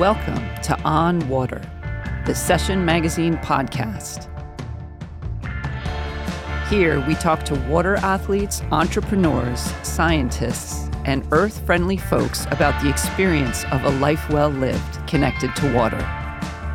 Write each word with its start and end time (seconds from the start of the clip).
Welcome 0.00 0.54
to 0.64 0.78
On 0.82 1.26
Water, 1.26 1.62
the 2.26 2.34
Session 2.34 2.84
Magazine 2.84 3.38
podcast. 3.38 4.28
Here 6.68 7.00
we 7.06 7.14
talk 7.14 7.44
to 7.44 7.54
water 7.60 7.96
athletes, 7.96 8.60
entrepreneurs, 8.72 9.60
scientists, 9.82 10.90
and 11.06 11.26
earth 11.32 11.64
friendly 11.64 11.96
folks 11.96 12.44
about 12.50 12.78
the 12.82 12.90
experience 12.90 13.64
of 13.72 13.84
a 13.84 13.90
life 13.92 14.28
well 14.28 14.50
lived 14.50 15.08
connected 15.08 15.56
to 15.56 15.72
water. 15.72 16.02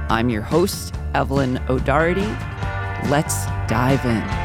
I'm 0.10 0.32
your 0.32 0.42
host, 0.42 0.96
Evelyn 1.14 1.62
O'Doherty. 1.70 2.26
Let's 3.08 3.46
dive 3.68 4.04
in. 4.04 4.41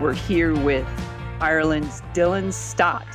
We're 0.00 0.14
here 0.14 0.58
with 0.60 0.88
Ireland's 1.42 2.00
Dylan 2.14 2.54
Stott, 2.54 3.06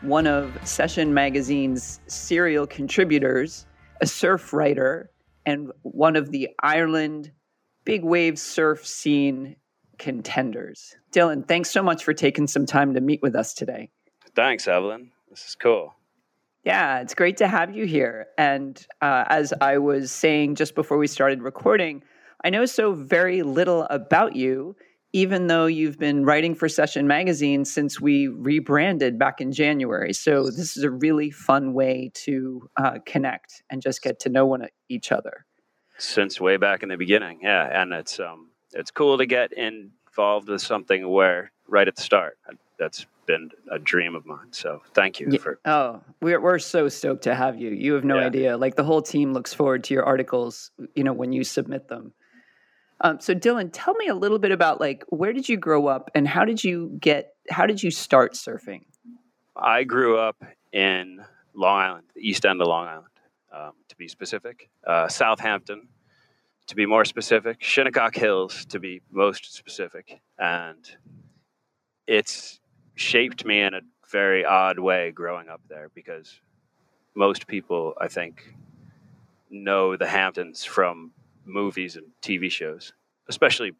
one 0.00 0.26
of 0.26 0.58
Session 0.66 1.14
Magazine's 1.14 2.00
serial 2.08 2.66
contributors, 2.66 3.64
a 4.00 4.06
surf 4.08 4.52
writer, 4.52 5.08
and 5.44 5.70
one 5.82 6.16
of 6.16 6.32
the 6.32 6.48
Ireland 6.60 7.30
big 7.84 8.02
wave 8.02 8.40
surf 8.40 8.84
scene 8.84 9.54
contenders. 9.98 10.96
Dylan, 11.12 11.46
thanks 11.46 11.70
so 11.70 11.80
much 11.80 12.02
for 12.02 12.12
taking 12.12 12.48
some 12.48 12.66
time 12.66 12.94
to 12.94 13.00
meet 13.00 13.22
with 13.22 13.36
us 13.36 13.54
today. 13.54 13.90
Thanks, 14.34 14.66
Evelyn. 14.66 15.12
This 15.30 15.46
is 15.46 15.54
cool. 15.54 15.94
Yeah, 16.64 16.98
it's 16.98 17.14
great 17.14 17.36
to 17.36 17.46
have 17.46 17.76
you 17.76 17.86
here. 17.86 18.26
And 18.36 18.84
uh, 19.00 19.26
as 19.28 19.54
I 19.60 19.78
was 19.78 20.10
saying 20.10 20.56
just 20.56 20.74
before 20.74 20.98
we 20.98 21.06
started 21.06 21.40
recording, 21.40 22.02
I 22.42 22.50
know 22.50 22.66
so 22.66 22.94
very 22.94 23.42
little 23.42 23.84
about 23.84 24.34
you 24.34 24.74
even 25.16 25.46
though 25.46 25.64
you've 25.64 25.98
been 25.98 26.26
writing 26.26 26.54
for 26.54 26.68
Session 26.68 27.06
Magazine 27.06 27.64
since 27.64 27.98
we 27.98 28.28
rebranded 28.28 29.18
back 29.18 29.40
in 29.40 29.50
January. 29.50 30.12
So 30.12 30.44
this 30.44 30.76
is 30.76 30.84
a 30.84 30.90
really 30.90 31.30
fun 31.30 31.72
way 31.72 32.10
to 32.26 32.68
uh, 32.76 32.98
connect 33.06 33.62
and 33.70 33.80
just 33.80 34.02
get 34.02 34.20
to 34.20 34.28
know 34.28 34.44
one 34.44 34.68
each 34.90 35.12
other. 35.12 35.46
Since 35.96 36.38
way 36.38 36.58
back 36.58 36.82
in 36.82 36.90
the 36.90 36.98
beginning, 36.98 37.38
yeah, 37.42 37.80
and 37.80 37.94
it's 37.94 38.20
um, 38.20 38.50
it's 38.74 38.90
cool 38.90 39.16
to 39.16 39.24
get 39.24 39.54
involved 39.54 40.50
with 40.50 40.60
something 40.60 41.08
where 41.08 41.50
right 41.66 41.88
at 41.88 41.96
the 41.96 42.02
start. 42.02 42.36
That's 42.78 43.06
been 43.24 43.48
a 43.72 43.78
dream 43.78 44.14
of 44.14 44.26
mine. 44.26 44.52
So 44.52 44.82
thank 44.92 45.18
you 45.18 45.28
yeah. 45.30 45.38
for. 45.38 45.58
Oh, 45.64 46.02
we're 46.20 46.42
we're 46.42 46.58
so 46.58 46.90
stoked 46.90 47.22
to 47.22 47.34
have 47.34 47.58
you. 47.58 47.70
You 47.70 47.94
have 47.94 48.04
no 48.04 48.18
yeah. 48.18 48.26
idea. 48.26 48.56
Like 48.58 48.76
the 48.76 48.84
whole 48.84 49.00
team 49.00 49.32
looks 49.32 49.54
forward 49.54 49.82
to 49.84 49.94
your 49.94 50.04
articles. 50.04 50.72
You 50.94 51.04
know 51.04 51.14
when 51.14 51.32
you 51.32 51.42
submit 51.42 51.88
them. 51.88 52.12
Um, 53.00 53.20
so 53.20 53.34
Dylan, 53.34 53.70
tell 53.72 53.94
me 53.94 54.08
a 54.08 54.14
little 54.14 54.38
bit 54.38 54.52
about 54.52 54.80
like 54.80 55.04
where 55.08 55.32
did 55.32 55.48
you 55.48 55.56
grow 55.56 55.86
up 55.86 56.10
and 56.14 56.26
how 56.26 56.44
did 56.44 56.64
you 56.64 56.96
get 57.00 57.34
how 57.50 57.66
did 57.66 57.82
you 57.82 57.90
start 57.90 58.34
surfing? 58.34 58.82
I 59.54 59.84
grew 59.84 60.18
up 60.18 60.42
in 60.72 61.24
Long 61.54 61.78
Island, 61.78 62.04
the 62.14 62.26
east 62.26 62.44
end 62.44 62.60
of 62.60 62.68
Long 62.68 62.86
Island, 62.86 63.06
um, 63.52 63.72
to 63.88 63.96
be 63.96 64.08
specific. 64.08 64.68
Uh, 64.86 65.08
Southampton, 65.08 65.88
to 66.66 66.74
be 66.74 66.86
more 66.86 67.04
specific. 67.04 67.62
Shinnecock 67.62 68.14
Hills, 68.14 68.66
to 68.66 68.78
be 68.78 69.00
most 69.10 69.54
specific, 69.54 70.20
and 70.38 70.84
it's 72.06 72.60
shaped 72.94 73.44
me 73.44 73.60
in 73.60 73.74
a 73.74 73.80
very 74.10 74.44
odd 74.44 74.78
way 74.78 75.10
growing 75.10 75.48
up 75.48 75.60
there 75.68 75.90
because 75.94 76.40
most 77.14 77.46
people, 77.46 77.94
I 78.00 78.08
think, 78.08 78.54
know 79.50 79.96
the 79.96 80.06
Hamptons 80.06 80.64
from 80.64 81.12
movies 81.46 81.96
and 81.96 82.06
TV 82.22 82.50
shows, 82.50 82.92
especially 83.28 83.72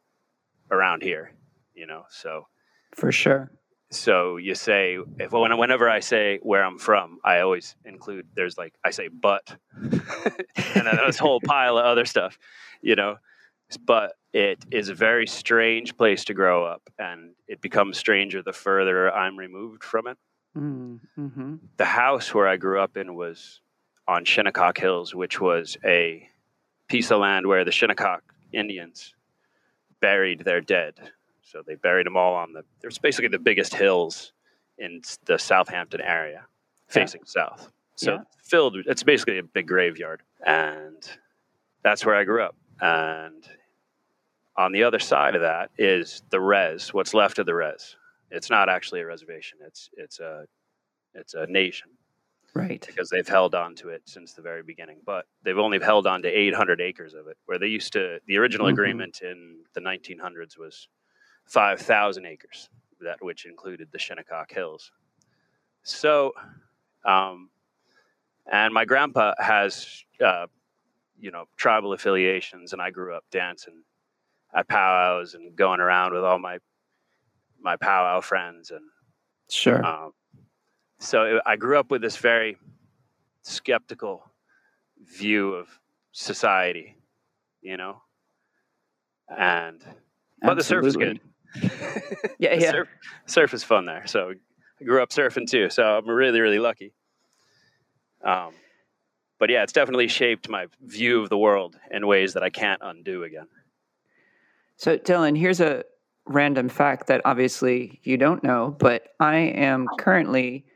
around 0.71 1.03
here, 1.03 1.33
you 1.75 1.87
know. 1.87 2.05
So 2.11 2.47
for 2.95 3.13
sure. 3.13 3.51
So 3.91 4.37
you 4.37 4.55
say 4.55 4.99
if 5.19 5.33
when, 5.33 5.57
whenever 5.59 5.89
I 5.89 6.01
say 6.01 6.41
where 6.43 6.65
I'm 6.65 6.79
from, 6.79 7.19
I 7.25 7.41
always 7.41 7.77
include 7.85 8.27
there's 8.35 8.59
like 8.59 8.75
I 8.85 8.91
say 8.91 9.09
but, 9.09 9.57
and 9.81 10.03
then 10.57 10.99
this 11.07 11.19
whole 11.19 11.41
pile 11.41 11.79
of 11.79 11.85
other 11.85 12.05
stuff, 12.05 12.39
you 12.83 12.97
know. 12.97 13.17
But 13.85 14.13
it 14.33 14.65
is 14.71 14.89
a 14.89 14.95
very 14.95 15.27
strange 15.27 15.97
place 15.97 16.25
to 16.27 16.35
grow 16.35 16.65
up, 16.65 16.83
and 16.99 17.33
it 17.49 17.61
becomes 17.61 17.99
stranger 17.99 18.43
the 18.43 18.53
further 18.53 19.13
I'm 19.13 19.37
removed 19.37 19.83
from 19.83 20.07
it. 20.07 20.19
Mm-hmm. 20.57 21.57
The 21.77 21.85
house 21.85 22.33
where 22.33 22.49
I 22.49 22.57
grew 22.57 22.81
up 22.81 22.97
in 22.97 23.15
was 23.15 23.61
on 24.09 24.25
Shinnecock 24.25 24.79
Hills, 24.79 25.15
which 25.15 25.41
was 25.41 25.77
a 25.85 26.29
piece 26.89 27.11
of 27.11 27.21
land 27.21 27.47
where 27.47 27.65
the 27.65 27.73
Shinnecock 27.73 28.23
Indians 28.53 29.15
buried 30.01 30.41
their 30.41 30.61
dead. 30.61 30.95
So 31.43 31.63
they 31.67 31.75
buried 31.75 32.07
them 32.07 32.17
all 32.17 32.35
on 32.35 32.53
the. 32.53 32.65
There's 32.81 32.99
basically 32.99 33.29
the 33.29 33.39
biggest 33.39 33.75
hills 33.75 34.33
in 34.79 35.01
the 35.25 35.39
Southampton 35.39 36.01
area, 36.01 36.47
facing 36.89 37.23
yeah. 37.23 37.43
south. 37.43 37.71
So 37.95 38.15
yeah. 38.15 38.21
filled. 38.43 38.77
It's 38.87 39.03
basically 39.03 39.39
a 39.39 39.43
big 39.43 39.67
graveyard, 39.67 40.23
and 40.45 41.09
that's 41.83 42.05
where 42.05 42.15
I 42.15 42.25
grew 42.25 42.43
up. 42.43 42.57
And 42.81 43.47
on 44.57 44.73
the 44.73 44.83
other 44.83 44.99
side 44.99 45.35
of 45.35 45.43
that 45.43 45.71
is 45.79 46.23
the 46.31 46.41
res. 46.41 46.93
What's 46.93 47.15
left 47.15 47.39
of 47.39 47.47
the 47.47 47.55
res? 47.55 47.97
It's 48.31 48.51
not 48.51 48.69
actually 48.69 49.01
a 49.01 49.07
reservation. 49.07 49.59
It's 49.65 49.89
it's 49.97 50.19
a 50.19 50.47
it's 51.15 51.35
a 51.35 51.47
nation 51.47 51.91
right? 52.57 52.85
Because 52.87 53.11
they've 53.11 53.27
held 53.27 53.55
on 53.55 53.75
to 53.77 53.89
it 53.91 54.03
since 54.07 54.33
the 54.33 54.43
very 54.43 54.63
beginning, 54.63 54.99
but 55.05 55.27
they've 55.43 55.59
only 55.59 55.79
held 55.79 56.07
on 56.07 56.23
to 56.23 56.29
800 56.29 56.81
acres 56.81 57.15
of 57.15 57.27
it, 57.29 57.37
where 57.47 57.59
they 57.59 57.67
used 57.67 57.93
to. 57.93 58.19
The 58.27 58.37
original 58.39 58.67
mm-hmm. 58.67 58.75
agreement 58.75 59.21
in 59.23 59.61
the 59.75 59.81
1900s 59.81 60.59
was 60.59 60.89
5,000 61.47 62.27
acres, 62.27 62.69
that 63.01 63.23
which 63.23 63.47
included 63.47 63.89
the 63.93 63.99
Shinnecock 63.99 64.53
Hills. 64.53 64.93
So, 65.83 66.33
um, 67.05 67.51
and 68.51 68.73
my 68.73 68.85
grandpa 68.85 69.35
has, 69.39 70.05
uh, 70.25 70.47
you 71.19 71.31
know, 71.31 71.45
tribal 71.57 71.93
affiliations, 71.93 72.73
and 72.73 72.83
I 72.83 72.91
grew 72.91 73.15
up 73.15 73.25
dancing 73.31 73.83
at 74.55 74.69
powwows 74.69 75.35
and 75.35 75.55
going 75.57 75.81
around 75.81 76.15
with 76.15 76.25
all 76.25 76.39
my 76.39 76.59
my 77.61 77.77
powwow 77.77 78.21
friends 78.21 78.71
and 78.71 78.85
sure. 79.51 79.85
Um, 79.85 80.13
so 80.99 81.41
I 81.45 81.57
grew 81.57 81.79
up 81.79 81.91
with 81.91 82.03
this 82.03 82.17
very 82.17 82.57
skeptical 83.43 84.31
view 85.19 85.55
of 85.55 85.69
society, 86.13 86.97
you 87.61 87.77
know, 87.77 88.03
and 89.29 89.83
but 90.43 90.55
the 90.55 90.65
surf 90.65 90.85
is 90.87 90.97
good. 90.97 91.21
yeah, 92.39 92.55
yeah. 92.55 92.71
Surf, 92.71 92.89
surf, 93.27 93.55
is 93.55 93.65
fun 93.65 93.87
there. 93.87 94.07
So 94.07 94.35
I 94.81 94.85
grew 94.85 95.03
up 95.03 95.11
surfing 95.11 95.49
too. 95.49 95.71
So 95.71 95.83
I'm 95.83 96.09
really, 96.09 96.41
really 96.41 96.59
lucky. 96.59 96.93
Um, 98.23 98.53
but 99.39 99.51
yeah, 99.51 99.63
it's 99.63 99.73
definitely 99.73 100.09
shaped 100.09 100.49
my 100.49 100.67
view 100.81 101.23
of 101.23 101.29
the 101.29 101.39
world 101.39 101.77
in 101.91 102.07
ways 102.07 102.35
that 102.35 102.43
I 102.43 102.51
can't 102.51 102.81
undo 102.83 103.25
again. 103.25 103.49
So 104.77 104.99
Dylan, 104.99 105.39
here's 105.39 105.61
a 105.61 105.85
random 106.27 106.69
fact 106.69 107.07
that 107.07 107.23
obviously 107.25 108.01
you 108.03 108.17
don't 108.17 108.43
know, 108.43 108.75
but 108.79 109.09
I 109.21 109.37
am 109.37 109.87
currently 109.99 110.67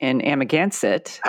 in 0.00 0.20
Amagansett. 0.20 1.20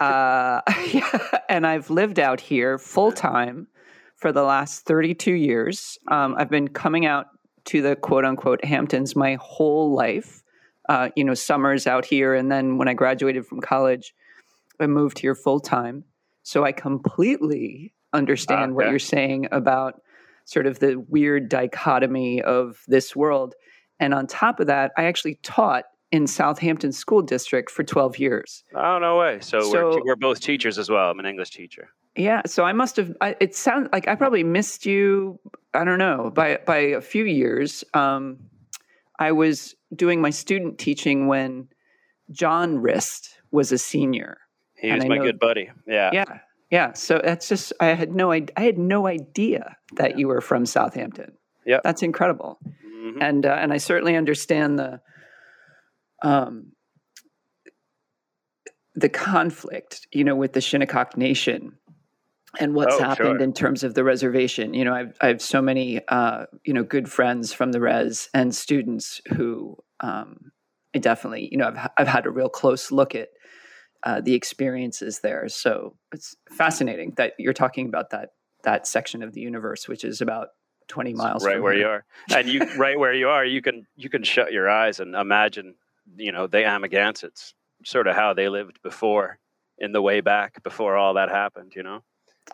uh, 0.00 0.60
yeah, 0.92 1.18
and 1.48 1.66
I've 1.66 1.90
lived 1.90 2.18
out 2.18 2.40
here 2.40 2.78
full 2.78 3.12
time 3.12 3.68
for 4.16 4.32
the 4.32 4.42
last 4.42 4.84
32 4.86 5.32
years. 5.32 5.98
Um, 6.08 6.34
I've 6.38 6.50
been 6.50 6.68
coming 6.68 7.06
out 7.06 7.26
to 7.66 7.82
the 7.82 7.96
quote 7.96 8.24
unquote 8.24 8.64
Hamptons 8.64 9.14
my 9.14 9.36
whole 9.40 9.94
life. 9.94 10.42
Uh, 10.88 11.10
you 11.14 11.22
know, 11.22 11.34
summers 11.34 11.86
out 11.86 12.04
here. 12.04 12.34
And 12.34 12.50
then 12.50 12.76
when 12.76 12.88
I 12.88 12.94
graduated 12.94 13.46
from 13.46 13.60
college, 13.60 14.14
I 14.80 14.88
moved 14.88 15.20
here 15.20 15.36
full 15.36 15.60
time. 15.60 16.04
So 16.42 16.64
I 16.64 16.72
completely 16.72 17.94
understand 18.12 18.72
okay. 18.72 18.72
what 18.72 18.90
you're 18.90 18.98
saying 18.98 19.46
about 19.52 20.02
sort 20.44 20.66
of 20.66 20.80
the 20.80 20.96
weird 21.08 21.48
dichotomy 21.48 22.42
of 22.42 22.82
this 22.88 23.14
world. 23.14 23.54
And 24.00 24.12
on 24.12 24.26
top 24.26 24.58
of 24.58 24.66
that, 24.66 24.90
I 24.98 25.04
actually 25.04 25.38
taught 25.44 25.84
in 26.12 26.26
Southampton 26.26 26.92
School 26.92 27.22
District 27.22 27.70
for 27.70 27.82
12 27.82 28.18
years. 28.18 28.64
Oh, 28.74 28.98
no 28.98 29.18
way. 29.18 29.38
So, 29.40 29.60
so 29.60 29.72
we're, 29.72 30.04
we're 30.04 30.16
both 30.16 30.40
teachers 30.40 30.78
as 30.78 30.90
well. 30.90 31.10
I'm 31.10 31.18
an 31.18 31.26
English 31.26 31.50
teacher. 31.50 31.88
Yeah, 32.14 32.42
so 32.44 32.64
I 32.64 32.72
must 32.74 32.96
have. 32.96 33.16
I, 33.22 33.36
it 33.40 33.56
sounds 33.56 33.88
like 33.90 34.06
I 34.06 34.14
probably 34.14 34.44
missed 34.44 34.84
you. 34.84 35.40
I 35.72 35.84
don't 35.84 35.98
know 35.98 36.30
by 36.34 36.58
by 36.66 36.76
a 36.76 37.00
few 37.00 37.24
years. 37.24 37.84
Um, 37.94 38.50
I 39.18 39.32
was 39.32 39.74
doing 39.96 40.20
my 40.20 40.28
student 40.28 40.78
teaching 40.78 41.26
when 41.26 41.68
John 42.30 42.78
Rist 42.78 43.38
was 43.50 43.72
a 43.72 43.78
senior. 43.78 44.36
He 44.74 44.92
was 44.92 45.06
my 45.06 45.16
know, 45.16 45.24
good 45.24 45.38
buddy. 45.38 45.70
Yeah, 45.86 46.10
yeah, 46.12 46.24
yeah. 46.70 46.92
So 46.92 47.18
that's 47.24 47.48
just 47.48 47.72
I 47.80 47.86
had 47.86 48.14
no 48.14 48.30
I 48.30 48.42
had 48.56 48.76
no 48.76 49.06
idea 49.06 49.78
that 49.94 50.10
yeah. 50.10 50.16
you 50.18 50.28
were 50.28 50.42
from 50.42 50.66
Southampton. 50.66 51.32
Yeah, 51.64 51.80
that's 51.82 52.02
incredible. 52.02 52.58
mm-hmm. 52.84 53.22
and 53.22 53.46
uh, 53.46 53.56
and 53.58 53.72
I 53.72 53.78
certainly 53.78 54.16
understand 54.16 54.78
the 54.78 55.00
um, 56.22 56.72
the 58.94 59.08
conflict, 59.08 60.06
you 60.12 60.24
know, 60.24 60.36
with 60.36 60.52
the 60.52 60.60
Shinnecock 60.60 61.16
Nation 61.16 61.78
and 62.60 62.74
what's 62.74 62.94
oh, 62.96 63.02
happened 63.02 63.38
sure. 63.38 63.42
in 63.42 63.52
terms 63.52 63.82
of 63.82 63.94
the 63.94 64.04
reservation. 64.04 64.74
You 64.74 64.84
know, 64.84 64.94
I've 64.94 65.16
I 65.20 65.28
have 65.28 65.42
so 65.42 65.62
many 65.62 66.00
uh, 66.08 66.46
you 66.64 66.74
know 66.74 66.82
good 66.82 67.10
friends 67.10 67.52
from 67.52 67.72
the 67.72 67.80
res 67.80 68.28
and 68.34 68.54
students 68.54 69.20
who 69.34 69.76
um, 70.00 70.52
I 70.94 70.98
definitely 70.98 71.48
you 71.50 71.58
know 71.58 71.68
I've 71.68 71.88
I've 71.96 72.08
had 72.08 72.26
a 72.26 72.30
real 72.30 72.48
close 72.48 72.90
look 72.90 73.14
at 73.14 73.28
uh, 74.02 74.20
the 74.20 74.34
experiences 74.34 75.20
there. 75.20 75.48
So 75.48 75.96
it's 76.12 76.36
fascinating 76.50 77.14
that 77.16 77.32
you're 77.38 77.52
talking 77.52 77.86
about 77.86 78.10
that 78.10 78.30
that 78.64 78.86
section 78.86 79.22
of 79.22 79.32
the 79.32 79.40
universe, 79.40 79.88
which 79.88 80.04
is 80.04 80.20
about 80.20 80.48
20 80.88 81.14
miles 81.14 81.46
right 81.46 81.62
where 81.62 81.72
here. 81.72 81.82
you 81.82 81.88
are 81.88 82.04
and 82.38 82.48
you 82.48 82.60
right 82.76 82.98
where 82.98 83.14
you 83.14 83.28
are 83.28 83.44
you 83.44 83.62
can 83.62 83.86
you 83.94 84.10
can 84.10 84.24
shut 84.24 84.52
your 84.52 84.68
eyes 84.68 85.00
and 85.00 85.14
imagine 85.14 85.74
you 86.16 86.32
know 86.32 86.46
the 86.46 86.58
Amagansets 86.58 87.54
sort 87.84 88.06
of 88.06 88.14
how 88.14 88.34
they 88.34 88.48
lived 88.48 88.80
before 88.82 89.38
in 89.78 89.92
the 89.92 90.02
way 90.02 90.20
back 90.20 90.62
before 90.62 90.96
all 90.96 91.14
that 91.14 91.28
happened 91.28 91.72
you 91.74 91.82
know 91.82 92.02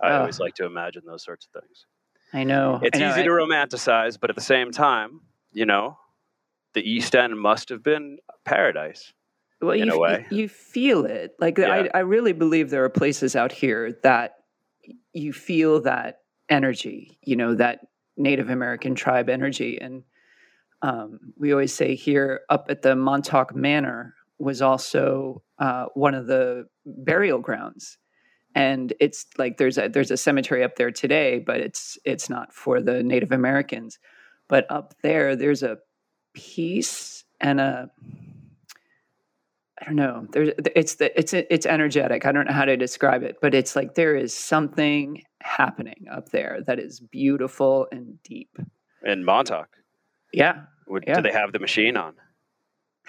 i 0.03 0.11
oh. 0.11 0.21
always 0.21 0.41
like 0.41 0.55
to 0.55 0.65
imagine 0.65 1.03
those 1.07 1.25
sorts 1.25 1.47
of 1.47 1.63
things 1.63 1.87
i 2.33 2.45
know 2.45 2.81
it's 2.83 2.97
I 2.97 3.01
know. 3.01 3.11
easy 3.11 3.23
to 3.25 3.31
romanticize 3.31 4.19
but 4.21 4.31
at 4.31 4.37
the 4.37 4.43
same 4.43 4.71
time 4.71 5.21
you 5.53 5.67
know 5.67 5.99
the 6.75 6.83
east 6.89 7.15
end 7.15 7.39
must 7.39 7.69
have 7.71 7.83
been 7.83 8.19
paradise 8.45 9.13
well, 9.61 9.73
in 9.73 9.89
you, 9.89 9.95
a 9.95 9.99
way 9.99 10.27
you 10.31 10.49
feel 10.49 11.05
it 11.05 11.35
like 11.41 11.59
yeah. 11.59 11.89
I, 11.95 11.99
I 11.99 12.01
really 12.01 12.33
believe 12.33 12.71
there 12.71 12.85
are 12.85 12.91
places 12.91 13.35
out 13.35 13.53
here 13.53 13.99
that 14.03 14.37
you 15.13 15.33
feel 15.33 15.83
that 15.83 16.21
energy 16.49 17.19
you 17.23 17.37
know 17.37 17.55
that 17.55 17.81
native 18.17 18.49
american 18.49 18.95
tribe 18.95 19.29
energy 19.29 19.79
and 19.81 20.05
um, 20.83 21.19
we 21.37 21.53
always 21.53 21.75
say 21.75 21.95
here 21.95 22.41
up 22.49 22.67
at 22.69 22.83
the 22.83 22.95
montauk 22.95 23.55
manor 23.55 24.15
was 24.39 24.63
also 24.63 25.43
uh, 25.59 25.87
one 25.95 26.15
of 26.15 26.27
the 26.27 26.67
burial 26.87 27.39
grounds 27.39 27.99
and 28.55 28.93
it's 29.01 29.27
like 29.37 29.57
there's 29.57 29.79
a 29.79 29.89
there's 29.89 30.11
a 30.11 30.17
cemetery 30.17 30.63
up 30.63 30.77
there 30.77 30.91
today 30.91 31.39
but 31.39 31.61
it's 31.61 31.99
it's 32.05 32.31
not 32.31 32.53
for 32.53 32.81
the 32.81 33.03
native 33.03 33.33
americans 33.33 33.99
but 34.49 34.67
up 34.71 34.95
there 35.03 35.37
there's 35.37 35.63
a 35.63 35.79
peace 36.35 37.25
and 37.41 37.61
a 37.61 37.91
I 39.81 39.85
don't 39.85 39.97
know. 39.97 40.27
There's 40.33 40.51
it's 40.75 40.97
the 40.97 41.17
it's 41.19 41.33
it's 41.33 41.67
energetic. 41.67 42.27
I 42.27 42.33
don't 42.33 42.47
know 42.47 42.53
how 42.53 42.65
to 42.65 42.77
describe 42.77 43.23
it, 43.23 43.37
but 43.41 43.55
it's 43.55 43.77
like 43.77 43.95
there 43.95 44.17
is 44.17 44.35
something 44.35 45.23
happening 45.41 46.07
up 46.11 46.31
there 46.31 46.61
that 46.67 46.81
is 46.81 47.01
beautiful 47.01 47.87
and 47.93 48.21
deep. 48.25 48.59
In 49.05 49.25
Montauk. 49.25 49.69
Yeah. 50.33 50.63
Would, 50.89 51.05
yeah. 51.07 51.17
Do 51.17 51.23
they 51.23 51.33
have 51.33 51.53
the 51.53 51.59
machine 51.59 51.97
on? 51.97 52.15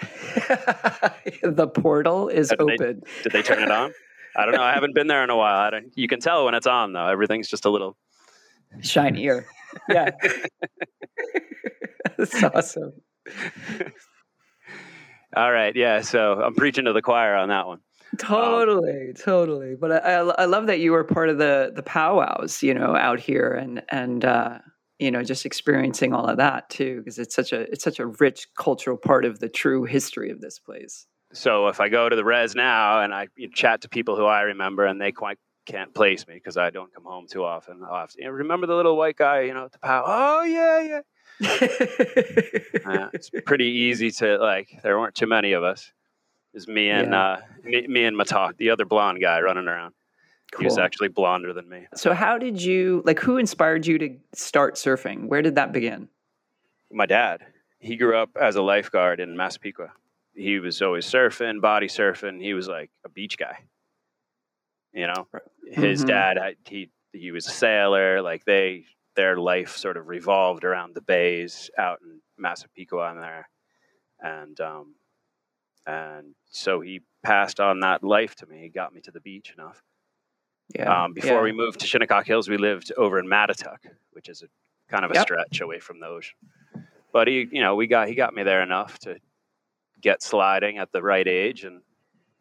the 1.42 1.70
portal 1.74 2.28
is 2.28 2.48
did 2.48 2.60
open. 2.60 2.76
They, 2.78 3.22
did 3.22 3.32
they 3.32 3.42
turn 3.42 3.62
it 3.62 3.70
on? 3.70 3.92
I 4.36 4.44
don't 4.44 4.54
know. 4.54 4.62
I 4.62 4.72
haven't 4.72 4.94
been 4.94 5.08
there 5.08 5.24
in 5.24 5.30
a 5.30 5.36
while. 5.36 5.60
I 5.60 5.70
don't, 5.70 5.92
you 5.96 6.08
can 6.08 6.20
tell 6.20 6.44
when 6.44 6.54
it's 6.54 6.66
on, 6.66 6.92
though. 6.92 7.06
Everything's 7.06 7.48
just 7.48 7.64
a 7.64 7.70
little 7.70 7.96
shinier. 8.80 9.46
Yeah. 9.88 10.10
That's 12.16 12.42
awesome. 12.44 12.92
All 15.36 15.52
right. 15.52 15.74
Yeah. 15.74 16.00
So 16.00 16.40
I'm 16.40 16.54
preaching 16.54 16.84
to 16.84 16.92
the 16.92 17.02
choir 17.02 17.34
on 17.34 17.48
that 17.48 17.66
one. 17.66 17.80
Totally, 18.18 19.08
um, 19.08 19.14
totally. 19.14 19.76
But 19.76 20.04
I, 20.04 20.14
I, 20.14 20.42
I, 20.42 20.44
love 20.46 20.66
that 20.66 20.80
you 20.80 20.90
were 20.90 21.04
part 21.04 21.28
of 21.28 21.38
the 21.38 21.72
the 21.74 21.82
powwows, 21.82 22.60
you 22.60 22.74
know, 22.74 22.96
out 22.96 23.20
here, 23.20 23.52
and 23.52 23.82
and 23.88 24.24
uh, 24.24 24.58
you 25.00 25.10
know 25.10 25.24
just 25.24 25.46
experiencing 25.46 26.12
all 26.12 26.26
of 26.26 26.36
that 26.36 26.68
too 26.68 26.98
because 26.98 27.18
it's 27.18 27.34
such 27.34 27.52
a 27.52 27.62
it's 27.72 27.82
such 27.82 27.98
a 27.98 28.06
rich 28.06 28.46
cultural 28.56 28.96
part 28.96 29.24
of 29.24 29.40
the 29.40 29.48
true 29.48 29.84
history 29.84 30.30
of 30.30 30.40
this 30.40 30.58
place. 30.58 31.06
So 31.32 31.68
if 31.68 31.80
i 31.80 31.88
go 31.88 32.08
to 32.08 32.16
the 32.16 32.24
res 32.24 32.54
now 32.54 33.02
and 33.02 33.14
i 33.14 33.28
chat 33.54 33.82
to 33.82 33.88
people 33.88 34.16
who 34.16 34.26
i 34.26 34.42
remember 34.42 34.84
and 34.84 35.00
they 35.00 35.12
quite 35.12 35.38
can't 35.66 35.94
place 35.94 36.26
me 36.26 36.34
because 36.34 36.56
i 36.56 36.70
don't 36.70 36.92
come 36.92 37.04
home 37.04 37.26
too 37.30 37.44
often 37.44 37.80
i'll 37.84 38.00
have 38.00 38.10
to 38.10 38.16
you 38.18 38.24
know, 38.24 38.30
remember 38.32 38.66
the 38.66 38.74
little 38.74 38.96
white 38.96 39.16
guy 39.16 39.42
you 39.42 39.54
know 39.54 39.66
at 39.66 39.72
the 39.72 39.78
pow 39.78 40.02
oh 40.06 40.42
yeah 40.42 40.80
yeah. 40.80 41.00
Uh, 42.84 43.08
it's 43.12 43.30
pretty 43.46 43.66
easy 43.66 44.10
to 44.10 44.36
like 44.38 44.80
there 44.82 44.98
weren't 44.98 45.14
too 45.14 45.26
many 45.26 45.52
of 45.52 45.62
us. 45.62 45.92
It's 46.54 46.66
me 46.66 46.90
and 46.90 47.12
yeah. 47.12 47.22
uh, 47.22 47.40
me, 47.62 47.86
me 47.86 48.04
and 48.04 48.16
matak 48.16 48.56
the 48.56 48.70
other 48.70 48.84
blonde 48.84 49.20
guy 49.20 49.40
running 49.40 49.68
around 49.68 49.94
Cool. 50.52 50.60
He 50.60 50.64
was 50.66 50.78
actually 50.78 51.08
blonder 51.08 51.52
than 51.52 51.68
me. 51.68 51.86
So 51.94 52.12
how 52.12 52.38
did 52.38 52.60
you 52.60 53.02
like 53.04 53.20
who 53.20 53.36
inspired 53.36 53.86
you 53.86 53.98
to 53.98 54.16
start 54.34 54.74
surfing? 54.74 55.28
Where 55.28 55.42
did 55.42 55.54
that 55.54 55.72
begin? 55.72 56.08
My 56.90 57.06
dad. 57.06 57.42
He 57.78 57.96
grew 57.96 58.16
up 58.18 58.30
as 58.38 58.56
a 58.56 58.62
lifeguard 58.62 59.20
in 59.20 59.36
Massapequa. 59.36 59.92
He 60.34 60.58
was 60.58 60.82
always 60.82 61.06
surfing, 61.06 61.62
body 61.62 61.86
surfing. 61.86 62.42
He 62.42 62.52
was 62.52 62.68
like 62.68 62.90
a 63.06 63.08
beach 63.08 63.38
guy. 63.38 63.58
You 64.92 65.06
know, 65.06 65.28
his 65.70 66.00
mm-hmm. 66.00 66.08
dad 66.08 66.56
he 66.64 66.90
he 67.12 67.30
was 67.30 67.46
a 67.46 67.50
sailor. 67.50 68.22
Like 68.22 68.44
they 68.44 68.84
their 69.16 69.36
life 69.36 69.76
sort 69.76 69.96
of 69.96 70.08
revolved 70.08 70.64
around 70.64 70.94
the 70.94 71.00
bays 71.00 71.70
out 71.78 72.00
in 72.02 72.20
Massapequa 72.38 73.10
and 73.10 73.22
there, 73.22 73.48
and 74.20 74.60
um, 74.60 74.94
and 75.86 76.34
so 76.50 76.80
he 76.80 77.02
passed 77.22 77.60
on 77.60 77.80
that 77.80 78.02
life 78.02 78.34
to 78.36 78.46
me. 78.46 78.60
He 78.60 78.68
got 78.68 78.92
me 78.92 79.00
to 79.02 79.10
the 79.10 79.20
beach 79.20 79.52
enough. 79.56 79.82
Yeah. 80.74 81.04
Um, 81.04 81.12
before 81.12 81.38
yeah. 81.38 81.42
we 81.42 81.52
moved 81.52 81.80
to 81.80 81.86
Shinnecock 81.86 82.26
Hills, 82.26 82.48
we 82.48 82.56
lived 82.56 82.92
over 82.96 83.18
in 83.18 83.26
Mattituck, 83.26 83.78
which 84.12 84.28
is 84.28 84.42
a 84.42 84.46
kind 84.90 85.04
of 85.04 85.10
a 85.10 85.14
yep. 85.14 85.22
stretch 85.22 85.60
away 85.60 85.80
from 85.80 86.00
the 86.00 86.06
ocean. 86.06 86.36
But 87.12 87.28
he, 87.28 87.48
you 87.50 87.60
know, 87.60 87.74
we 87.74 87.86
got 87.86 88.08
he 88.08 88.14
got 88.14 88.34
me 88.34 88.42
there 88.42 88.62
enough 88.62 88.98
to 89.00 89.18
get 90.00 90.22
sliding 90.22 90.78
at 90.78 90.92
the 90.92 91.02
right 91.02 91.26
age 91.26 91.64
and 91.64 91.82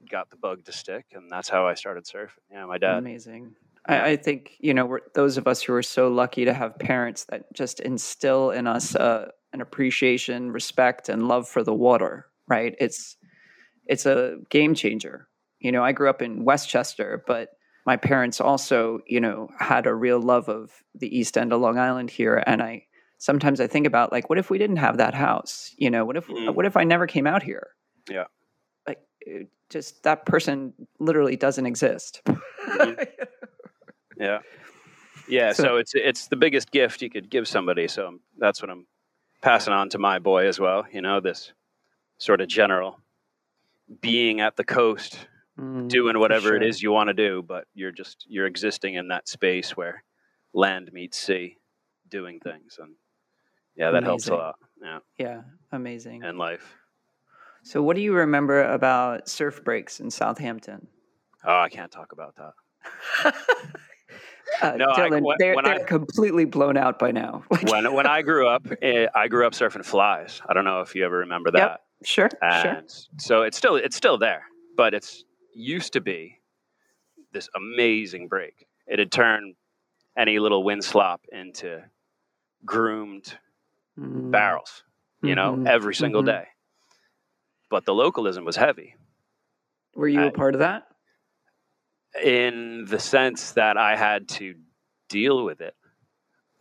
got 0.09 0.29
the 0.29 0.37
bug 0.37 0.65
to 0.65 0.71
stick, 0.71 1.05
and 1.13 1.29
that's 1.31 1.49
how 1.49 1.67
I 1.67 1.73
started 1.73 2.05
surfing. 2.05 2.29
Yeah, 2.51 2.65
my 2.65 2.77
dad. 2.77 2.99
Amazing. 2.99 3.55
I, 3.85 4.11
I 4.11 4.15
think 4.15 4.55
you 4.59 4.73
know 4.73 4.85
we're, 4.85 4.99
those 5.15 5.37
of 5.37 5.47
us 5.47 5.61
who 5.61 5.73
are 5.73 5.83
so 5.83 6.07
lucky 6.07 6.45
to 6.45 6.53
have 6.53 6.77
parents 6.77 7.25
that 7.25 7.51
just 7.53 7.79
instill 7.79 8.51
in 8.51 8.67
us 8.67 8.95
uh, 8.95 9.29
an 9.53 9.61
appreciation, 9.61 10.51
respect, 10.51 11.09
and 11.09 11.27
love 11.27 11.47
for 11.47 11.63
the 11.63 11.73
water. 11.73 12.27
Right? 12.47 12.75
It's 12.79 13.17
it's 13.87 14.05
a 14.05 14.37
game 14.49 14.75
changer. 14.75 15.27
You 15.59 15.71
know, 15.71 15.83
I 15.83 15.91
grew 15.91 16.09
up 16.09 16.21
in 16.21 16.45
Westchester, 16.45 17.23
but 17.25 17.49
my 17.89 17.97
parents 17.97 18.39
also, 18.39 18.99
you 19.07 19.19
know, 19.19 19.49
had 19.57 19.87
a 19.87 19.95
real 19.95 20.21
love 20.21 20.47
of 20.47 20.83
the 20.93 21.07
East 21.07 21.35
End 21.39 21.51
of 21.51 21.59
Long 21.59 21.79
Island 21.79 22.11
here, 22.11 22.43
and 22.45 22.61
I 22.61 22.85
sometimes 23.17 23.59
I 23.59 23.65
think 23.65 23.87
about 23.87 24.11
like, 24.11 24.29
what 24.29 24.37
if 24.37 24.51
we 24.51 24.59
didn't 24.59 24.75
have 24.75 24.97
that 24.97 25.15
house? 25.15 25.73
You 25.75 25.89
know, 25.89 26.05
what 26.05 26.15
if 26.15 26.27
mm. 26.27 26.53
what 26.53 26.67
if 26.67 26.77
I 26.77 26.83
never 26.83 27.07
came 27.07 27.25
out 27.25 27.41
here? 27.41 27.69
Yeah, 28.07 28.25
like 28.85 28.99
just 29.71 30.03
that 30.03 30.27
person 30.27 30.75
literally 30.99 31.35
doesn't 31.35 31.65
exist. 31.65 32.21
mm-hmm. 32.27 33.03
Yeah, 34.17 34.39
yeah. 35.27 35.53
So, 35.53 35.63
so 35.63 35.77
it's 35.77 35.93
it's 35.95 36.27
the 36.27 36.35
biggest 36.35 36.69
gift 36.69 37.01
you 37.01 37.09
could 37.09 37.27
give 37.27 37.47
somebody. 37.47 37.87
So 37.87 38.19
that's 38.37 38.61
what 38.61 38.69
I'm 38.69 38.85
passing 39.41 39.73
on 39.73 39.89
to 39.89 39.97
my 39.97 40.19
boy 40.19 40.45
as 40.45 40.59
well. 40.59 40.85
You 40.93 41.01
know, 41.01 41.21
this 41.21 41.53
sort 42.19 42.39
of 42.39 42.49
general 42.49 42.99
being 43.99 44.41
at 44.41 44.57
the 44.57 44.63
coast 44.63 45.17
mm, 45.59 45.87
doing 45.87 46.17
whatever 46.19 46.49
sure. 46.49 46.55
it 46.55 46.63
is 46.63 46.81
you 46.81 46.91
want 46.91 47.09
to 47.09 47.13
do, 47.13 47.43
but 47.45 47.65
you're 47.73 47.91
just 47.91 48.25
you're 48.27 48.45
existing 48.45 48.95
in 48.95 49.09
that 49.09 49.27
space 49.27 49.75
where 49.75 50.03
land 50.53 50.91
meets 50.93 51.17
sea, 51.17 51.57
doing 52.07 52.39
things, 52.39 52.77
and 52.79 52.95
yeah, 53.75 53.91
that 53.91 54.03
amazing. 54.03 54.05
helps 54.05 54.27
a 54.27 54.35
lot. 54.35 54.55
Yeah, 54.81 54.99
yeah, 55.17 55.41
amazing. 55.71 56.23
And 56.23 56.37
life. 56.37 56.75
So, 57.63 57.81
what 57.81 57.95
do 57.95 58.01
you 58.01 58.13
remember 58.13 58.63
about 58.63 59.27
surf 59.29 59.63
breaks 59.63 59.99
in 59.99 60.09
Southampton? 60.09 60.87
Oh, 61.45 61.59
I 61.59 61.69
can't 61.69 61.91
talk 61.91 62.11
about 62.11 62.35
that. 62.35 63.35
Uh, 64.61 64.71
no, 64.75 64.87
Dylan, 64.87 65.31
I, 65.31 65.35
they're, 65.37 65.55
they're 65.63 65.73
I, 65.75 65.83
completely 65.83 66.43
blown 66.43 66.75
out 66.75 66.99
by 66.99 67.11
now. 67.11 67.43
when 67.69 67.93
when 67.93 68.07
I 68.07 68.21
grew 68.21 68.47
up, 68.47 68.67
eh, 68.81 69.07
I 69.13 69.27
grew 69.27 69.45
up 69.45 69.53
surfing 69.53 69.85
flies. 69.85 70.41
I 70.49 70.53
don't 70.53 70.65
know 70.65 70.81
if 70.81 70.95
you 70.95 71.05
ever 71.05 71.19
remember 71.19 71.51
that. 71.51 71.57
Yep, 71.57 71.81
sure, 72.03 72.29
and 72.41 72.89
sure. 72.89 72.99
So 73.19 73.41
it's 73.43 73.57
still 73.57 73.75
it's 73.75 73.95
still 73.95 74.17
there, 74.17 74.43
but 74.75 74.93
it's 74.93 75.23
used 75.53 75.93
to 75.93 76.01
be 76.01 76.39
this 77.31 77.49
amazing 77.55 78.27
break. 78.27 78.67
It 78.87 78.99
had 78.99 79.11
turned 79.11 79.55
any 80.17 80.39
little 80.39 80.63
wind 80.63 80.83
slop 80.83 81.21
into 81.31 81.83
groomed 82.65 83.37
mm. 83.97 84.31
barrels, 84.31 84.83
you 85.21 85.35
mm-hmm. 85.35 85.63
know, 85.63 85.71
every 85.71 85.95
single 85.95 86.21
mm-hmm. 86.21 86.41
day. 86.41 86.47
But 87.69 87.85
the 87.85 87.93
localism 87.93 88.45
was 88.45 88.55
heavy. 88.55 88.95
Were 89.95 90.07
you 90.07 90.21
I, 90.21 90.25
a 90.25 90.31
part 90.31 90.55
of 90.55 90.59
that? 90.59 90.87
In 92.23 92.85
the 92.87 92.99
sense 92.99 93.51
that 93.51 93.77
I 93.77 93.95
had 93.95 94.27
to 94.29 94.55
deal 95.09 95.43
with 95.43 95.61
it. 95.61 95.75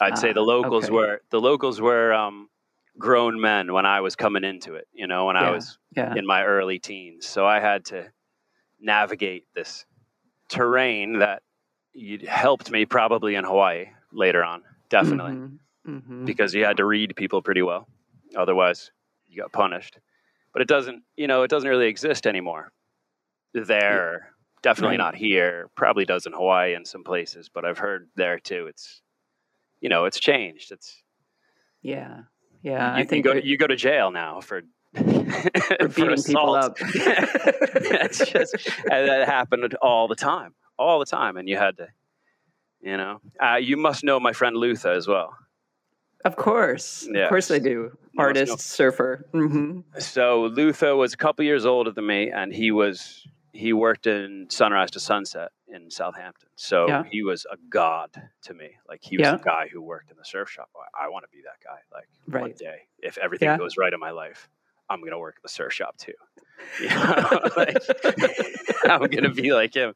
I'd 0.01 0.13
ah, 0.13 0.17
say 0.17 0.33
the 0.33 0.43
locals 0.43 0.85
okay. 0.85 0.93
were 0.93 1.23
the 1.31 1.41
locals 1.41 1.81
were 1.81 2.13
um, 2.13 2.49
grown 2.99 3.41
men 3.41 3.73
when 3.73 3.87
I 3.87 4.01
was 4.01 4.17
coming 4.17 4.45
into 4.45 4.75
it. 4.75 4.87
You 4.93 5.07
know, 5.07 5.27
when 5.27 5.37
yeah, 5.37 5.49
I 5.49 5.51
was 5.51 5.79
yeah. 5.97 6.15
in 6.15 6.27
my 6.27 6.45
early 6.45 6.79
teens, 6.79 7.27
so 7.27 7.47
I 7.47 7.59
had 7.59 7.87
to 7.87 8.11
navigate 8.81 9.47
this 9.55 9.85
terrain 10.49 11.19
that 11.19 11.43
you 11.93 12.21
helped 12.27 12.71
me 12.71 12.85
probably 12.85 13.35
in 13.35 13.45
Hawaii 13.45 13.87
later 14.13 14.45
on, 14.45 14.63
definitely, 14.89 15.33
mm-hmm. 15.33 15.97
Mm-hmm. 15.97 16.25
because 16.25 16.55
you 16.55 16.65
had 16.65 16.77
to 16.79 16.85
read 16.85 17.15
people 17.17 17.43
pretty 17.43 17.63
well. 17.63 17.89
Otherwise, 18.37 18.91
you 19.27 19.41
got 19.41 19.53
punished. 19.53 19.99
But 20.53 20.63
it 20.63 20.69
doesn't, 20.69 21.03
you 21.17 21.27
know, 21.27 21.43
it 21.43 21.51
doesn't 21.51 21.69
really 21.69 21.89
exist 21.89 22.27
anymore. 22.27 22.73
There, 23.55 24.33
definitely 24.63 24.97
right. 24.97 25.05
not 25.05 25.15
here. 25.15 25.69
Probably 25.75 26.05
does 26.05 26.27
in 26.27 26.33
Hawaii 26.33 26.75
in 26.75 26.85
some 26.85 27.05
places, 27.05 27.49
but 27.53 27.65
I've 27.65 27.79
heard 27.79 28.09
there 28.17 28.39
too. 28.39 28.67
It's, 28.67 29.03
you 29.81 29.89
know, 29.89 30.05
it's 30.05 30.21
changed. 30.21 30.73
It's 30.73 31.03
yeah, 31.83 32.23
yeah. 32.63 32.97
You, 32.97 33.03
I 33.03 33.07
think 33.07 33.25
go, 33.25 33.35
you 33.35 33.57
go 33.57 33.67
to 33.67 33.77
jail 33.77 34.11
now 34.11 34.41
for 34.41 34.63
for 34.95 35.89
beating 35.89 36.23
people 36.23 36.55
up. 36.55 36.79
That's 36.95 38.19
just 38.19 38.57
that 38.87 39.25
happened 39.27 39.75
all 39.83 40.09
the 40.09 40.17
time, 40.17 40.55
all 40.79 40.99
the 40.99 41.07
time, 41.07 41.37
and 41.37 41.49
you 41.49 41.57
had 41.57 41.77
to, 41.79 41.89
you 42.81 42.97
know, 42.97 43.21
uh, 43.43 43.57
you 43.57 43.77
must 43.77 44.05
know 44.05 44.19
my 44.21 44.33
friend 44.33 44.57
Luther 44.57 44.93
as 44.93 45.07
well. 45.07 45.37
Of 46.25 46.37
course, 46.37 47.07
yes. 47.11 47.25
of 47.25 47.29
course 47.29 47.51
I 47.51 47.59
do. 47.59 47.97
Artist, 48.19 48.59
surfer. 48.61 49.27
Mm-hmm. 49.33 50.01
So 50.01 50.47
Luther 50.47 50.97
was 50.97 51.13
a 51.13 51.17
couple 51.17 51.45
years 51.45 51.65
older 51.65 51.93
than 51.93 52.07
me, 52.07 52.31
and 52.31 52.53
he 52.53 52.73
was 52.73 53.25
he 53.53 53.73
worked 53.73 54.07
in 54.07 54.47
Sunrise 54.51 54.91
to 54.93 55.01
Sunset 55.01 55.51
in 55.69 55.91
Southampton. 55.91 56.49
So 56.57 56.89
yeah. 56.89 57.03
he 57.11 57.23
was 57.23 57.47
a 57.51 57.57
god 57.71 58.11
to 58.43 58.55
me. 58.55 58.71
Like 58.89 59.01
he 59.03 59.17
was 59.17 59.27
yeah. 59.27 59.35
a 59.37 59.39
guy 59.39 59.69
who 59.73 59.81
worked 59.81 60.11
in 60.11 60.17
the 60.17 60.25
surf 60.25 60.51
shop. 60.51 60.69
I, 60.77 61.07
I 61.07 61.09
want 61.09 61.25
to 61.25 61.37
be 61.37 61.43
that 61.43 61.65
guy. 61.65 61.79
Like 61.93 62.09
right. 62.27 62.41
one 62.41 62.53
day, 62.59 62.83
if 62.99 63.19
everything 63.19 63.49
yeah. 63.49 63.59
goes 63.59 63.77
right 63.77 63.93
in 63.93 64.01
my 64.01 64.11
life, 64.11 64.49
I'm 64.91 65.01
going 65.01 65.13
to 65.13 65.19
work 65.19 65.37
at 65.37 65.43
the 65.43 65.49
surf 65.49 65.73
shop 65.73 65.97
too. 65.97 66.13
You 66.81 66.89
know, 66.89 67.41
like, 67.57 67.77
I'm 68.85 68.99
going 68.99 69.23
to 69.23 69.31
be 69.33 69.53
like 69.53 69.75
him. 69.75 69.95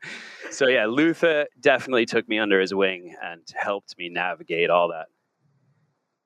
So 0.50 0.68
yeah, 0.68 0.86
Luther 0.86 1.46
definitely 1.60 2.06
took 2.06 2.28
me 2.28 2.38
under 2.38 2.60
his 2.60 2.72
wing 2.72 3.14
and 3.20 3.42
helped 3.54 3.98
me 3.98 4.08
navigate 4.08 4.70
all 4.70 4.88
that. 4.88 5.06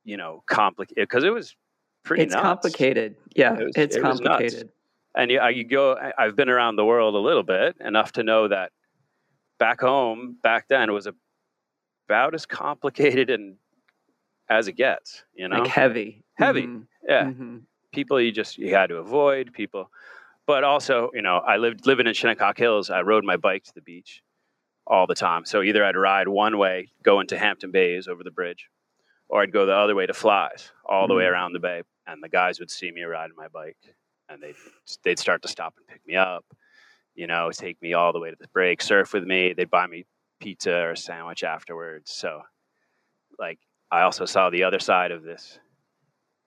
You 0.04 0.18
know, 0.18 0.44
complicated 0.46 1.08
because 1.08 1.24
it 1.24 1.30
was 1.30 1.56
pretty. 2.04 2.24
It's 2.24 2.34
nuts. 2.34 2.42
complicated. 2.42 3.16
Yeah, 3.34 3.58
it 3.58 3.64
was, 3.64 3.72
it's 3.76 3.96
it 3.96 4.02
complicated. 4.02 4.68
And 5.16 5.30
you, 5.30 5.40
you 5.48 5.64
go. 5.64 5.96
I've 6.18 6.36
been 6.36 6.50
around 6.50 6.76
the 6.76 6.84
world 6.84 7.14
a 7.14 7.18
little 7.18 7.42
bit 7.42 7.76
enough 7.80 8.12
to 8.12 8.22
know 8.22 8.46
that 8.48 8.72
back 9.58 9.80
home 9.80 10.36
back 10.42 10.68
then 10.68 10.90
it 10.90 10.92
was 10.92 11.08
about 12.06 12.34
as 12.34 12.44
complicated 12.44 13.30
and 13.30 13.56
as 14.50 14.68
it 14.68 14.74
gets. 14.74 15.24
You 15.34 15.48
know, 15.48 15.60
like 15.60 15.68
heavy, 15.68 16.24
heavy. 16.34 16.66
Mm-hmm. 16.66 16.82
Yeah. 17.08 17.24
Mm-hmm 17.24 17.56
people 17.96 18.20
you 18.20 18.30
just 18.30 18.58
you 18.58 18.74
had 18.74 18.88
to 18.88 18.96
avoid 18.96 19.54
people 19.54 19.90
but 20.46 20.62
also 20.62 21.10
you 21.14 21.22
know 21.22 21.38
i 21.38 21.56
lived 21.56 21.86
living 21.86 22.06
in 22.06 22.12
shinnecock 22.12 22.58
hills 22.58 22.90
i 22.90 23.00
rode 23.00 23.24
my 23.24 23.38
bike 23.38 23.64
to 23.64 23.72
the 23.74 23.80
beach 23.80 24.22
all 24.86 25.06
the 25.06 25.14
time 25.14 25.46
so 25.46 25.62
either 25.62 25.82
i'd 25.82 25.96
ride 25.96 26.28
one 26.28 26.58
way 26.58 26.88
go 27.02 27.20
into 27.20 27.38
hampton 27.38 27.70
bays 27.70 28.06
over 28.06 28.22
the 28.22 28.30
bridge 28.30 28.68
or 29.30 29.40
i'd 29.40 29.50
go 29.50 29.64
the 29.64 29.72
other 29.72 29.94
way 29.94 30.04
to 30.04 30.12
flies 30.12 30.70
all 30.84 31.04
mm-hmm. 31.04 31.12
the 31.12 31.14
way 31.16 31.24
mm-hmm. 31.24 31.32
around 31.32 31.54
the 31.54 31.58
bay 31.58 31.80
and 32.06 32.22
the 32.22 32.28
guys 32.28 32.60
would 32.60 32.70
see 32.70 32.92
me 32.92 33.02
riding 33.02 33.34
my 33.34 33.48
bike 33.48 33.78
and 34.28 34.42
they'd 34.42 34.54
they'd 35.02 35.18
start 35.18 35.40
to 35.40 35.48
stop 35.48 35.72
and 35.78 35.86
pick 35.86 36.06
me 36.06 36.16
up 36.16 36.44
you 37.14 37.26
know 37.26 37.50
take 37.50 37.80
me 37.80 37.94
all 37.94 38.12
the 38.12 38.20
way 38.20 38.30
to 38.30 38.36
the 38.38 38.48
break 38.48 38.82
surf 38.82 39.14
with 39.14 39.24
me 39.24 39.54
they'd 39.54 39.70
buy 39.70 39.86
me 39.86 40.04
pizza 40.38 40.74
or 40.74 40.90
a 40.90 40.96
sandwich 40.98 41.42
afterwards 41.42 42.12
so 42.12 42.42
like 43.38 43.58
i 43.90 44.02
also 44.02 44.26
saw 44.26 44.50
the 44.50 44.64
other 44.64 44.78
side 44.78 45.12
of 45.12 45.22
this 45.22 45.58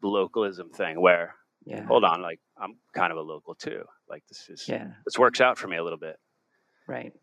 localism 0.03 0.69
thing 0.69 1.01
where 1.01 1.35
yeah. 1.69 1.85
hold 1.85 2.03
on, 2.03 2.21
like 2.21 2.39
I'm 2.57 2.75
kind 2.93 3.11
of 3.11 3.17
a 3.17 3.21
local 3.21 3.55
too. 3.55 3.83
Like 4.09 4.23
this 4.27 4.49
is 4.49 4.67
yeah. 4.67 4.88
this 5.05 5.17
works 5.17 5.39
out 5.41 5.57
for 5.57 5.67
me 5.67 5.77
a 5.77 5.83
little 5.83 5.99
bit. 5.99 6.17
Right. 6.88 7.13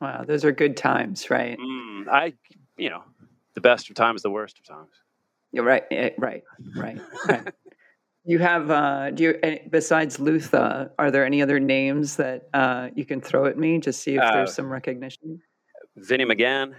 Wow, 0.00 0.24
those 0.26 0.44
are 0.44 0.50
good 0.50 0.76
times, 0.76 1.30
right? 1.30 1.56
Mm, 1.56 2.08
I, 2.08 2.32
you 2.76 2.90
know, 2.90 3.04
the 3.54 3.60
best 3.60 3.88
of 3.88 3.94
times, 3.94 4.22
the 4.22 4.30
worst 4.30 4.58
of 4.58 4.64
times. 4.64 4.90
Yeah, 5.52 5.62
right, 5.62 5.84
eh, 5.92 6.10
right, 6.18 6.42
right, 6.74 7.00
right. 7.28 7.48
you 8.24 8.40
have, 8.40 8.68
uh, 8.68 9.12
do 9.12 9.22
you, 9.22 9.58
besides 9.70 10.18
Luther? 10.18 10.90
are 10.98 11.10
there 11.12 11.24
any 11.24 11.40
other 11.40 11.60
names 11.60 12.16
that 12.16 12.48
uh, 12.52 12.88
you 12.96 13.04
can 13.04 13.20
throw 13.20 13.46
at 13.46 13.56
me? 13.56 13.78
Just 13.78 14.02
see 14.02 14.16
if 14.16 14.22
uh, 14.22 14.32
there's 14.32 14.54
some 14.54 14.72
recognition. 14.72 15.40
Vinny 15.96 16.24
McGann 16.24 16.72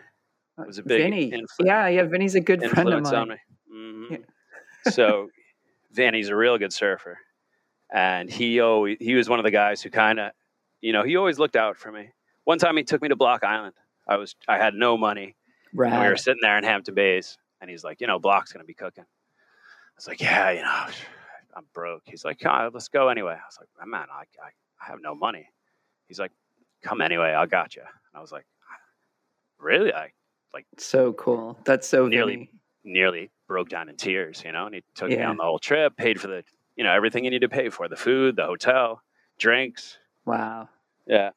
uh, 0.58 0.63
was 0.68 0.80
a 0.80 0.84
big 0.84 1.03
Vinny. 1.03 1.32
Influ- 1.32 1.65
yeah, 1.65 1.88
yeah, 1.88 2.03
Vinny's 2.03 2.36
a 2.36 2.42
good 2.42 2.62
friend 2.72 2.89
of 2.92 3.03
mine. 3.03 3.38
Mm-hmm. 3.74 4.15
Yeah. 4.15 4.92
so 4.92 5.30
Vanny's 5.94 6.30
a 6.30 6.36
real 6.36 6.58
good 6.58 6.74
surfer, 6.74 7.18
and 7.92 8.30
he 8.30 8.60
always 8.60 8.98
he 9.00 9.16
was 9.16 9.30
one 9.30 9.40
of 9.40 9.44
the 9.44 9.52
guys 9.52 9.82
who 9.82 9.90
kind 9.90 10.20
of, 10.20 10.32
you 10.82 10.92
know, 10.94 11.04
he 11.04 11.16
always 11.16 11.40
looked 11.40 11.56
out 11.56 11.78
for 11.78 11.92
me. 11.92 12.10
One 12.46 12.58
time 12.58 12.76
he 12.78 12.84
took 12.84 13.02
me 13.02 13.10
to 13.10 13.16
Block 13.16 13.44
Island. 13.44 13.76
I 14.08 14.18
was 14.18 14.36
I 14.48 14.58
had 14.58 14.74
no 14.74 14.98
money. 14.98 15.36
Right. 15.74 15.92
And 15.92 16.02
We 16.02 16.10
were 16.10 16.18
sitting 16.18 16.42
there 16.42 16.58
in 16.58 16.64
Hampton 16.64 16.96
Bays, 16.96 17.38
and 17.62 17.70
he's 17.70 17.84
like, 17.84 18.02
you 18.02 18.08
know, 18.08 18.20
Block's 18.20 18.52
gonna 18.52 18.66
be 18.66 18.74
cooking. 18.74 19.06
I 19.06 19.96
was 19.96 20.08
like, 20.08 20.22
yeah, 20.22 20.52
you 20.52 20.62
know, 20.62 20.86
I'm 21.56 21.66
broke. 21.74 22.04
He's 22.06 22.26
like, 22.26 22.44
oh, 22.46 22.70
let's 22.74 22.88
go 22.88 23.10
anyway. 23.10 23.34
I 23.34 23.46
was 23.48 23.60
like, 23.60 23.88
man, 23.88 24.08
I, 24.12 24.24
I, 24.44 24.50
I 24.82 24.90
have 24.90 25.00
no 25.02 25.14
money. 25.14 25.48
He's 26.08 26.20
like, 26.20 26.32
come 26.82 27.00
anyway, 27.02 27.34
I 27.34 27.46
got 27.46 27.76
you. 27.76 27.84
And 27.84 28.18
I 28.18 28.22
was 28.22 28.32
like, 28.32 28.46
really? 29.60 29.94
I 29.94 30.12
like 30.54 30.66
so 30.78 31.14
cool. 31.14 31.58
That's 31.64 31.88
so 31.88 32.08
nearly. 32.08 32.50
Nearly 32.84 33.32
broke 33.48 33.70
down 33.70 33.90
in 33.90 33.96
tears, 33.96 34.42
you 34.46 34.52
know, 34.52 34.66
and 34.66 34.75
he 34.75 34.84
took 34.96 35.10
yeah. 35.10 35.18
me 35.18 35.24
on 35.24 35.38
the 35.38 35.44
whole 35.44 35.60
trip, 35.60 35.96
paid 35.96 36.20
for 36.20 36.28
the, 36.28 36.44
you 36.75 36.84
know, 36.84 36.92
everything 36.92 37.24
you 37.24 37.32
need 37.32 37.42
to 37.42 37.50
pay 37.50 37.70
for 37.70 37.88
the 37.88 37.96
food, 37.96 38.36
the 38.36 38.46
hotel, 38.46 39.02
drinks. 39.40 39.98
Wow. 40.25 40.70
Yeah. 41.08 41.32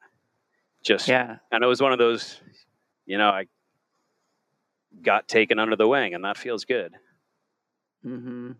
Just, 0.83 1.07
yeah. 1.07 1.37
And 1.51 1.63
it 1.63 1.67
was 1.67 1.81
one 1.81 1.91
of 1.91 1.99
those, 1.99 2.41
you 3.05 3.17
know, 3.17 3.29
I 3.29 3.45
got 5.01 5.27
taken 5.27 5.59
under 5.59 5.75
the 5.75 5.87
wing 5.87 6.13
and 6.13 6.23
that 6.23 6.37
feels 6.37 6.65
good. 6.65 6.93
Mm-hmm. 8.05 8.51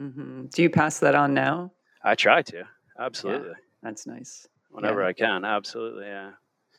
Mm-hmm. 0.00 0.46
Do 0.46 0.62
you 0.62 0.70
pass 0.70 0.98
that 1.00 1.14
on 1.14 1.34
now? 1.34 1.72
I 2.02 2.14
try 2.14 2.42
to. 2.42 2.64
Absolutely. 2.98 3.48
Yeah, 3.48 3.54
that's 3.82 4.06
nice. 4.06 4.46
Whenever 4.70 5.02
yeah. 5.02 5.08
I 5.08 5.12
can. 5.12 5.44
Absolutely. 5.44 6.06
Yeah. 6.06 6.30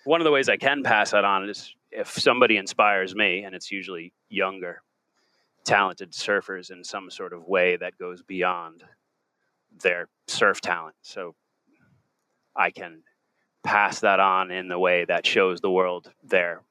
One 0.03 0.21
of 0.21 0.25
the 0.25 0.31
ways 0.31 0.49
I 0.49 0.57
can 0.57 0.83
pass 0.83 1.11
that 1.11 1.25
on 1.25 1.49
is 1.49 1.73
if 1.91 2.09
somebody 2.09 2.57
inspires 2.57 3.15
me, 3.15 3.43
and 3.43 3.55
it's 3.55 3.71
usually 3.71 4.13
younger 4.29 4.81
talented 5.65 6.11
surfers 6.11 6.71
in 6.71 6.83
some 6.83 7.09
sort 7.09 7.33
of 7.33 7.47
way 7.47 7.75
that 7.75 7.97
goes 7.97 8.21
beyond 8.21 8.83
their 9.81 10.07
surf 10.27 10.61
talent. 10.61 10.95
So 11.01 11.35
I 12.55 12.71
can 12.71 13.01
pass 13.63 13.99
that 14.01 14.19
on 14.19 14.51
in 14.51 14.67
the 14.67 14.79
way 14.79 15.05
that 15.05 15.25
shows 15.25 15.59
the 15.59 15.71
world 15.71 16.11
their 16.23 16.61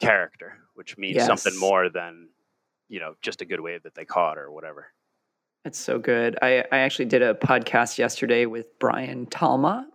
character, 0.00 0.58
which 0.74 0.98
means 0.98 1.16
yes. 1.16 1.26
something 1.26 1.58
more 1.58 1.88
than, 1.88 2.28
you 2.88 3.00
know, 3.00 3.14
just 3.22 3.40
a 3.40 3.44
good 3.44 3.60
wave 3.60 3.84
that 3.84 3.94
they 3.94 4.04
caught 4.04 4.38
or 4.38 4.50
whatever. 4.50 4.88
That's 5.64 5.78
so 5.78 5.98
good. 5.98 6.38
I, 6.42 6.64
I 6.72 6.78
actually 6.78 7.06
did 7.06 7.22
a 7.22 7.34
podcast 7.34 7.98
yesterday 7.98 8.46
with 8.46 8.78
Brian 8.78 9.26
Talma. 9.26 9.86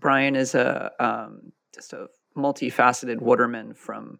Brian 0.00 0.36
is 0.36 0.54
a 0.54 0.90
um, 0.98 1.52
just 1.74 1.92
a 1.92 2.08
multifaceted 2.36 3.20
waterman 3.20 3.74
from 3.74 4.18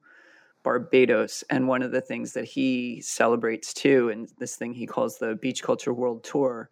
Barbados. 0.63 1.45
And 1.51 1.69
one 1.69 1.83
of 1.83 1.91
the 1.91 2.01
things 2.01 2.33
that 2.33 2.45
he 2.45 3.01
celebrates 3.01 3.73
too, 3.73 4.11
and 4.11 4.29
this 4.39 4.57
thing 4.57 4.75
he 4.75 4.87
calls 4.87 5.19
the 5.19 5.35
Beach 5.37 5.63
Culture 5.63 5.93
World 5.93 6.25
Tour, 6.25 6.71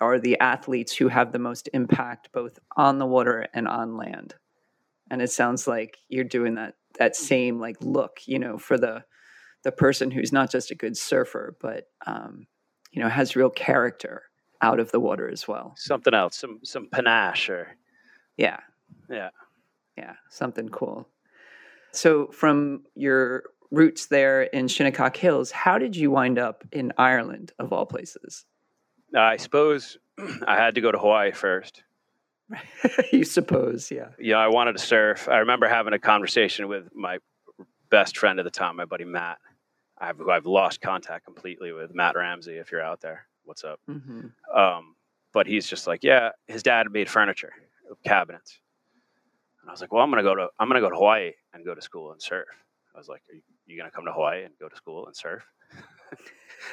are 0.00 0.18
the 0.18 0.38
athletes 0.40 0.94
who 0.94 1.08
have 1.08 1.32
the 1.32 1.38
most 1.38 1.68
impact 1.72 2.30
both 2.32 2.58
on 2.76 2.98
the 2.98 3.06
water 3.06 3.46
and 3.54 3.68
on 3.68 3.96
land. 3.96 4.34
And 5.10 5.22
it 5.22 5.30
sounds 5.30 5.66
like 5.66 5.98
you're 6.08 6.24
doing 6.24 6.54
that 6.54 6.74
that 6.98 7.16
same 7.16 7.58
like 7.58 7.76
look, 7.80 8.20
you 8.26 8.38
know, 8.38 8.58
for 8.58 8.78
the 8.78 9.04
the 9.62 9.72
person 9.72 10.10
who's 10.10 10.32
not 10.32 10.50
just 10.50 10.70
a 10.70 10.74
good 10.74 10.96
surfer, 10.96 11.56
but 11.60 11.84
um, 12.06 12.46
you 12.90 13.02
know, 13.02 13.08
has 13.08 13.36
real 13.36 13.50
character 13.50 14.24
out 14.60 14.80
of 14.80 14.90
the 14.90 15.00
water 15.00 15.28
as 15.28 15.46
well. 15.46 15.74
Something 15.76 16.14
else, 16.14 16.36
some 16.36 16.60
some 16.64 16.88
panache 16.90 17.48
or 17.48 17.68
yeah. 18.36 18.60
Yeah. 19.08 19.30
Yeah, 19.96 20.14
something 20.30 20.68
cool. 20.70 21.08
So, 21.92 22.28
from 22.28 22.82
your 22.94 23.44
roots 23.70 24.06
there 24.06 24.42
in 24.42 24.68
Shinnecock 24.68 25.16
Hills, 25.16 25.50
how 25.50 25.78
did 25.78 25.96
you 25.96 26.10
wind 26.10 26.38
up 26.38 26.64
in 26.72 26.92
Ireland, 26.98 27.52
of 27.58 27.72
all 27.72 27.86
places? 27.86 28.44
I 29.16 29.36
suppose 29.36 29.98
I 30.46 30.56
had 30.56 30.74
to 30.76 30.80
go 30.80 30.92
to 30.92 30.98
Hawaii 30.98 31.32
first. 31.32 31.82
you 33.12 33.24
suppose, 33.24 33.90
yeah. 33.90 34.08
Yeah, 34.18 34.36
I 34.36 34.48
wanted 34.48 34.76
to 34.76 34.82
surf. 34.82 35.28
I 35.28 35.38
remember 35.38 35.68
having 35.68 35.92
a 35.94 35.98
conversation 35.98 36.68
with 36.68 36.94
my 36.94 37.18
best 37.90 38.16
friend 38.16 38.38
at 38.38 38.44
the 38.44 38.50
time, 38.50 38.76
my 38.76 38.84
buddy 38.84 39.04
Matt, 39.04 39.38
I've, 39.98 40.18
who 40.18 40.30
I've 40.30 40.46
lost 40.46 40.80
contact 40.80 41.24
completely 41.24 41.72
with, 41.72 41.94
Matt 41.94 42.16
Ramsey, 42.16 42.54
if 42.54 42.72
you're 42.72 42.82
out 42.82 43.00
there. 43.00 43.26
What's 43.44 43.64
up? 43.64 43.80
Mm-hmm. 43.88 44.28
Um, 44.58 44.96
but 45.32 45.46
he's 45.46 45.66
just 45.66 45.86
like, 45.86 46.02
yeah, 46.02 46.30
his 46.46 46.62
dad 46.62 46.90
made 46.90 47.08
furniture, 47.08 47.52
cabinets. 48.04 48.60
And 49.62 49.70
I 49.70 49.72
was 49.72 49.80
like, 49.80 49.92
well, 49.92 50.02
I'm 50.02 50.10
gonna 50.10 50.22
go 50.22 50.34
to 50.34 50.48
I'm 50.58 50.68
gonna 50.68 50.80
go 50.80 50.90
to 50.90 50.96
Hawaii 50.96 51.32
and 51.54 51.64
go 51.64 51.74
to 51.74 51.82
school 51.82 52.12
and 52.12 52.20
surf. 52.20 52.48
I 52.94 52.98
was 52.98 53.08
like, 53.08 53.22
are 53.30 53.34
you, 53.34 53.42
you 53.66 53.78
gonna 53.78 53.90
come 53.90 54.04
to 54.04 54.12
Hawaii 54.12 54.44
and 54.44 54.52
go 54.60 54.68
to 54.68 54.76
school 54.76 55.06
and 55.06 55.16
surf? 55.16 55.44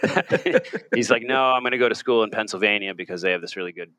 He's 0.94 1.10
like, 1.10 1.24
no, 1.24 1.52
I'm 1.52 1.64
gonna 1.64 1.78
go 1.78 1.90
to 1.90 1.96
school 1.96 2.24
in 2.24 2.32
Pennsylvania 2.32 2.94
because 2.94 3.22
they 3.22 3.32
have 3.32 3.42
this 3.42 3.56
really 3.56 3.72
good 3.72 3.92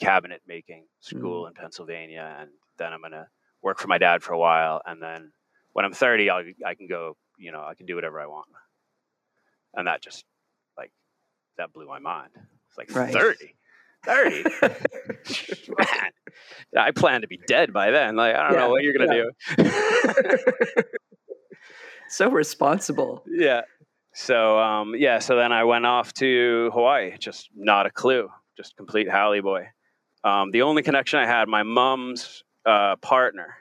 cabinet 0.00 0.42
making 0.46 0.86
school 1.00 1.44
mm. 1.44 1.48
in 1.48 1.54
Pennsylvania, 1.54 2.36
and 2.40 2.50
then 2.78 2.92
I'm 2.92 3.00
gonna 3.00 3.28
work 3.62 3.78
for 3.78 3.88
my 3.88 3.98
dad 3.98 4.22
for 4.22 4.32
a 4.32 4.38
while, 4.38 4.82
and 4.84 5.00
then 5.00 5.32
when 5.72 5.84
I'm 5.84 5.92
30, 5.92 6.28
I'll, 6.30 6.44
I 6.66 6.74
can 6.74 6.86
go, 6.86 7.16
you 7.38 7.52
know, 7.52 7.64
I 7.64 7.74
can 7.74 7.86
do 7.86 7.94
whatever 7.94 8.20
I 8.20 8.26
want. 8.26 8.48
And 9.74 9.86
that 9.86 10.02
just 10.02 10.24
like 10.76 10.92
that 11.56 11.72
blew 11.72 11.86
my 11.86 11.98
mind. 11.98 12.30
It's 12.68 12.78
like 12.78 12.94
right. 12.94 13.12
30. 13.12 13.54
30. 14.04 14.44
Man, 15.78 16.10
I 16.76 16.90
plan 16.90 17.20
to 17.22 17.28
be 17.28 17.38
dead 17.46 17.72
by 17.72 17.90
then. 17.90 18.16
Like, 18.16 18.34
I 18.34 18.44
don't 18.44 18.52
yeah, 18.54 18.58
know 18.60 18.70
what 18.70 18.82
you're 18.82 18.94
going 18.94 19.10
to 19.10 19.32
yeah. 19.58 19.64
do. 20.74 20.82
so 22.08 22.30
responsible. 22.30 23.22
Yeah. 23.26 23.62
So, 24.14 24.58
um, 24.58 24.94
yeah, 24.96 25.18
so 25.18 25.36
then 25.36 25.52
I 25.52 25.64
went 25.64 25.86
off 25.86 26.12
to 26.14 26.70
Hawaii, 26.74 27.16
just 27.18 27.48
not 27.54 27.86
a 27.86 27.90
clue, 27.90 28.28
just 28.56 28.76
complete 28.76 29.08
haole 29.10 29.40
boy. 29.40 29.68
Um, 30.24 30.50
the 30.50 30.62
only 30.62 30.82
connection 30.82 31.18
I 31.18 31.26
had, 31.26 31.48
my 31.48 31.62
mom's 31.62 32.44
uh, 32.66 32.96
partner 32.96 33.54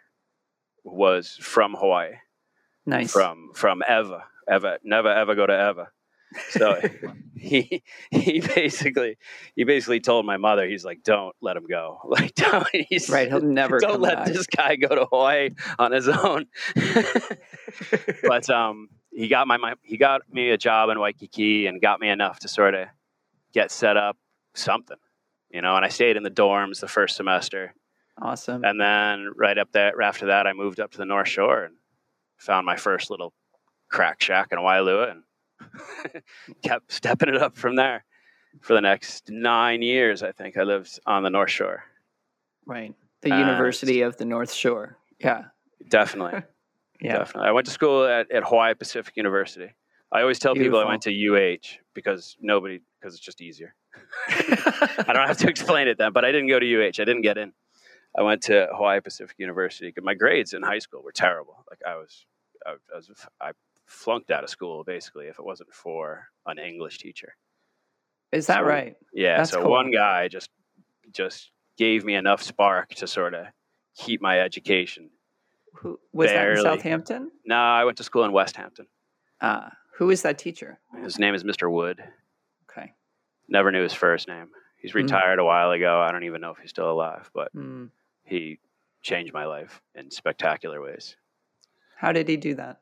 was 0.84 1.38
from 1.42 1.74
Hawaii. 1.74 2.14
Nice. 2.86 3.12
From 3.12 3.52
from 3.54 3.84
Ewa. 3.88 4.24
Ewa. 4.50 4.78
Never 4.84 5.10
ever 5.10 5.36
go 5.36 5.46
to 5.46 5.54
Ewa. 5.54 5.88
So 6.50 6.80
he 7.36 7.84
he 8.12 8.40
basically 8.40 9.18
he 9.56 9.64
basically 9.64 10.00
told 10.00 10.26
my 10.26 10.38
mother 10.38 10.68
he's 10.68 10.86
like 10.86 11.04
don't 11.04 11.36
let 11.42 11.58
him 11.58 11.66
go 11.68 12.00
like 12.06 12.36
don't 12.36 12.68
he's, 12.90 13.10
right 13.10 13.28
he'll 13.28 13.42
never 13.42 13.80
go 13.80 13.90
don't 13.90 14.02
let 14.02 14.18
back. 14.18 14.28
this 14.28 14.48
guy 14.48 14.76
go 14.76 14.90
to 14.90 15.06
Hawaii 15.06 15.50
on 15.80 15.92
his 15.92 16.08
own. 16.08 16.46
but 18.24 18.50
um 18.50 18.90
he 19.12 19.28
got 19.28 19.48
my, 19.48 19.58
my 19.58 19.74
he 19.82 19.98
got 19.98 20.22
me 20.32 20.52
a 20.52 20.58
job 20.58 20.90
in 20.90 21.00
Waikiki 21.00 21.68
and 21.68 21.82
got 21.82 22.00
me 22.00 22.10
enough 22.10 22.40
to 22.40 22.48
sort 22.48 22.76
of 22.76 22.88
get 23.54 23.72
set 23.72 23.98
up 23.98 24.18
something 24.54 24.98
you 25.50 25.62
know 25.62 25.76
and 25.76 25.84
I 25.84 25.90
stayed 25.90 26.18
in 26.18 26.24
the 26.24 26.32
dorms 26.32 26.80
the 26.80 26.88
first 26.88 27.16
semester. 27.16 27.74
Awesome. 28.22 28.64
And 28.64 28.80
then 28.80 29.32
right 29.36 29.58
up 29.58 29.72
there 29.72 30.00
after 30.02 30.28
that 30.28 30.46
I 30.46 30.54
moved 30.54 30.80
up 30.80 30.92
to 30.92 30.98
the 30.98 31.06
North 31.06 31.28
Shore 31.28 31.64
and 31.64 31.76
found 32.38 32.66
my 32.66 32.76
first 32.76 33.10
little 33.10 33.34
crack 33.90 34.22
shack 34.22 34.50
in 34.52 34.60
Waialua 34.60 35.12
and 35.12 35.24
kept 36.64 36.92
stepping 36.92 37.30
it 37.30 37.38
up 37.38 37.58
from 37.58 37.76
there 37.76 38.06
for 38.62 38.74
the 38.74 38.82
next 38.82 39.30
nine 39.30 39.82
years. 39.82 40.24
I 40.24 40.32
think 40.32 40.58
I 40.58 40.64
lived 40.64 41.00
on 41.06 41.24
the 41.24 41.30
North 41.30 41.52
Shore. 41.52 41.84
Right, 42.66 42.94
the 43.22 43.30
University 43.30 44.02
of 44.02 44.18
the 44.18 44.26
North 44.26 44.52
Shore. 44.52 44.98
Yeah, 45.20 45.46
definitely. 45.90 46.42
yeah, 47.02 47.18
definitely. 47.20 47.50
I 47.50 47.52
went 47.52 47.68
to 47.68 47.74
school 47.74 48.06
at, 48.06 48.32
at 48.32 48.44
Hawaii 48.44 48.74
Pacific 48.74 49.16
University. 49.18 49.74
I 50.12 50.22
always 50.22 50.40
tell 50.40 50.54
Beautiful. 50.54 50.80
people 50.80 50.88
I 50.88 50.90
went 50.90 51.04
to 51.04 51.12
UH 51.12 51.80
because 51.94 52.36
nobody 52.42 52.82
because 53.00 53.14
it's 53.16 53.24
just 53.24 53.42
easier. 53.42 53.74
I 54.28 55.12
don't 55.14 55.28
have 55.28 55.38
to 55.38 55.50
explain 55.50 55.88
it 55.88 55.98
then, 55.98 56.12
but 56.12 56.26
I 56.26 56.32
didn't 56.32 56.48
go 56.48 56.60
to 56.60 56.66
UH. 56.66 57.00
I 57.00 57.06
didn't 57.06 57.22
get 57.22 57.38
in. 57.38 57.54
I 58.18 58.24
went 58.24 58.44
to 58.44 58.68
Hawaii 58.74 59.00
Pacific 59.00 59.38
University 59.40 59.88
because 59.88 60.04
my 60.04 60.14
grades 60.14 60.54
in 60.54 60.64
high 60.64 60.80
school 60.80 61.02
were 61.02 61.14
terrible. 61.14 61.64
Like 61.70 61.80
I 61.88 61.96
was, 61.96 62.26
I 62.66 62.74
was, 62.94 63.10
I 63.40 63.52
flunked 63.92 64.32
out 64.32 64.44
of 64.44 64.50
school 64.50 64.84
basically 64.84 65.26
if 65.28 65.38
it 65.38 65.46
wasn't 65.46 65.72
for 65.74 66.28
an 66.46 66.58
English 66.58 67.00
teacher. 67.00 67.36
Is 68.32 68.48
that 68.48 68.60
so, 68.60 68.64
right? 68.64 68.96
Yeah. 69.14 69.38
That's 69.38 69.52
so 69.52 69.62
cool. 69.62 69.72
one 69.72 69.92
guy 69.92 70.28
just 70.28 70.50
just 71.14 71.52
gave 71.78 72.06
me 72.06 72.16
enough 72.16 72.42
spark 72.42 72.90
to 72.96 73.08
sort 73.08 73.34
of 73.34 73.48
keep 73.96 74.22
my 74.22 74.40
education. 74.40 75.10
Who 75.76 76.00
was 76.14 76.30
Barely. 76.30 76.64
that 76.64 76.72
in 76.72 76.78
Southampton? 76.78 77.32
No, 77.46 77.56
I 77.56 77.84
went 77.84 77.98
to 77.98 78.04
school 78.04 78.24
in 78.24 78.32
Westhampton. 78.32 78.88
Ah, 79.42 79.68
uh, 79.68 79.70
who 79.98 80.10
is 80.10 80.22
that 80.22 80.38
teacher? 80.38 80.80
His 81.04 81.20
name 81.20 81.36
is 81.36 81.44
Mr. 81.44 81.70
Wood. 81.72 82.02
Okay. 82.70 82.94
Never 83.50 83.72
knew 83.72 83.84
his 83.84 83.94
first 83.94 84.28
name. 84.28 84.48
He's 84.78 84.92
hmm. 84.92 85.00
retired 85.00 85.40
mm. 85.40 85.44
a 85.44 85.46
while 85.46 85.72
ago. 85.72 86.02
I 86.02 86.12
don't 86.12 86.24
even 86.24 86.42
know 86.42 86.52
if 86.52 86.58
he's 86.58 86.70
still 86.70 86.90
alive, 86.90 87.30
but 87.34 87.54
mm. 87.56 87.90
he 88.24 88.60
changed 89.02 89.34
my 89.34 89.46
life 89.46 89.82
in 89.96 90.10
spectacular 90.10 90.82
ways. 90.82 91.16
How 91.98 92.12
did 92.12 92.28
he 92.28 92.38
do 92.38 92.56
that? 92.56 92.80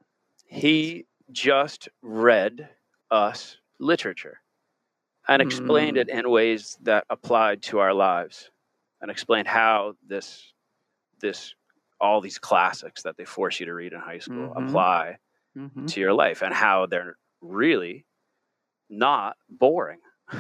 He 0.50 1.06
just 1.32 1.90
read 2.02 2.70
us 3.12 3.58
literature 3.80 4.42
and 5.28 5.42
explained 5.42 5.98
mm. 5.98 6.02
it 6.02 6.10
in 6.10 6.30
ways 6.30 6.76
that 6.82 7.06
applied 7.10 7.62
to 7.62 7.80
our 7.80 7.94
lives 7.94 8.50
and 9.00 9.12
explained 9.12 9.48
how 9.48 9.94
this 10.08 10.54
this 11.22 11.54
all 12.02 12.20
these 12.20 12.40
classics 12.40 13.04
that 13.04 13.16
they 13.16 13.26
force 13.26 13.60
you 13.60 13.68
to 13.68 13.74
read 13.74 13.94
in 13.94 14.00
high 14.00 14.18
school 14.18 14.50
mm-hmm. 14.50 14.68
apply 14.68 15.18
mm-hmm. 15.56 15.86
to 15.86 16.00
your 16.00 16.14
life 16.14 16.42
and 16.42 16.54
how 16.54 16.88
they're 16.88 17.16
really 17.42 18.06
not 18.90 19.38
boring. 19.50 20.00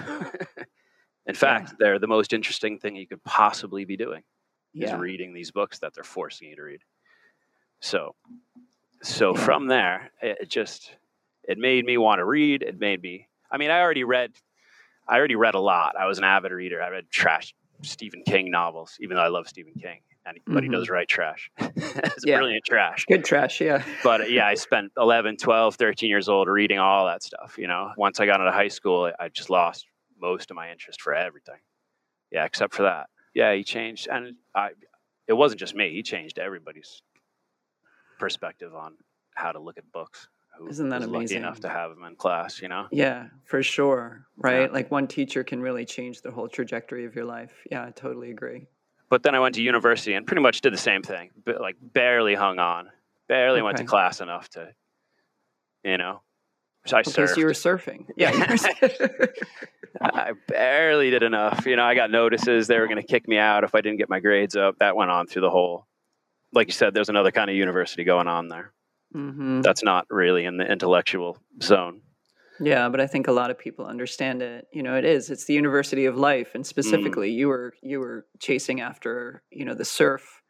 in 1.25 1.35
fact, 1.35 1.69
yeah. 1.69 1.75
they're 1.77 1.99
the 1.99 2.07
most 2.07 2.33
interesting 2.33 2.79
thing 2.79 2.95
you 2.95 3.07
could 3.07 3.23
possibly 3.23 3.85
be 3.85 3.97
doing 3.97 4.23
is 4.73 4.93
reading 4.93 5.33
these 5.33 5.51
books 5.51 5.79
that 5.79 5.93
they're 5.93 6.03
forcing 6.03 6.49
you 6.49 6.55
to 6.55 6.61
read. 6.61 6.81
So 7.81 8.15
so 9.01 9.33
from 9.33 9.67
there, 9.67 10.11
it 10.21 10.49
just 10.49 10.95
it 11.43 11.57
made 11.57 11.85
me 11.85 11.97
want 11.97 12.19
to 12.19 12.25
read. 12.25 12.61
It 12.61 12.79
made 12.79 13.01
me. 13.01 13.27
I 13.51 13.57
mean, 13.57 13.71
I 13.71 13.79
already 13.79 14.03
read. 14.03 14.31
I 15.07 15.17
already 15.17 15.35
read 15.35 15.55
a 15.55 15.59
lot. 15.59 15.95
I 15.99 16.05
was 16.05 16.17
an 16.17 16.23
avid 16.23 16.51
reader. 16.51 16.81
I 16.81 16.89
read 16.89 17.09
trash 17.09 17.55
Stephen 17.81 18.23
King 18.25 18.51
novels, 18.51 18.97
even 18.99 19.17
though 19.17 19.23
I 19.23 19.29
love 19.29 19.47
Stephen 19.47 19.73
King. 19.73 20.01
And, 20.25 20.37
mm-hmm. 20.37 20.53
But 20.53 20.63
he 20.63 20.69
does 20.69 20.89
write 20.89 21.07
trash. 21.07 21.49
it's 21.59 22.25
yeah. 22.25 22.37
brilliant 22.37 22.63
trash. 22.65 23.05
Good 23.07 23.25
trash, 23.25 23.61
yeah. 23.61 23.83
but 24.03 24.29
yeah, 24.29 24.45
I 24.45 24.53
spent 24.53 24.91
11, 24.97 25.37
12, 25.37 25.75
13 25.75 26.09
years 26.09 26.29
old 26.29 26.47
reading 26.47 26.77
all 26.77 27.07
that 27.07 27.23
stuff. 27.23 27.55
You 27.57 27.67
know, 27.67 27.91
once 27.97 28.19
I 28.19 28.25
got 28.25 28.39
into 28.39 28.51
high 28.51 28.67
school, 28.67 29.11
I 29.19 29.29
just 29.29 29.49
lost 29.49 29.87
most 30.21 30.51
of 30.51 30.55
my 30.55 30.71
interest 30.71 31.01
for 31.01 31.13
everything. 31.15 31.59
Yeah, 32.31 32.45
except 32.45 32.75
for 32.75 32.83
that. 32.83 33.07
Yeah, 33.33 33.55
he 33.55 33.63
changed. 33.63 34.07
And 34.11 34.35
I, 34.53 34.71
it 35.27 35.33
wasn't 35.33 35.59
just 35.59 35.73
me, 35.73 35.91
he 35.91 36.03
changed 36.03 36.37
everybody's 36.37 37.01
perspective 38.19 38.75
on 38.75 38.95
how 39.35 39.51
to 39.51 39.59
look 39.59 39.77
at 39.77 39.91
books. 39.91 40.27
Who 40.57 40.67
Isn't 40.67 40.89
that 40.89 41.03
amazing? 41.03 41.13
Lucky 41.13 41.35
enough 41.37 41.59
to 41.61 41.69
have 41.69 41.91
them 41.91 42.03
in 42.03 42.15
class, 42.15 42.61
you 42.61 42.67
know. 42.67 42.87
Yeah, 42.91 43.27
for 43.45 43.63
sure. 43.63 44.25
Right, 44.37 44.63
yeah. 44.63 44.73
like 44.73 44.91
one 44.91 45.07
teacher 45.07 45.43
can 45.43 45.61
really 45.61 45.85
change 45.85 46.21
the 46.21 46.31
whole 46.31 46.49
trajectory 46.49 47.05
of 47.05 47.15
your 47.15 47.25
life. 47.25 47.53
Yeah, 47.71 47.85
I 47.85 47.91
totally 47.91 48.31
agree. 48.31 48.67
But 49.09 49.23
then 49.23 49.35
I 49.35 49.39
went 49.39 49.55
to 49.55 49.61
university 49.61 50.13
and 50.13 50.27
pretty 50.27 50.41
much 50.41 50.61
did 50.61 50.73
the 50.73 50.77
same 50.77 51.01
thing, 51.01 51.31
but 51.45 51.61
like 51.61 51.77
barely 51.81 52.35
hung 52.35 52.59
on, 52.59 52.89
barely 53.27 53.59
okay. 53.59 53.63
went 53.63 53.77
to 53.77 53.85
class 53.85 54.21
enough 54.21 54.49
to, 54.49 54.73
you 55.83 55.97
know. 55.97 56.21
I 56.91 56.99
okay, 56.99 57.11
surfed. 57.11 57.37
you 57.37 57.45
were 57.45 57.51
surfing. 57.51 58.05
Yeah. 58.15 58.31
I 60.01 60.33
barely 60.47 61.09
did 61.09 61.23
enough. 61.23 61.65
You 61.65 61.75
know, 61.75 61.83
I 61.83 61.93
got 61.95 62.09
notices 62.09 62.67
they 62.67 62.79
were 62.79 62.87
going 62.87 63.01
to 63.01 63.07
kick 63.07 63.27
me 63.27 63.37
out 63.37 63.63
if 63.63 63.75
I 63.75 63.81
didn't 63.81 63.97
get 63.97 64.09
my 64.09 64.19
grades 64.19 64.55
up. 64.55 64.77
That 64.79 64.95
went 64.95 65.11
on 65.11 65.27
through 65.27 65.41
the 65.41 65.49
whole 65.49 65.87
like 66.53 66.67
you 66.67 66.73
said, 66.73 66.93
there's 66.93 67.09
another 67.09 67.31
kind 67.31 67.49
of 67.49 67.55
university 67.55 68.03
going 68.03 68.27
on 68.27 68.47
there. 68.47 68.71
Mm-hmm. 69.15 69.61
That's 69.61 69.83
not 69.83 70.05
really 70.09 70.45
in 70.45 70.57
the 70.57 70.69
intellectual 70.69 71.37
zone. 71.61 72.01
Yeah, 72.59 72.89
but 72.89 72.99
I 72.99 73.07
think 73.07 73.27
a 73.27 73.31
lot 73.31 73.51
of 73.51 73.57
people 73.57 73.85
understand 73.85 74.41
it. 74.41 74.67
You 74.73 74.83
know, 74.83 74.95
it 74.95 75.05
is. 75.05 75.29
It's 75.29 75.45
the 75.45 75.53
university 75.53 76.05
of 76.05 76.17
life, 76.17 76.51
and 76.53 76.63
mm. 76.63 76.67
specifically, 76.67 77.31
mm. 77.31 77.35
you 77.35 77.47
were 77.47 77.73
you 77.81 77.99
were 77.99 78.25
chasing 78.39 78.81
after 78.81 79.43
you 79.49 79.65
know 79.65 79.73
the 79.73 79.85
surf 79.85 80.41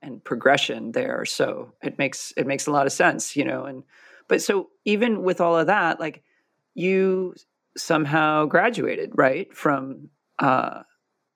and 0.00 0.24
progression 0.24 0.92
there. 0.92 1.24
So 1.24 1.74
it 1.82 1.98
makes 1.98 2.32
it 2.36 2.46
makes 2.46 2.66
a 2.66 2.70
lot 2.70 2.86
of 2.86 2.92
sense. 2.92 3.36
You 3.36 3.44
know, 3.44 3.64
and 3.64 3.84
but 4.28 4.40
so 4.40 4.70
even 4.84 5.22
with 5.22 5.40
all 5.40 5.58
of 5.58 5.66
that, 5.66 6.00
like 6.00 6.22
you 6.74 7.34
somehow 7.76 8.46
graduated 8.46 9.12
right 9.14 9.54
from 9.54 10.08
uh 10.38 10.82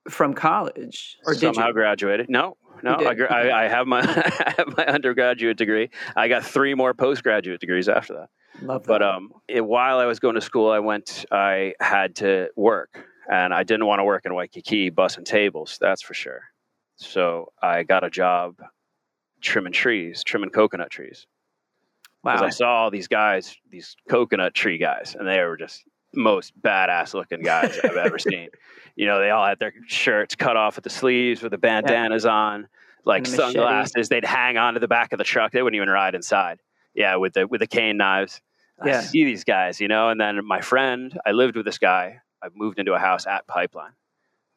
from 0.09 0.33
college 0.33 1.17
or 1.25 1.33
somehow 1.33 1.71
graduated 1.71 2.29
no 2.29 2.57
no, 2.81 2.93
I, 2.93 3.15
I, 3.29 3.65
I, 3.65 3.67
have 3.67 3.87
my 3.87 3.99
I 4.45 4.53
have 4.57 4.77
my 4.77 4.85
undergraduate 4.85 5.57
degree. 5.57 5.89
I 6.15 6.27
got 6.27 6.43
three 6.43 6.73
more 6.73 6.93
postgraduate 6.93 7.59
degrees 7.59 7.89
after 7.89 8.13
that. 8.13 8.29
Love 8.61 8.83
that. 8.83 8.87
But 8.87 9.03
um, 9.03 9.31
it, 9.47 9.61
while 9.61 9.99
I 9.99 10.05
was 10.05 10.19
going 10.19 10.35
to 10.35 10.41
school, 10.41 10.71
I 10.71 10.79
went. 10.79 11.25
I 11.31 11.73
had 11.79 12.15
to 12.17 12.49
work, 12.55 13.05
and 13.31 13.53
I 13.53 13.63
didn't 13.63 13.85
want 13.85 13.99
to 13.99 14.03
work 14.03 14.25
in 14.25 14.33
Waikiki 14.33 14.91
bussing 14.91 15.25
tables. 15.25 15.77
That's 15.79 16.01
for 16.01 16.13
sure. 16.13 16.41
So 16.95 17.51
I 17.61 17.83
got 17.83 18.03
a 18.03 18.09
job 18.09 18.55
trimming 19.41 19.73
trees, 19.73 20.23
trimming 20.23 20.49
coconut 20.49 20.89
trees. 20.89 21.27
Wow! 22.23 22.33
Because 22.33 22.45
I 22.45 22.49
saw 22.49 22.83
all 22.83 22.91
these 22.91 23.07
guys, 23.07 23.55
these 23.69 23.95
coconut 24.09 24.53
tree 24.53 24.77
guys, 24.77 25.15
and 25.17 25.27
they 25.27 25.41
were 25.41 25.57
just 25.57 25.83
most 26.15 26.59
badass 26.61 27.13
looking 27.13 27.41
guys 27.41 27.79
I've 27.83 27.97
ever 27.97 28.19
seen. 28.19 28.49
You 28.95 29.07
know, 29.07 29.19
they 29.19 29.29
all 29.29 29.45
had 29.45 29.59
their 29.59 29.73
shirts 29.87 30.35
cut 30.35 30.55
off 30.55 30.77
at 30.77 30.83
the 30.83 30.89
sleeves 30.89 31.41
with 31.41 31.51
the 31.51 31.57
bandanas 31.57 32.25
yeah. 32.25 32.31
on, 32.31 32.67
like 33.05 33.25
sunglasses. 33.25 34.09
They'd 34.09 34.25
hang 34.25 34.57
onto 34.57 34.79
the 34.79 34.87
back 34.87 35.13
of 35.13 35.17
the 35.17 35.23
truck. 35.23 35.51
They 35.51 35.61
wouldn't 35.61 35.77
even 35.77 35.89
ride 35.89 36.15
inside. 36.15 36.59
Yeah, 36.93 37.15
with 37.15 37.33
the 37.33 37.47
with 37.47 37.59
the 37.59 37.67
cane 37.67 37.97
knives. 37.97 38.41
Yeah. 38.83 38.99
I 38.99 39.01
see 39.01 39.23
these 39.23 39.43
guys, 39.43 39.79
you 39.79 39.87
know, 39.87 40.09
and 40.09 40.19
then 40.19 40.45
my 40.45 40.61
friend, 40.61 41.17
I 41.25 41.31
lived 41.31 41.55
with 41.55 41.65
this 41.65 41.77
guy. 41.77 42.19
I 42.41 42.47
moved 42.53 42.79
into 42.79 42.93
a 42.93 42.99
house 42.99 43.25
at 43.25 43.47
Pipeline. 43.47 43.93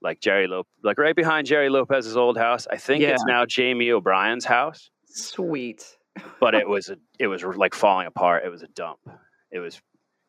Like 0.03 0.21
Jerry 0.21 0.47
Lopez, 0.47 0.71
like 0.83 0.99
right 0.99 1.17
behind 1.17 1.47
Jerry 1.47 1.69
Lopez's 1.69 2.17
old 2.17 2.37
house. 2.37 2.67
I 2.71 2.77
think 2.77 3.03
yeah. 3.03 3.11
it's 3.11 3.25
now 3.25 3.47
Jamie 3.47 3.91
O'Brien's 3.91 4.45
house. 4.45 4.91
Sweet. 5.07 5.97
but 6.39 6.55
it 6.55 6.69
was 6.69 6.91
a, 6.91 6.97
it 7.19 7.29
was 7.29 7.43
like 7.43 7.75
falling 7.75 8.07
apart. 8.07 8.45
It 8.45 8.51
was 8.51 8.63
a 8.63 8.69
dump. 8.69 8.99
It 9.51 9.59
was 9.59 9.81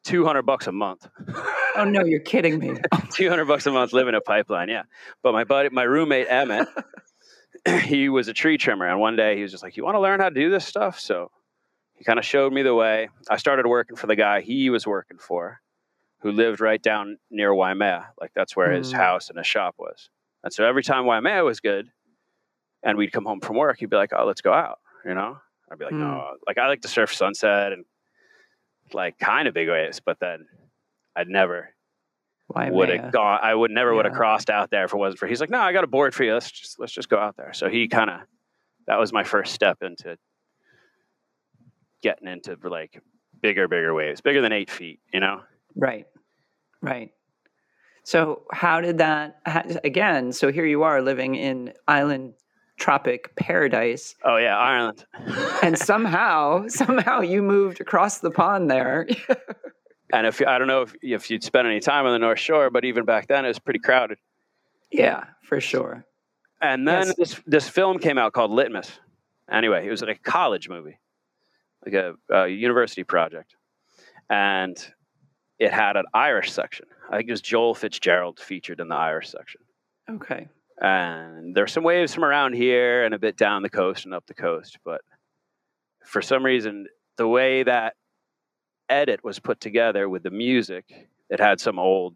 200 0.08 0.43
bucks 0.43 0.67
a 0.67 0.72
month. 0.72 1.08
oh 1.76 1.84
no, 1.84 2.04
you're 2.06 2.22
kidding 2.22 2.60
me. 2.60 2.74
200 3.12 3.46
bucks 3.46 3.65
a 3.65 3.72
month 3.72 3.91
living 3.91 4.15
a 4.15 4.22
pipeline, 4.22 4.70
yeah. 4.70 4.84
But 5.22 5.34
my 5.34 5.43
buddy, 5.43 5.70
my 5.70 5.84
roommate 5.84 6.28
Emmett, 6.30 6.70
he 7.84 8.08
was 8.08 8.30
a 8.30 8.34
tree 8.34 8.58
trimmer 8.58 8.88
and 8.88 9.02
one 9.02 9.17
day 9.17 9.36
he 9.36 9.41
was 9.41 9.52
just 9.52 9.63
like, 9.63 9.76
"You 9.76 9.84
want 9.84 9.96
to 9.96 10.00
learn 10.00 10.22
how 10.22 10.30
to 10.30 10.36
do 10.36 10.50
this 10.50 10.65
stuff?" 10.65 10.98
So 10.98 11.30
he 11.93 12.06
kind 12.06 12.20
of 12.20 12.26
showed 12.26 12.54
me 12.54 12.63
the 12.63 12.74
way. 12.74 13.10
I 13.30 13.36
started 13.36 13.67
working 13.67 13.98
for 13.98 14.08
the 14.08 14.15
guy 14.15 14.41
he 14.41 14.70
was 14.70 14.88
working 14.88 15.17
for. 15.17 15.60
who 16.22 16.32
lived 16.32 16.60
right 16.60 16.82
down 16.82 17.17
near 17.30 17.54
Waimea. 17.54 18.08
Like 18.20 18.32
that's 18.34 18.56
where 18.56 18.70
mm. 18.70 18.78
his 18.78 18.91
house 18.91 19.30
and 19.30 19.38
his 19.38 19.46
shop 19.46 19.76
was. 19.78 20.10
And 20.43 20.54
so 20.54 20.65
every 20.65 20.84
time 20.84 21.06
Waimea 21.06 21.43
was 21.43 21.60
good, 21.60 21.89
and 22.82 22.98
we'd 22.98 23.12
come 23.12 23.26
home 23.26 23.41
from 23.41 23.58
work, 23.58 23.80
he'd 23.80 23.89
be 23.89 23.98
like, 23.98 24.13
"Oh, 24.17 24.26
let's 24.26 24.41
go 24.41 24.54
out," 24.54 24.80
you 25.06 25.13
know. 25.13 25.38
I'd 25.70 25.78
be 25.78 25.86
like, 25.86 25.93
mm. 25.93 26.00
"No, 26.00 26.38
like 26.48 26.58
I 26.58 26.67
like 26.67 26.82
to 26.84 26.88
surf 26.88 27.13
sunset 27.13 27.74
and 27.74 27.84
like 28.93 29.17
kind 29.17 29.47
of 29.47 29.54
big 29.54 29.69
waves, 29.69 30.00
but 30.00 30.19
then 30.19 30.45
I'd 31.15 31.28
never 31.28 31.73
would 32.50 32.89
have 32.89 33.12
gone. 33.12 33.39
I 33.41 33.54
would 33.54 33.71
never 33.71 33.91
yeah. 33.91 33.95
would 33.97 34.06
have 34.06 34.13
crossed 34.13 34.50
out 34.50 34.69
there 34.69 34.86
if 34.86 34.93
it 34.93 34.97
wasn't 34.97 35.19
for. 35.19 35.28
He's 35.28 35.41
like, 35.41 35.50
"No, 35.50 35.60
I 35.60 35.73
got 35.73 35.84
a 35.84 35.88
board 35.88 36.13
for 36.15 36.23
you. 36.23 36.34
Let's 36.34 36.52
just 36.52 36.80
let's 36.80 36.93
just 36.93 37.10
go 37.10 37.17
out 37.17 37.36
there." 37.36 37.54
So 37.54 37.69
he 37.69 37.88
kind 37.88 38.10
of 38.10 38.21
that 38.88 39.00
was 39.00 39.12
my 39.12 39.23
first 39.23 39.54
step 39.54 39.78
into 39.82 40.17
getting 42.02 42.28
into 42.28 42.58
like 42.63 43.02
bigger, 43.41 43.67
bigger 43.67 43.93
waves, 43.93 44.21
bigger 44.21 44.41
than 44.41 44.54
eight 44.54 44.69
feet. 44.69 45.00
You 45.13 45.19
know. 45.19 45.41
Right. 45.76 46.06
Right. 46.82 47.12
So 48.04 48.43
how 48.52 48.80
did 48.80 49.00
that 49.00 49.41
again? 49.84 50.32
So 50.32 50.52
here 50.52 50.65
you 50.65 50.84
are 50.84 51.02
living 51.02 51.36
in 51.36 51.73
island 51.88 52.34
tropic 52.77 53.35
paradise. 53.35 54.15
Oh 54.23 54.37
yeah, 54.37 54.57
Ireland. 54.57 55.05
and 55.63 55.77
somehow, 55.77 56.67
somehow 56.67 57.21
you 57.21 57.41
moved 57.41 57.81
across 57.81 58.19
the 58.19 58.31
pond 58.31 58.69
there. 58.69 59.07
and 60.13 60.25
if 60.27 60.41
I 60.41 60.57
don't 60.57 60.67
know 60.67 60.83
if 60.83 60.95
if 61.01 61.29
you'd 61.29 61.43
spent 61.43 61.67
any 61.67 61.79
time 61.79 62.05
on 62.05 62.13
the 62.13 62.19
North 62.19 62.39
Shore, 62.39 62.69
but 62.69 62.85
even 62.85 63.05
back 63.05 63.27
then 63.27 63.45
it 63.45 63.49
was 63.49 63.59
pretty 63.59 63.79
crowded. 63.79 64.17
Yeah, 64.91 65.25
for 65.41 65.59
sure. 65.59 66.05
And 66.61 66.87
then 66.87 67.07
yes. 67.07 67.15
this 67.15 67.41
this 67.45 67.69
film 67.69 67.99
came 67.99 68.17
out 68.17 68.33
called 68.33 68.51
Litmus. 68.51 68.91
Anyway, 69.51 69.85
it 69.85 69.91
was 69.91 70.01
like 70.01 70.17
a 70.17 70.29
college 70.29 70.67
movie, 70.69 70.99
like 71.85 71.93
a, 71.93 72.15
a 72.29 72.47
university 72.47 73.03
project, 73.03 73.55
and 74.29 74.77
it 75.59 75.71
had 75.71 75.95
an 75.95 76.05
Irish 76.13 76.51
section. 76.51 76.85
I 77.09 77.17
think 77.17 77.29
it 77.29 77.31
was 77.31 77.41
Joel 77.41 77.73
Fitzgerald 77.73 78.39
featured 78.39 78.79
in 78.79 78.89
the 78.89 78.95
Irish 78.95 79.29
section. 79.29 79.61
Okay. 80.09 80.47
And 80.79 81.55
there's 81.55 81.71
some 81.71 81.83
waves 81.83 82.13
from 82.13 82.23
around 82.23 82.53
here 82.53 83.03
and 83.03 83.13
a 83.13 83.19
bit 83.19 83.35
down 83.35 83.63
the 83.63 83.69
coast 83.69 84.05
and 84.05 84.13
up 84.13 84.25
the 84.27 84.33
coast, 84.33 84.77
but 84.85 85.01
for 86.05 86.21
some 86.21 86.45
reason, 86.45 86.87
the 87.17 87.27
way 87.27 87.63
that 87.63 87.95
edit 88.87 89.23
was 89.23 89.39
put 89.39 89.59
together 89.59 90.07
with 90.07 90.23
the 90.23 90.29
music, 90.29 91.09
it 91.29 91.39
had 91.39 91.59
some 91.59 91.79
old 91.79 92.15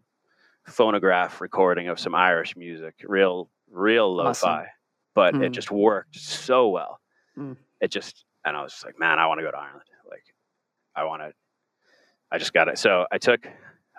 phonograph 0.66 1.40
recording 1.40 1.88
of 1.88 1.98
some 1.98 2.14
Irish 2.14 2.56
music, 2.56 2.94
real, 3.04 3.50
real 3.70 4.14
lo-fi, 4.14 4.30
awesome. 4.30 4.66
but 5.14 5.34
mm. 5.34 5.42
it 5.42 5.48
hmm. 5.48 5.52
just 5.52 5.70
worked 5.70 6.16
so 6.16 6.68
well. 6.68 7.00
Mm. 7.36 7.56
It 7.80 7.90
just, 7.90 8.24
and 8.44 8.56
I 8.56 8.62
was 8.62 8.72
just 8.72 8.84
like, 8.84 8.98
man, 8.98 9.18
I 9.18 9.26
want 9.26 9.40
to 9.40 9.44
go 9.44 9.50
to 9.50 9.58
Ireland. 9.58 9.82
Like, 10.08 10.24
I 10.94 11.04
want 11.04 11.22
to 11.22 11.32
I 12.32 12.38
just 12.38 12.54
got 12.54 12.68
it. 12.68 12.78
So 12.78 13.06
I 13.12 13.18
took 13.18 13.46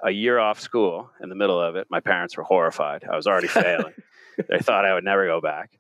a 0.04 0.10
year 0.10 0.40
off 0.40 0.60
school 0.60 1.12
in 1.22 1.30
the 1.30 1.36
middle 1.36 1.62
of 1.62 1.76
it. 1.76 1.86
My 1.92 2.00
parents 2.00 2.36
were 2.36 2.44
horrified. 2.44 3.06
I 3.10 3.16
was 3.16 3.28
already 3.28 3.48
failing. 3.62 3.94
They 4.50 4.60
thought 4.60 4.86
I 4.86 4.94
would 4.94 5.04
never 5.04 5.26
go 5.26 5.42
back. 5.42 5.72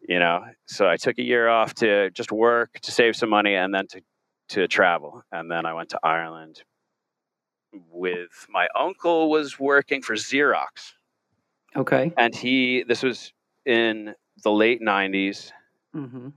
You 0.00 0.18
know, 0.18 0.44
so 0.66 0.88
I 0.88 0.96
took 0.96 1.18
a 1.18 1.22
year 1.22 1.48
off 1.48 1.74
to 1.74 2.10
just 2.10 2.30
work 2.30 2.78
to 2.82 2.92
save 2.92 3.16
some 3.16 3.30
money 3.30 3.54
and 3.54 3.74
then 3.74 3.86
to 3.88 4.00
to 4.50 4.68
travel. 4.68 5.22
And 5.32 5.50
then 5.50 5.66
I 5.66 5.74
went 5.74 5.90
to 5.90 6.00
Ireland 6.02 6.62
with 7.90 8.46
my 8.48 8.68
uncle 8.78 9.30
was 9.30 9.58
working 9.58 10.02
for 10.02 10.14
Xerox. 10.14 10.92
Okay. 11.76 12.12
And 12.16 12.34
he 12.34 12.84
this 12.86 13.02
was 13.02 13.32
in 13.66 14.14
the 14.42 14.50
late 14.50 14.80
90s. 14.80 15.52
Mm-hmm. 15.94 16.28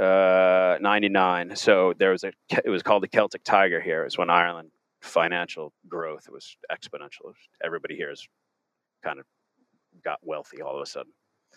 Uh, 0.00 0.78
99. 0.80 1.56
So 1.56 1.92
there 1.98 2.10
was 2.10 2.22
a, 2.22 2.32
it 2.64 2.70
was 2.70 2.82
called 2.82 3.02
the 3.02 3.08
Celtic 3.08 3.42
Tiger 3.42 3.80
here. 3.80 4.02
It 4.02 4.04
was 4.04 4.18
when 4.18 4.30
Ireland 4.30 4.70
financial 5.00 5.72
growth. 5.88 6.28
Was 6.30 6.56
exponential. 6.70 7.32
Everybody 7.64 7.96
here 7.96 8.10
is 8.10 8.26
kind 9.02 9.18
of 9.18 9.26
got 10.02 10.18
wealthy 10.22 10.62
all 10.62 10.76
of 10.76 10.82
a 10.82 10.86
sudden. 10.86 11.12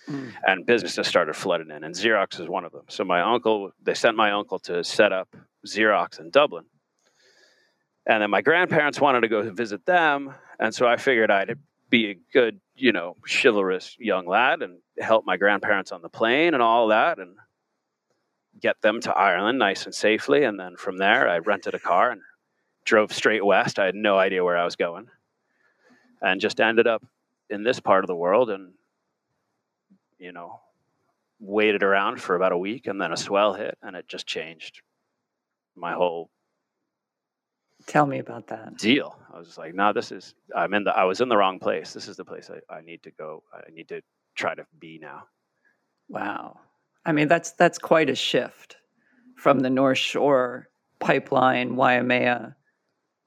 Mm. 0.07 0.33
And 0.47 0.65
businesses 0.65 1.07
started 1.07 1.35
flooding 1.35 1.69
in, 1.69 1.83
and 1.83 1.93
Xerox 1.93 2.39
is 2.39 2.47
one 2.47 2.65
of 2.65 2.71
them. 2.71 2.85
So 2.89 3.03
my 3.03 3.21
uncle, 3.21 3.71
they 3.83 3.93
sent 3.93 4.17
my 4.17 4.31
uncle 4.31 4.57
to 4.59 4.83
set 4.83 5.11
up 5.13 5.35
Xerox 5.67 6.19
in 6.19 6.31
Dublin. 6.31 6.65
And 8.07 8.23
then 8.23 8.31
my 8.31 8.41
grandparents 8.41 8.99
wanted 8.99 9.21
to 9.21 9.27
go 9.27 9.51
visit 9.51 9.85
them, 9.85 10.33
and 10.59 10.73
so 10.73 10.87
I 10.87 10.97
figured 10.97 11.29
I'd 11.29 11.59
be 11.89 12.09
a 12.09 12.15
good, 12.33 12.59
you 12.75 12.91
know, 12.91 13.15
chivalrous 13.27 13.95
young 13.99 14.25
lad 14.25 14.63
and 14.63 14.79
help 14.97 15.25
my 15.25 15.37
grandparents 15.37 15.91
on 15.91 16.01
the 16.01 16.09
plane 16.09 16.55
and 16.55 16.63
all 16.63 16.87
that, 16.87 17.19
and 17.19 17.35
get 18.59 18.81
them 18.81 19.01
to 19.01 19.13
Ireland 19.13 19.59
nice 19.59 19.85
and 19.85 19.93
safely. 19.93 20.43
And 20.43 20.59
then 20.59 20.77
from 20.77 20.97
there, 20.97 21.29
I 21.29 21.37
rented 21.37 21.75
a 21.75 21.79
car 21.79 22.09
and 22.09 22.21
drove 22.85 23.13
straight 23.13 23.45
west. 23.45 23.77
I 23.77 23.85
had 23.85 23.95
no 23.95 24.17
idea 24.17 24.43
where 24.43 24.57
I 24.57 24.65
was 24.65 24.75
going, 24.75 25.09
and 26.21 26.41
just 26.41 26.59
ended 26.59 26.87
up 26.87 27.03
in 27.51 27.63
this 27.63 27.79
part 27.79 28.03
of 28.03 28.07
the 28.07 28.15
world, 28.15 28.49
and 28.49 28.73
you 30.17 30.31
know, 30.31 30.59
waited 31.39 31.83
around 31.83 32.21
for 32.21 32.35
about 32.35 32.51
a 32.51 32.57
week, 32.57 32.87
and 32.87 32.99
then 33.01 33.11
a 33.11 33.17
swell 33.17 33.53
hit, 33.53 33.77
and 33.81 33.95
it 33.95 34.07
just 34.07 34.25
changed 34.25 34.81
my 35.75 35.93
whole. 35.93 36.29
Tell 37.87 38.05
me 38.05 38.19
about 38.19 38.47
that 38.47 38.77
deal. 38.77 39.17
I 39.33 39.37
was 39.37 39.47
just 39.47 39.57
like, 39.57 39.73
no, 39.73 39.91
this 39.91 40.11
is. 40.11 40.35
I'm 40.55 40.73
in 40.73 40.83
the. 40.83 40.91
I 40.91 41.03
was 41.03 41.21
in 41.21 41.29
the 41.29 41.37
wrong 41.37 41.59
place. 41.59 41.93
This 41.93 42.07
is 42.07 42.17
the 42.17 42.25
place 42.25 42.49
I, 42.49 42.73
I 42.73 42.81
need 42.81 43.03
to 43.03 43.11
go. 43.11 43.43
I 43.53 43.69
need 43.71 43.87
to 43.89 44.01
try 44.35 44.55
to 44.55 44.65
be 44.79 44.99
now. 45.01 45.23
Wow. 46.09 46.59
I 47.05 47.11
mean, 47.11 47.27
that's 47.27 47.51
that's 47.51 47.77
quite 47.77 48.09
a 48.09 48.15
shift 48.15 48.77
from 49.35 49.59
the 49.59 49.69
North 49.69 49.97
Shore 49.97 50.69
pipeline, 50.99 51.75
Waimea, 51.75 52.55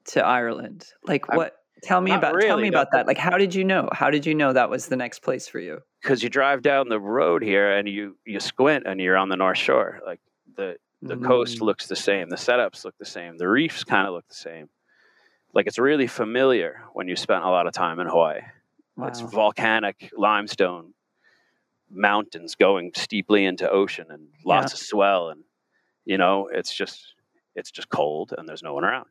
to 0.05 0.25
Ireland? 0.25 0.87
Like 1.03 1.27
what? 1.27 1.57
Tell 1.85 2.01
me 2.01 2.11
about 2.11 2.35
really, 2.35 2.47
tell 2.47 2.57
me 2.57 2.67
about 2.67 2.91
that. 2.91 3.07
Like 3.07 3.17
how 3.17 3.37
did 3.37 3.53
you 3.53 3.63
know? 3.63 3.87
How 3.91 4.09
did 4.09 4.25
you 4.25 4.35
know 4.35 4.53
that 4.53 4.69
was 4.69 4.87
the 4.87 4.95
next 4.95 5.19
place 5.19 5.47
for 5.47 5.59
you? 5.59 5.79
Because 6.01 6.23
you 6.23 6.29
drive 6.29 6.61
down 6.61 6.89
the 6.89 6.99
road 6.99 7.43
here 7.43 7.71
and 7.71 7.87
you 7.87 8.17
you 8.25 8.39
squint 8.39 8.85
and 8.85 8.99
you're 8.99 9.17
on 9.17 9.29
the 9.29 9.35
North 9.35 9.57
Shore. 9.57 9.99
Like 10.05 10.19
the 10.55 10.77
the 11.01 11.15
mm. 11.15 11.25
coast 11.25 11.61
looks 11.61 11.87
the 11.87 11.95
same, 11.95 12.29
the 12.29 12.35
setups 12.35 12.83
look 12.85 12.95
the 12.97 13.05
same, 13.05 13.37
the 13.37 13.47
reefs 13.47 13.83
kind 13.83 14.07
of 14.07 14.13
look 14.13 14.27
the 14.27 14.35
same. 14.35 14.69
Like 15.53 15.67
it's 15.67 15.79
really 15.79 16.07
familiar 16.07 16.81
when 16.93 17.07
you 17.07 17.15
spent 17.15 17.43
a 17.43 17.49
lot 17.49 17.67
of 17.67 17.73
time 17.73 17.99
in 17.99 18.07
Hawaii. 18.07 18.41
Wow. 18.97 19.07
It's 19.07 19.21
volcanic 19.21 20.11
limestone 20.17 20.93
mountains 21.89 22.55
going 22.55 22.91
steeply 22.95 23.45
into 23.45 23.69
ocean 23.69 24.07
and 24.09 24.27
lots 24.43 24.71
yeah. 24.71 24.75
of 24.75 24.79
swell 24.79 25.29
and 25.29 25.43
you 26.03 26.17
know 26.17 26.49
it's 26.51 26.75
just 26.75 27.13
it's 27.55 27.69
just 27.69 27.89
cold 27.89 28.33
and 28.35 28.49
there's 28.49 28.63
no 28.63 28.73
one 28.73 28.83
around 28.83 29.05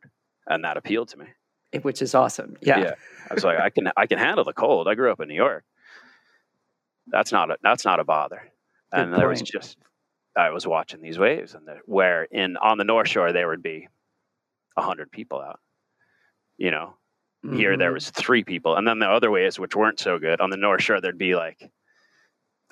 and 0.47 0.63
that 0.63 0.77
appealed 0.77 1.09
to 1.09 1.17
me. 1.17 1.25
Which 1.83 2.01
is 2.01 2.15
awesome. 2.15 2.55
Yeah. 2.61 2.79
Yeah. 2.79 2.93
I 3.29 3.33
was 3.33 3.43
like, 3.43 3.59
I 3.59 3.69
can 3.69 3.91
I 3.97 4.07
can 4.07 4.17
handle 4.17 4.43
the 4.43 4.53
cold. 4.53 4.87
I 4.87 4.95
grew 4.95 5.11
up 5.11 5.19
in 5.19 5.27
New 5.27 5.35
York. 5.35 5.63
That's 7.07 7.31
not 7.31 7.51
a 7.51 7.57
that's 7.61 7.85
not 7.85 7.99
a 7.99 8.03
bother. 8.03 8.41
Good 8.91 8.99
and 8.99 9.09
point. 9.11 9.19
there 9.19 9.29
was 9.29 9.41
just 9.41 9.77
I 10.35 10.49
was 10.49 10.67
watching 10.67 11.01
these 11.01 11.17
waves 11.17 11.55
and 11.55 11.67
the, 11.67 11.79
where 11.85 12.23
in 12.23 12.57
on 12.57 12.77
the 12.77 12.83
North 12.83 13.07
Shore 13.07 13.31
there 13.31 13.47
would 13.47 13.63
be 13.63 13.87
a 14.77 14.81
hundred 14.81 15.11
people 15.11 15.39
out. 15.39 15.59
You 16.57 16.71
know, 16.71 16.95
mm-hmm. 17.45 17.57
here 17.57 17.77
there 17.77 17.89
mm-hmm. 17.89 17.95
was 17.95 18.09
three 18.09 18.43
people, 18.43 18.75
and 18.75 18.87
then 18.87 18.99
the 18.99 19.09
other 19.09 19.31
waves 19.31 19.59
which 19.59 19.75
weren't 19.75 19.99
so 19.99 20.19
good 20.19 20.41
on 20.41 20.49
the 20.49 20.57
North 20.57 20.81
Shore 20.81 21.01
there'd 21.01 21.17
be 21.17 21.35
like 21.35 21.71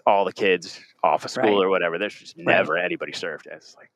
all 0.05 0.25
the 0.25 0.33
kids 0.33 0.79
off 1.03 1.25
of 1.25 1.31
school 1.31 1.59
right. 1.59 1.65
or 1.65 1.69
whatever. 1.69 1.97
There's 1.97 2.15
just 2.15 2.37
right. 2.37 2.45
never 2.45 2.77
anybody 2.77 3.13
served. 3.13 3.47
It's 3.51 3.75
like 3.75 3.91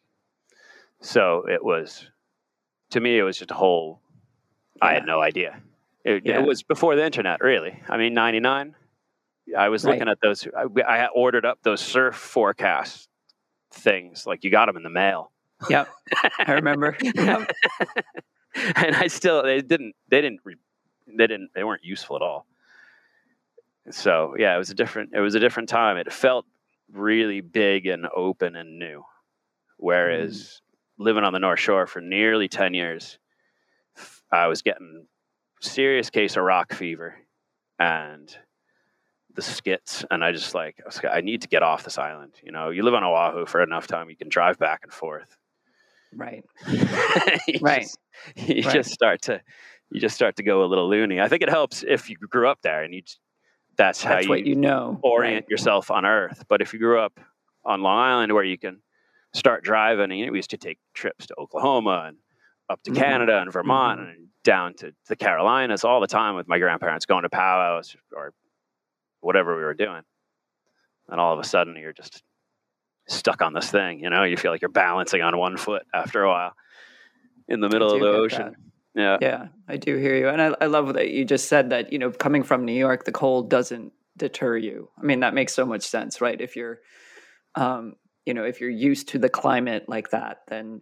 so 1.01 1.45
it 1.47 1.63
was 1.63 2.09
to 2.91 2.99
me, 2.99 3.17
it 3.17 3.23
was 3.23 3.37
just 3.37 3.51
a 3.51 3.55
whole. 3.55 4.01
I 4.81 4.93
had 4.93 5.05
no 5.05 5.21
idea. 5.21 5.61
It, 6.03 6.25
yeah. 6.25 6.39
it, 6.39 6.45
was 6.45 6.63
before 6.63 6.95
the 6.95 7.05
internet, 7.05 7.41
really. 7.41 7.81
I 7.89 7.97
mean, 7.97 8.13
'99. 8.13 8.75
I 9.57 9.69
was 9.69 9.83
right. 9.83 9.93
looking 9.93 10.07
at 10.07 10.19
those. 10.21 10.47
I, 10.55 10.81
I 10.81 11.07
ordered 11.07 11.45
up 11.45 11.59
those 11.63 11.81
surf 11.81 12.15
forecast 12.15 13.09
things. 13.71 14.25
Like 14.25 14.43
you 14.43 14.51
got 14.51 14.67
them 14.67 14.77
in 14.77 14.83
the 14.83 14.89
mail. 14.89 15.31
Yep, 15.69 15.89
I 16.39 16.53
remember. 16.53 16.95
Yep. 17.01 17.51
and 18.75 18.95
I 18.95 19.07
still 19.07 19.43
they 19.43 19.61
didn't 19.61 19.95
they 20.09 20.21
didn't 20.21 20.41
they 21.07 21.27
didn't 21.27 21.49
they 21.55 21.63
weren't 21.63 21.83
useful 21.83 22.15
at 22.15 22.21
all. 22.21 22.45
So 23.89 24.35
yeah, 24.37 24.53
it 24.53 24.57
was 24.57 24.69
a 24.69 24.75
different 24.75 25.11
it 25.13 25.19
was 25.19 25.35
a 25.35 25.39
different 25.39 25.69
time. 25.69 25.97
It 25.97 26.11
felt 26.11 26.45
really 26.91 27.41
big 27.41 27.87
and 27.87 28.07
open 28.15 28.55
and 28.55 28.79
new. 28.79 29.03
Whereas 29.77 30.61
mm. 30.99 31.03
living 31.03 31.23
on 31.23 31.33
the 31.33 31.39
North 31.39 31.59
Shore 31.59 31.87
for 31.87 32.01
nearly 32.01 32.47
10 32.47 32.73
years, 32.73 33.19
I 34.31 34.47
was 34.47 34.61
getting 34.61 35.05
serious 35.61 36.09
case 36.09 36.37
of 36.37 36.43
rock 36.43 36.73
fever 36.73 37.15
and 37.79 38.35
the 39.33 39.41
skits. 39.41 40.03
And 40.09 40.23
I 40.23 40.31
just 40.31 40.53
like, 40.53 40.81
I, 40.85 40.95
like, 40.95 41.13
I 41.13 41.21
need 41.21 41.41
to 41.43 41.47
get 41.47 41.63
off 41.63 41.83
this 41.83 41.97
island. 41.97 42.33
You 42.43 42.51
know, 42.51 42.69
you 42.69 42.83
live 42.83 42.93
on 42.93 43.03
Oahu 43.03 43.45
for 43.45 43.61
enough 43.61 43.87
time, 43.87 44.09
you 44.09 44.15
can 44.15 44.29
drive 44.29 44.57
back 44.57 44.81
and 44.83 44.91
forth. 44.91 45.37
Right. 46.13 46.43
you 46.67 47.59
right. 47.61 47.81
Just, 47.81 47.99
you 48.35 48.63
right. 48.63 48.73
just 48.73 48.91
start 48.91 49.21
to, 49.23 49.41
you 49.91 49.99
just 50.01 50.15
start 50.15 50.35
to 50.37 50.43
go 50.43 50.63
a 50.63 50.67
little 50.67 50.89
loony. 50.89 51.21
I 51.21 51.27
think 51.27 51.43
it 51.43 51.49
helps 51.49 51.83
if 51.87 52.09
you 52.09 52.17
grew 52.17 52.47
up 52.47 52.59
there 52.61 52.83
and 52.83 52.93
you, 52.93 53.01
that's, 53.77 54.01
that's 54.01 54.03
how 54.03 54.19
you, 54.19 54.29
what 54.29 54.45
you 54.45 54.55
know 54.55 54.99
orient 55.03 55.45
right. 55.45 55.49
yourself 55.49 55.91
on 55.91 56.05
earth. 56.05 56.45
But 56.47 56.61
if 56.61 56.73
you 56.73 56.79
grew 56.79 56.99
up 56.99 57.19
on 57.63 57.81
Long 57.81 57.99
Island 57.99 58.33
where 58.33 58.43
you 58.43 58.57
can 58.57 58.81
start 59.33 59.63
driving. 59.63 60.11
And, 60.11 60.19
you 60.19 60.25
know, 60.25 60.31
we 60.31 60.39
used 60.39 60.49
to 60.51 60.57
take 60.57 60.79
trips 60.93 61.27
to 61.27 61.35
Oklahoma 61.37 62.05
and 62.07 62.17
up 62.69 62.81
to 62.83 62.91
mm-hmm. 62.91 63.01
Canada 63.01 63.39
and 63.39 63.51
Vermont 63.51 63.99
mm-hmm. 63.99 64.09
and 64.09 64.27
down 64.43 64.73
to 64.75 64.93
the 65.07 65.15
Carolinas 65.15 65.83
all 65.83 65.99
the 65.99 66.07
time 66.07 66.35
with 66.35 66.47
my 66.47 66.59
grandparents 66.59 67.05
going 67.05 67.23
to 67.23 67.29
powwows 67.29 67.95
or 68.15 68.33
whatever 69.21 69.57
we 69.57 69.63
were 69.63 69.73
doing. 69.73 70.01
And 71.09 71.19
all 71.19 71.33
of 71.33 71.39
a 71.39 71.43
sudden 71.43 71.75
you're 71.75 71.93
just 71.93 72.23
stuck 73.07 73.41
on 73.41 73.53
this 73.53 73.69
thing, 73.71 73.99
you 73.99 74.09
know, 74.09 74.23
you 74.23 74.37
feel 74.37 74.51
like 74.51 74.61
you're 74.61 74.69
balancing 74.69 75.21
on 75.21 75.37
one 75.37 75.57
foot 75.57 75.83
after 75.93 76.23
a 76.23 76.29
while 76.29 76.53
in 77.47 77.61
the 77.61 77.69
middle 77.69 77.93
of 77.93 77.99
the 77.99 78.07
ocean. 78.07 78.55
That. 78.95 79.01
Yeah. 79.01 79.17
Yeah, 79.21 79.47
I 79.67 79.77
do 79.77 79.95
hear 79.95 80.15
you. 80.15 80.27
And 80.27 80.41
I, 80.41 80.55
I 80.59 80.65
love 80.65 80.93
that 80.95 81.09
you 81.09 81.23
just 81.23 81.47
said 81.47 81.69
that, 81.69 81.93
you 81.93 81.99
know, 81.99 82.11
coming 82.11 82.43
from 82.43 82.65
New 82.65 82.73
York, 82.73 83.05
the 83.05 83.11
cold 83.11 83.49
doesn't 83.49 83.93
deter 84.17 84.57
you. 84.57 84.89
I 84.97 85.03
mean, 85.03 85.19
that 85.19 85.33
makes 85.33 85.53
so 85.53 85.65
much 85.65 85.83
sense, 85.83 86.19
right? 86.19 86.39
If 86.39 86.55
you're, 86.55 86.79
um, 87.55 87.93
you 88.25 88.33
know, 88.33 88.43
if 88.43 88.59
you're 88.59 88.69
used 88.69 89.09
to 89.09 89.19
the 89.19 89.29
climate 89.29 89.85
like 89.87 90.09
that, 90.09 90.39
then 90.47 90.81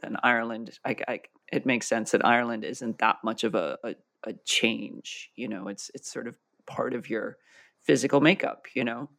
then 0.00 0.16
Ireland, 0.22 0.78
I, 0.84 0.96
I, 1.06 1.20
it 1.52 1.66
makes 1.66 1.86
sense 1.86 2.12
that 2.12 2.24
Ireland 2.24 2.64
isn't 2.64 2.98
that 2.98 3.16
much 3.24 3.44
of 3.44 3.54
a, 3.54 3.78
a, 3.84 3.94
a 4.24 4.32
change. 4.44 5.30
You 5.36 5.48
know, 5.48 5.68
it's 5.68 5.90
it's 5.94 6.10
sort 6.10 6.28
of 6.28 6.36
part 6.66 6.94
of 6.94 7.10
your 7.10 7.36
physical 7.82 8.20
makeup. 8.20 8.66
You 8.74 8.84
know, 8.84 9.10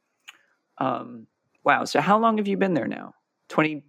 um, 0.77 1.27
wow. 1.63 1.85
So 1.85 2.01
how 2.01 2.19
long 2.19 2.37
have 2.37 2.47
you 2.47 2.57
been 2.57 2.73
there 2.73 2.87
now? 2.87 3.13
Twenty 3.49 3.83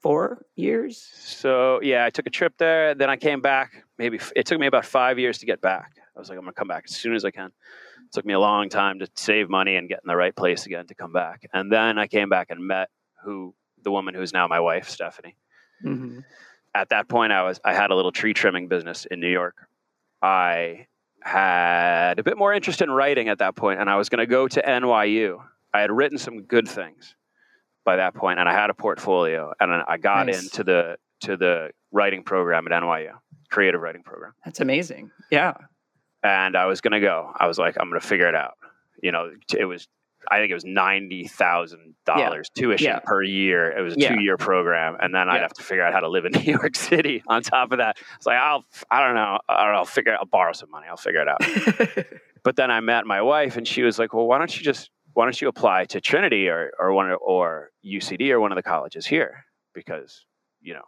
four 0.00 0.44
years. 0.54 0.96
So 0.96 1.80
yeah, 1.82 2.04
I 2.04 2.10
took 2.10 2.26
a 2.26 2.30
trip 2.30 2.54
there. 2.58 2.94
Then 2.94 3.10
I 3.10 3.16
came 3.16 3.40
back. 3.40 3.84
Maybe 3.98 4.20
it 4.36 4.46
took 4.46 4.60
me 4.60 4.66
about 4.66 4.84
five 4.84 5.18
years 5.18 5.38
to 5.38 5.46
get 5.46 5.60
back. 5.60 5.92
I 6.16 6.18
was 6.18 6.28
like, 6.28 6.38
I'm 6.38 6.44
gonna 6.44 6.52
come 6.52 6.68
back 6.68 6.84
as 6.88 6.96
soon 6.96 7.14
as 7.14 7.24
I 7.24 7.30
can. 7.30 7.46
It 7.46 8.12
took 8.12 8.24
me 8.24 8.34
a 8.34 8.40
long 8.40 8.68
time 8.68 8.98
to 9.00 9.08
save 9.14 9.48
money 9.48 9.76
and 9.76 9.88
get 9.88 10.00
in 10.04 10.08
the 10.08 10.16
right 10.16 10.34
place 10.34 10.66
again 10.66 10.86
to 10.86 10.94
come 10.94 11.12
back. 11.12 11.46
And 11.52 11.72
then 11.72 11.98
I 11.98 12.06
came 12.06 12.28
back 12.28 12.50
and 12.50 12.66
met 12.66 12.90
who 13.24 13.54
the 13.82 13.90
woman 13.90 14.14
who's 14.14 14.32
now 14.32 14.46
my 14.48 14.60
wife, 14.60 14.88
Stephanie. 14.88 15.36
Mm-hmm. 15.84 16.20
At 16.74 16.90
that 16.90 17.08
point, 17.08 17.32
I 17.32 17.42
was 17.42 17.60
I 17.64 17.74
had 17.74 17.90
a 17.90 17.94
little 17.94 18.12
tree 18.12 18.34
trimming 18.34 18.68
business 18.68 19.06
in 19.06 19.20
New 19.20 19.30
York. 19.30 19.56
I 20.22 20.86
had 21.22 22.18
a 22.18 22.22
bit 22.22 22.38
more 22.38 22.52
interest 22.52 22.82
in 22.82 22.90
writing 22.90 23.28
at 23.28 23.38
that 23.38 23.56
point, 23.56 23.80
and 23.80 23.90
I 23.90 23.96
was 23.96 24.08
going 24.08 24.20
to 24.20 24.26
go 24.26 24.48
to 24.48 24.62
NYU. 24.62 25.42
I 25.72 25.80
had 25.80 25.90
written 25.90 26.18
some 26.18 26.42
good 26.42 26.68
things 26.68 27.14
by 27.84 27.96
that 27.96 28.14
point, 28.14 28.38
and 28.38 28.48
I 28.48 28.52
had 28.52 28.70
a 28.70 28.74
portfolio, 28.74 29.52
and 29.60 29.72
I 29.72 29.96
got 29.96 30.26
nice. 30.26 30.42
into 30.42 30.64
the 30.64 30.98
to 31.20 31.36
the 31.36 31.70
writing 31.92 32.22
program 32.22 32.66
at 32.66 32.82
NYU, 32.82 33.12
creative 33.50 33.80
writing 33.80 34.02
program. 34.02 34.32
That's 34.44 34.60
amazing. 34.60 35.10
Yeah. 35.30 35.54
And 36.22 36.56
I 36.56 36.66
was 36.66 36.80
going 36.80 36.92
to 36.92 37.00
go. 37.00 37.32
I 37.36 37.46
was 37.46 37.58
like, 37.58 37.76
I'm 37.80 37.88
going 37.88 38.00
to 38.00 38.06
figure 38.06 38.28
it 38.28 38.34
out. 38.34 38.54
You 39.02 39.12
know, 39.12 39.30
it 39.56 39.64
was 39.64 39.88
I 40.30 40.38
think 40.38 40.50
it 40.50 40.54
was 40.54 40.64
ninety 40.64 41.26
thousand 41.26 41.94
yeah. 42.06 42.14
dollars 42.14 42.48
tuition 42.54 42.86
yeah. 42.86 43.00
per 43.00 43.22
year. 43.22 43.70
It 43.70 43.82
was 43.82 43.96
a 43.96 44.00
yeah. 44.00 44.14
two 44.14 44.20
year 44.20 44.36
program, 44.36 44.96
and 45.00 45.14
then 45.14 45.28
I'd 45.28 45.40
have 45.40 45.52
to 45.54 45.62
figure 45.62 45.84
out 45.84 45.92
how 45.92 46.00
to 46.00 46.08
live 46.08 46.24
in 46.24 46.32
New 46.44 46.52
York 46.52 46.76
City. 46.76 47.22
On 47.26 47.42
top 47.42 47.72
of 47.72 47.78
that, 47.78 47.98
it's 48.16 48.26
like 48.26 48.36
I'll 48.36 48.64
I 48.90 49.04
don't 49.04 49.14
know 49.14 49.38
I 49.48 49.64
don't 49.64 49.72
know 49.72 49.78
I'll 49.78 49.84
figure 49.84 50.16
I'll 50.18 50.26
borrow 50.26 50.52
some 50.52 50.70
money. 50.70 50.86
I'll 50.88 50.96
figure 50.96 51.22
it 51.22 51.28
out. 51.28 52.06
but 52.44 52.56
then 52.56 52.70
I 52.70 52.80
met 52.80 53.06
my 53.06 53.22
wife, 53.22 53.56
and 53.56 53.66
she 53.66 53.82
was 53.82 53.98
like, 53.98 54.12
"Well, 54.12 54.26
why 54.26 54.38
don't 54.38 54.56
you 54.56 54.62
just 54.62 54.90
why 55.14 55.24
don't 55.24 55.40
you 55.40 55.48
apply 55.48 55.86
to 55.86 56.00
Trinity 56.00 56.48
or 56.48 56.72
or 56.78 56.92
one 56.92 57.10
or 57.20 57.70
UCD 57.84 58.30
or 58.30 58.40
one 58.40 58.52
of 58.52 58.56
the 58.56 58.62
colleges 58.62 59.06
here 59.06 59.44
because 59.74 60.24
you 60.60 60.74
know 60.74 60.84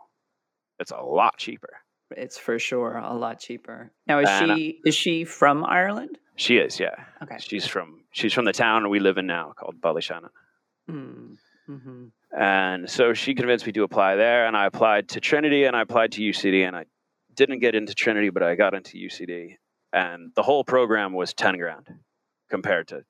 it's 0.78 0.90
a 0.90 1.00
lot 1.00 1.38
cheaper." 1.38 1.70
It's 2.16 2.38
for 2.38 2.58
sure 2.58 2.96
a 2.96 3.14
lot 3.14 3.40
cheaper. 3.40 3.90
Now 4.06 4.20
is 4.20 4.28
and, 4.28 4.56
she 4.56 4.80
is 4.84 4.94
she 4.94 5.24
from 5.24 5.64
Ireland? 5.64 6.18
She 6.36 6.56
is, 6.56 6.80
yeah. 6.80 6.94
Okay. 7.22 7.36
She's 7.38 7.66
from 7.66 8.04
she's 8.12 8.32
from 8.32 8.44
the 8.44 8.52
town 8.52 8.88
we 8.88 8.98
live 8.98 9.18
in 9.18 9.26
now 9.26 9.52
called 9.56 9.80
Ballyshannon. 9.80 10.30
Mm. 10.90 11.36
Mm-hmm. 11.68 12.06
And 12.38 12.90
so 12.90 13.14
she 13.14 13.34
convinced 13.34 13.66
me 13.66 13.72
to 13.72 13.82
apply 13.82 14.16
there, 14.16 14.46
and 14.46 14.56
I 14.56 14.66
applied 14.66 15.08
to 15.10 15.20
Trinity, 15.20 15.64
and 15.64 15.76
I 15.76 15.82
applied 15.82 16.12
to 16.12 16.22
UCD, 16.22 16.66
and 16.66 16.76
I 16.76 16.86
didn't 17.34 17.60
get 17.60 17.74
into 17.74 17.94
Trinity, 17.94 18.30
but 18.30 18.42
I 18.42 18.54
got 18.54 18.74
into 18.74 18.96
UCD, 18.96 19.56
and 19.92 20.32
the 20.34 20.42
whole 20.42 20.64
program 20.64 21.12
was 21.12 21.32
ten 21.34 21.56
grand 21.58 21.88
compared 22.48 22.88
to 22.88 23.04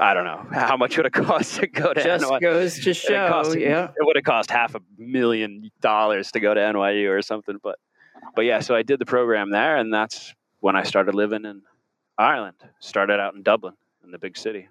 I 0.00 0.14
don't 0.14 0.24
know 0.24 0.46
how 0.52 0.76
much 0.76 0.96
would 0.96 1.06
it 1.06 1.12
cost 1.12 1.56
to 1.56 1.66
go 1.66 1.92
to 1.92 2.02
just 2.02 2.24
NYU. 2.24 2.40
goes 2.40 2.84
to 2.84 2.94
show. 2.94 3.26
It, 3.26 3.28
cost, 3.28 3.58
yeah, 3.58 3.84
it 3.84 3.94
would 4.00 4.16
have 4.16 4.24
cost 4.24 4.50
half 4.50 4.74
a 4.74 4.80
million 4.96 5.70
dollars 5.80 6.32
to 6.32 6.40
go 6.40 6.54
to 6.54 6.60
NYU 6.60 7.10
or 7.10 7.22
something, 7.22 7.58
but 7.62 7.78
but 8.34 8.42
yeah, 8.42 8.60
so 8.60 8.74
I 8.74 8.82
did 8.82 8.98
the 8.98 9.06
program 9.06 9.50
there, 9.50 9.76
and 9.76 9.92
that's 9.92 10.34
when 10.60 10.76
I 10.76 10.82
started 10.82 11.14
living 11.14 11.44
in 11.44 11.62
Ireland. 12.18 12.56
Started 12.78 13.20
out 13.20 13.34
in 13.34 13.42
Dublin, 13.42 13.74
in 14.04 14.10
the 14.10 14.18
big 14.18 14.36
city, 14.36 14.68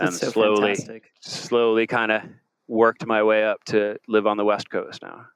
and 0.00 0.14
so 0.14 0.30
slowly, 0.30 0.74
fantastic. 0.74 1.10
slowly, 1.20 1.86
kind 1.86 2.12
of 2.12 2.22
worked 2.66 3.06
my 3.06 3.22
way 3.22 3.44
up 3.44 3.64
to 3.64 3.98
live 4.08 4.26
on 4.26 4.36
the 4.36 4.44
West 4.44 4.70
Coast 4.70 5.02
now. 5.02 5.26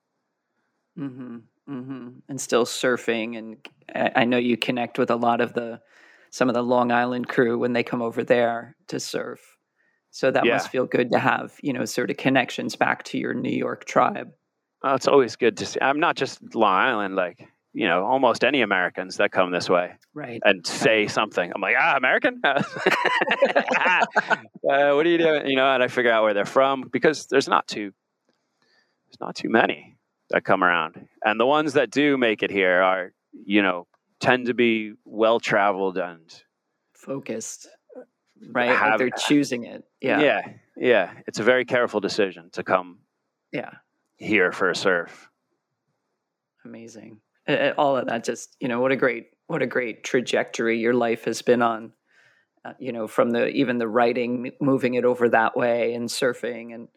Mm-hmm. 0.99 1.39
Mm-hmm. 1.69 2.09
And 2.29 2.41
still 2.41 2.67
surfing, 2.67 3.39
and 3.39 3.57
I 3.95 4.25
know 4.25 4.39
you 4.39 4.57
connect 4.57 4.99
with 4.99 5.11
a 5.11 5.17
lot 5.17 5.41
of 5.41 5.55
the 5.55 5.81
some 6.31 6.49
of 6.49 6.55
the 6.55 6.63
Long 6.63 6.91
Island 6.91 7.29
crew 7.29 7.59
when 7.59 7.75
they 7.75 7.83
come 7.83 8.03
over 8.03 8.25
there 8.25 8.75
to 8.89 8.99
surf. 8.99 9.59
So 10.11 10.31
that 10.31 10.45
yeah. 10.45 10.55
must 10.55 10.71
feel 10.71 10.87
good 10.87 11.13
to 11.13 11.19
have, 11.19 11.55
you 11.63 11.73
know, 11.73 11.85
sort 11.85 12.11
of 12.11 12.17
connections 12.17 12.75
back 12.75 13.03
to 13.05 13.19
your 13.19 13.33
New 13.35 13.55
York 13.55 13.85
tribe. 13.85 14.33
Oh, 14.85 14.95
it's 14.95 15.07
always 15.07 15.37
good 15.37 15.57
to 15.59 15.67
see. 15.67 15.79
I'm 15.81 16.01
not 16.01 16.17
just 16.17 16.55
Long 16.55 16.75
Island, 16.75 17.15
like 17.15 17.49
you 17.75 17.89
know, 17.89 18.05
almost 18.05 18.45
any 18.45 18.61
Americans 18.61 19.17
that 19.17 19.33
come 19.33 19.51
this 19.51 19.71
way, 19.71 19.93
right, 20.15 20.41
and 20.45 20.67
say 20.67 21.07
something. 21.07 21.51
I'm 21.55 21.61
like, 21.63 21.77
ah, 21.79 21.97
American. 21.97 22.41
uh, 22.45 22.61
what 24.63 24.71
are 24.71 25.07
you 25.07 25.19
doing? 25.19 25.47
You 25.47 25.57
know, 25.57 25.73
and 25.73 25.83
I 25.83 25.89
figure 25.89 26.13
out 26.13 26.23
where 26.23 26.35
they're 26.35 26.45
from 26.45 26.89
because 26.93 27.27
there's 27.27 27.49
not 27.49 27.67
too 27.67 27.93
there's 29.07 29.21
not 29.21 29.37
too 29.37 29.49
many 29.49 29.97
that 30.31 30.45
come 30.45 30.63
around, 30.63 31.09
and 31.25 31.41
the 31.41 31.47
ones 31.47 31.75
that 31.75 31.91
do 31.91 32.19
make 32.19 32.43
it 32.43 32.51
here 32.51 32.83
are, 32.83 33.13
you 33.33 33.63
know, 33.63 33.87
tend 34.21 34.47
to 34.47 34.55
be 34.55 34.95
well 35.05 35.41
traveled 35.41 35.97
and 35.97 36.43
focused, 36.95 37.69
right? 38.51 38.69
Have, 38.69 38.91
like 38.91 38.99
they're 38.99 39.11
choosing 39.11 39.65
it. 39.65 39.85
Yeah, 40.01 40.21
yeah, 40.21 40.49
yeah. 40.77 41.13
It's 41.27 41.39
a 41.39 41.45
very 41.45 41.65
careful 41.65 42.01
decision 42.01 42.51
to 42.53 42.63
come. 42.63 42.99
Yeah 43.53 43.71
here 44.23 44.53
for 44.53 44.71
a 44.71 44.77
surf. 44.77 45.29
Amazing. 46.65 47.21
All 47.77 47.97
of 47.97 48.07
that 48.07 48.25
just, 48.25 48.57
you 48.61 48.69
know, 48.69 48.81
what 48.81 48.93
a 48.93 48.97
great 48.97 49.27
what 49.49 49.63
a 49.63 49.67
great 49.67 50.05
trajectory 50.05 50.79
your 50.79 50.95
life 50.95 51.25
has 51.25 51.43
been 51.43 51.61
on. 51.61 51.93
Uh, 52.65 52.73
you 52.79 52.93
know, 52.93 53.09
from 53.09 53.31
the 53.31 53.49
even 53.49 53.79
the 53.79 53.89
writing 53.89 54.53
moving 54.61 54.95
it 54.95 55.05
over 55.05 55.29
that 55.29 55.57
way 55.57 55.95
and 55.95 56.09
surfing 56.09 56.73
and 56.73 56.89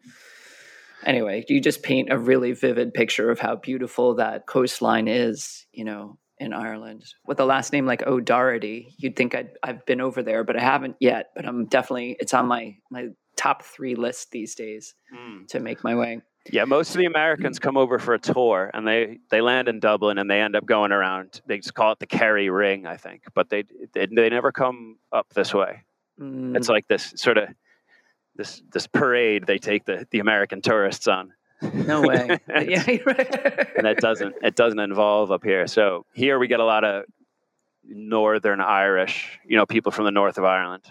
anyway, 1.04 1.44
you 1.48 1.60
just 1.60 1.82
paint 1.82 2.12
a 2.12 2.18
really 2.18 2.52
vivid 2.52 2.94
picture 2.94 3.30
of 3.30 3.40
how 3.40 3.56
beautiful 3.56 4.14
that 4.14 4.46
coastline 4.46 5.08
is, 5.08 5.66
you 5.72 5.84
know, 5.84 6.18
in 6.38 6.52
Ireland. 6.52 7.04
With 7.26 7.40
a 7.40 7.44
last 7.44 7.72
name 7.72 7.86
like 7.86 8.06
O'Doherty, 8.06 8.94
you'd 8.98 9.16
think 9.16 9.34
I'd, 9.34 9.50
I've 9.62 9.84
been 9.86 10.00
over 10.00 10.22
there, 10.22 10.44
but 10.44 10.56
I 10.56 10.60
haven't 10.60 10.96
yet. 11.00 11.30
But 11.34 11.46
I'm 11.46 11.66
definitely, 11.66 12.16
it's 12.20 12.34
on 12.34 12.46
my, 12.46 12.76
my 12.90 13.08
top 13.36 13.62
three 13.62 13.94
list 13.94 14.30
these 14.30 14.54
days 14.54 14.94
mm. 15.14 15.46
to 15.48 15.60
make 15.60 15.82
my 15.82 15.94
way. 15.94 16.20
Yeah, 16.50 16.64
most 16.64 16.90
of 16.90 16.98
the 16.98 17.06
Americans 17.06 17.58
come 17.58 17.76
over 17.76 17.98
for 17.98 18.14
a 18.14 18.18
tour, 18.18 18.70
and 18.72 18.86
they 18.86 19.18
they 19.30 19.40
land 19.40 19.68
in 19.68 19.80
Dublin, 19.80 20.18
and 20.18 20.30
they 20.30 20.40
end 20.40 20.56
up 20.56 20.64
going 20.66 20.92
around. 20.92 21.40
They 21.46 21.58
just 21.58 21.74
call 21.74 21.92
it 21.92 21.98
the 21.98 22.06
Kerry 22.06 22.50
Ring, 22.50 22.86
I 22.86 22.96
think, 22.96 23.22
but 23.34 23.48
they 23.48 23.64
they, 23.92 24.06
they 24.06 24.28
never 24.28 24.52
come 24.52 24.98
up 25.12 25.32
this 25.34 25.52
way. 25.52 25.84
Mm. 26.20 26.56
It's 26.56 26.68
like 26.68 26.86
this 26.88 27.12
sort 27.16 27.38
of 27.38 27.48
this 28.36 28.62
this 28.72 28.86
parade 28.86 29.46
they 29.46 29.58
take 29.58 29.84
the 29.84 30.06
the 30.10 30.20
American 30.20 30.62
tourists 30.62 31.08
on. 31.08 31.32
No 31.62 32.02
way. 32.02 32.38
yeah, 32.48 32.84
and 32.86 33.86
it 33.86 33.98
doesn't 33.98 34.34
it 34.42 34.56
doesn't 34.56 34.78
involve 34.78 35.32
up 35.32 35.42
here. 35.42 35.66
So 35.66 36.04
here 36.14 36.38
we 36.38 36.48
get 36.48 36.60
a 36.60 36.64
lot 36.64 36.84
of 36.84 37.04
Northern 37.84 38.60
Irish, 38.60 39.38
you 39.46 39.56
know, 39.56 39.66
people 39.66 39.92
from 39.92 40.04
the 40.04 40.10
north 40.10 40.38
of 40.38 40.44
Ireland 40.44 40.84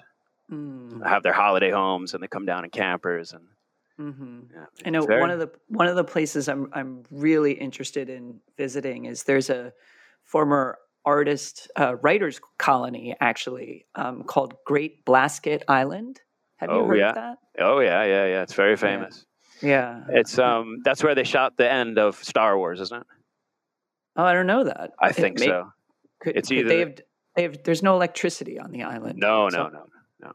mm. 0.51 1.05
have 1.07 1.23
their 1.23 1.33
holiday 1.33 1.71
homes, 1.71 2.13
and 2.13 2.23
they 2.23 2.27
come 2.27 2.45
down 2.45 2.63
in 2.63 2.71
campers 2.71 3.33
and 3.33 3.43
Mm-hmm. 3.99 4.39
Yeah, 4.53 4.65
I 4.85 4.89
know 4.89 5.05
very... 5.05 5.21
one 5.21 5.31
of 5.31 5.39
the 5.39 5.51
one 5.67 5.87
of 5.87 5.95
the 5.95 6.03
places 6.03 6.49
I'm 6.49 6.69
I'm 6.73 7.03
really 7.11 7.53
interested 7.53 8.09
in 8.09 8.39
visiting 8.57 9.05
is 9.05 9.23
there's 9.23 9.49
a 9.49 9.71
former 10.23 10.77
artist 11.05 11.69
uh, 11.79 11.95
writers 11.97 12.41
colony 12.57 13.15
actually 13.21 13.85
um, 13.95 14.23
called 14.23 14.55
Great 14.65 15.05
Blasket 15.05 15.63
Island. 15.67 16.19
Have 16.57 16.71
you 16.71 16.75
oh, 16.77 16.85
heard 16.87 16.99
yeah. 16.99 17.09
of 17.09 17.15
that? 17.15 17.37
Oh 17.59 17.79
yeah, 17.79 18.03
yeah, 18.03 18.25
yeah. 18.25 18.41
It's 18.41 18.53
very 18.53 18.75
famous. 18.75 19.25
Yeah. 19.61 20.01
yeah. 20.09 20.19
It's 20.19 20.37
um 20.37 20.81
that's 20.83 21.03
where 21.03 21.15
they 21.15 21.23
shot 21.23 21.55
the 21.57 21.71
end 21.71 21.97
of 21.97 22.21
Star 22.21 22.57
Wars, 22.57 22.81
isn't 22.81 22.99
it? 22.99 23.07
Oh, 24.17 24.23
I 24.23 24.33
don't 24.33 24.47
know 24.47 24.65
that. 24.65 24.91
I 24.99 25.11
think 25.11 25.39
may, 25.39 25.47
so. 25.47 25.69
Could, 26.21 26.35
it's 26.37 26.51
either 26.51 26.67
they 26.67 26.79
have, 26.79 26.95
they 27.35 27.43
have. 27.43 27.63
There's 27.63 27.83
no 27.83 27.95
electricity 27.95 28.59
on 28.59 28.71
the 28.71 28.83
island. 28.83 29.19
No, 29.19 29.49
so, 29.49 29.57
no, 29.57 29.69
no, 29.69 29.85
no. 30.21 30.31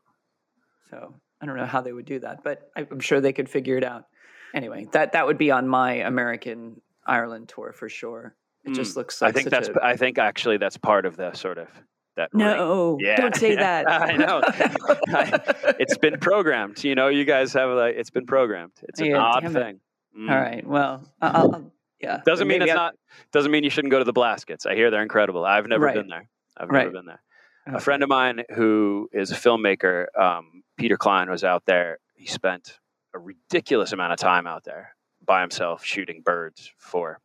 So 0.91 1.15
I 1.41 1.47
don't 1.47 1.57
know 1.57 1.67
how 1.67 1.81
they 1.81 1.93
would 1.93 2.05
do 2.05 2.19
that, 2.21 2.43
but 2.45 2.71
I'm 2.77 3.01
sure 3.01 3.21
they 3.21 3.33
could 3.33 3.49
figure 3.49 3.77
it 3.77 3.85
out. 3.85 4.07
Anyway, 4.55 4.89
that 4.93 5.13
that 5.13 5.27
would 5.27 5.39
be 5.39 5.51
on 5.51 5.69
my 5.69 5.95
American 5.95 6.81
Ireland 7.07 7.49
tour 7.49 7.73
for 7.73 7.89
sure. 7.89 8.35
It 8.65 8.71
mm. 8.71 8.75
just 8.75 8.97
looks 8.97 9.23
like 9.23 9.31
I 9.31 9.33
think 9.33 9.51
that's 9.51 9.69
a... 9.69 9.85
I 9.85 9.97
think 9.97 10.19
actually 10.19 10.59
that's 10.59 10.77
part 10.77 11.07
of 11.07 11.17
the 11.17 11.33
sort 11.33 11.59
of 11.59 11.69
that 12.17 12.35
no 12.35 12.99
yeah. 13.01 13.17
don't 13.17 13.37
say 13.37 13.55
that 13.55 13.89
i 13.89 14.17
know 14.17 14.43
it's 15.79 15.97
been 15.97 16.19
programmed 16.19 16.83
you 16.83 16.97
know 16.97 17.07
you 17.07 17.25
guys 17.25 17.53
have 17.53 17.71
like 17.71 17.95
it's 17.97 18.11
been 18.11 18.27
programmed 18.27 18.73
it's 18.83 18.99
an 18.99 19.07
yeah, 19.07 19.17
odd 19.17 19.45
thing 19.53 19.79
mm. 20.19 20.29
all 20.29 20.37
right 20.37 20.67
well 20.67 21.05
I'll, 21.23 21.73
Yeah. 22.01 22.21
Doesn't 22.25 22.49
mean 22.49 22.63
it's 22.63 22.73
not. 22.73 22.95
Doesn't 23.33 23.51
mean 23.51 23.63
you 23.63 23.71
shouldn't 23.71 23.91
go 23.91 23.99
to 23.99 24.05
the 24.05 24.13
Blaskets. 24.13 24.67
I 24.67 24.75
hear 24.75 24.91
they're 24.91 25.03
incredible. 25.03 25.45
I've 25.45 25.67
never 25.67 25.87
Right. 25.87 25.95
been 25.95 26.09
there. 26.09 26.29
I've 26.57 26.71
Right. 26.71 26.85
never 26.85 26.93
been 26.93 27.07
there. 27.07 27.23
A 27.67 27.81
friend 27.81 28.03
of 28.03 28.09
mine 28.09 28.43
who 28.55 29.09
is 29.13 29.31
a 29.31 29.35
filmmaker, 29.37 30.07
um, 30.19 30.63
Peter 30.77 30.97
Klein, 30.97 31.31
was 31.31 31.45
out 31.45 31.65
there. 31.67 31.99
He 32.15 32.27
spent 32.27 32.79
a 33.15 33.19
ridiculous 33.19 33.93
amount 33.93 34.13
of 34.13 34.19
time 34.19 34.47
out 34.47 34.65
there 34.65 34.95
by 35.25 35.41
himself 35.43 35.85
shooting 35.85 36.23
birds 36.25 36.73
for 36.79 37.21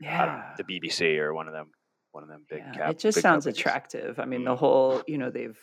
don't 0.00 0.08
know, 0.10 0.14
Yeah. 0.16 0.54
the 0.56 0.64
BBC 0.64 1.18
or 1.18 1.34
one 1.34 1.46
of 1.48 1.52
them, 1.54 1.70
one 2.12 2.22
of 2.22 2.28
them 2.28 2.44
big. 2.48 2.58
Yeah, 2.60 2.72
cap- 2.72 2.90
it 2.92 2.98
just 2.98 3.20
sounds 3.20 3.44
companies. 3.44 3.58
attractive. 3.60 4.18
I 4.18 4.24
mean, 4.24 4.40
Mm. 4.42 4.46
the 4.46 4.56
whole, 4.56 5.02
you 5.06 5.18
know, 5.18 5.30
they've 5.30 5.58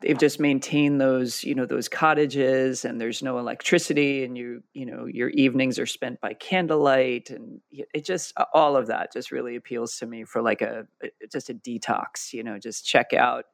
they've 0.00 0.18
just 0.18 0.38
maintained 0.40 1.00
those, 1.00 1.44
you 1.44 1.54
know, 1.54 1.66
those 1.66 1.88
cottages, 1.88 2.84
and 2.84 3.00
there's 3.00 3.22
no 3.22 3.38
electricity, 3.38 4.24
and 4.24 4.36
you, 4.36 4.62
you 4.72 4.86
know, 4.86 5.06
your 5.06 5.30
evenings 5.30 5.78
are 5.78 5.86
spent 5.86 6.20
by 6.20 6.34
candlelight, 6.34 7.30
and 7.30 7.60
it 7.70 8.04
just 8.04 8.32
all 8.52 8.76
of 8.76 8.88
that 8.88 9.12
just 9.12 9.30
really 9.30 9.56
appeals 9.56 9.96
to 9.98 10.06
me 10.06 10.24
for 10.24 10.42
like 10.42 10.62
a, 10.62 10.86
just 11.30 11.50
a 11.50 11.54
detox. 11.54 12.32
You 12.32 12.42
know, 12.42 12.58
just 12.58 12.86
check 12.86 13.12
out, 13.12 13.44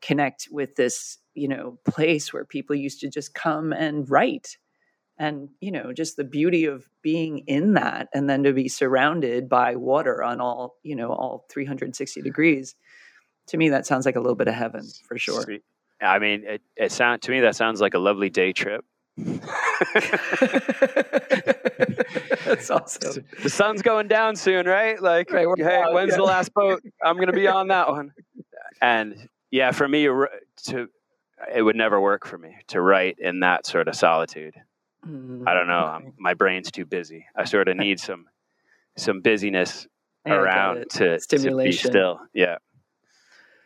connect 0.00 0.48
with 0.50 0.76
this, 0.76 1.18
you 1.34 1.48
know, 1.48 1.78
place 1.84 2.32
where 2.32 2.44
people 2.44 2.76
used 2.76 3.00
to 3.00 3.08
just 3.08 3.34
come 3.34 3.72
and 3.72 4.08
write. 4.10 4.58
And 5.18 5.48
you 5.60 5.72
know, 5.72 5.94
just 5.94 6.16
the 6.16 6.24
beauty 6.24 6.66
of 6.66 6.88
being 7.02 7.38
in 7.46 7.74
that, 7.74 8.08
and 8.12 8.28
then 8.28 8.42
to 8.42 8.52
be 8.52 8.68
surrounded 8.68 9.48
by 9.48 9.76
water 9.76 10.22
on 10.22 10.40
all, 10.40 10.76
you 10.82 10.94
know, 10.94 11.08
all 11.10 11.46
360 11.50 12.20
degrees. 12.20 12.74
To 13.48 13.56
me, 13.56 13.70
that 13.70 13.86
sounds 13.86 14.04
like 14.04 14.16
a 14.16 14.20
little 14.20 14.34
bit 14.34 14.48
of 14.48 14.54
heaven 14.54 14.86
for 15.08 15.16
sure. 15.16 15.40
Sweet. 15.42 15.62
I 16.00 16.18
mean, 16.18 16.44
it, 16.44 16.62
it 16.76 16.92
sound 16.92 17.22
to 17.22 17.30
me 17.30 17.40
that 17.40 17.56
sounds 17.56 17.80
like 17.80 17.94
a 17.94 17.98
lovely 17.98 18.30
day 18.30 18.52
trip. 18.52 18.84
That's 22.44 22.70
awesome. 22.70 23.24
the 23.42 23.48
sun's 23.50 23.82
going 23.82 24.08
down 24.08 24.36
soon, 24.36 24.66
right? 24.66 25.00
Like, 25.00 25.32
Right, 25.32 25.46
hey, 25.56 25.82
out, 25.82 25.94
when's 25.94 26.10
yeah. 26.10 26.16
the 26.16 26.22
last 26.22 26.52
boat? 26.54 26.82
I'm 27.02 27.16
going 27.16 27.28
to 27.28 27.32
be 27.32 27.46
on 27.48 27.68
that 27.68 27.88
one. 27.88 28.12
And 28.80 29.28
yeah, 29.50 29.70
for 29.72 29.88
me, 29.88 30.04
to 30.04 30.88
it 31.54 31.62
would 31.62 31.76
never 31.76 32.00
work 32.00 32.26
for 32.26 32.38
me 32.38 32.56
to 32.68 32.80
write 32.80 33.18
in 33.18 33.40
that 33.40 33.66
sort 33.66 33.88
of 33.88 33.94
solitude. 33.94 34.54
I 35.04 35.54
don't 35.54 35.68
know. 35.68 35.84
I'm, 35.84 36.14
my 36.18 36.34
brain's 36.34 36.70
too 36.70 36.84
busy. 36.84 37.26
I 37.36 37.44
sort 37.44 37.68
of 37.68 37.76
need 37.76 38.00
some 38.00 38.26
some 38.96 39.20
busyness 39.20 39.86
Yeah, 40.26 40.34
around 40.34 40.86
to, 40.90 41.20
to 41.20 41.56
be 41.56 41.70
still. 41.72 42.20
Yeah. 42.34 42.56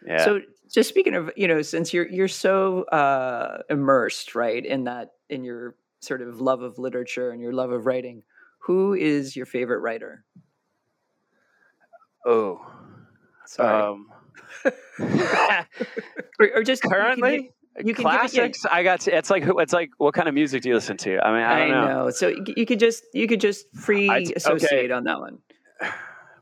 Yeah. 0.07 0.25
So, 0.25 0.41
just 0.73 0.89
speaking 0.89 1.15
of, 1.15 1.31
you 1.37 1.49
know, 1.49 1.63
since 1.63 1.93
you're 1.93 2.09
you're 2.09 2.29
so 2.29 2.83
uh, 2.85 3.63
immersed, 3.69 4.35
right, 4.35 4.65
in 4.65 4.85
that 4.85 5.13
in 5.29 5.45
your 5.45 5.75
sort 6.01 6.23
of 6.23 6.41
love 6.41 6.63
of 6.63 6.79
literature 6.79 7.31
and 7.31 7.41
your 7.41 7.53
love 7.53 7.71
of 7.73 7.87
writing, 7.87 8.23
who 8.61 8.95
is 8.95 9.37
your 9.37 9.47
favorite 9.47 9.81
writer? 9.81 10.25
oh. 12.27 12.61
Sorry, 13.47 13.83
Um, 13.83 14.07
or, 16.39 16.51
or 16.55 16.63
just 16.63 16.85
you 16.85 16.91
can 16.91 16.99
currently, 17.01 17.51
you 17.83 17.95
can 17.95 18.05
give 18.05 18.05
it- 18.05 18.05
yeah. 18.05 18.19
classics. 18.19 18.65
I 18.71 18.85
got. 18.85 19.01
To, 19.01 19.17
it's 19.17 19.29
like 19.29 19.43
it's 19.45 19.73
like 19.73 19.91
what 19.99 20.15
kind 20.15 20.29
of 20.29 20.35
music 20.35 20.63
do 20.63 20.69
you 20.69 20.75
listen 20.77 20.97
to? 20.99 21.19
I 21.19 21.33
mean, 21.33 21.43
I 21.43 21.53
I, 21.53 21.59
don't 21.59 21.71
know. 21.71 22.05
know. 22.05 22.11
So 22.11 22.33
you, 22.57 22.65
could 22.65 22.79
just 22.79 23.03
you 23.13 23.27
could 23.27 23.41
just 23.41 23.67
free 23.75 24.09
okay. 24.09 24.33
associate 24.37 24.93
on 24.93 25.05
that 25.05 25.19
one. 25.19 25.39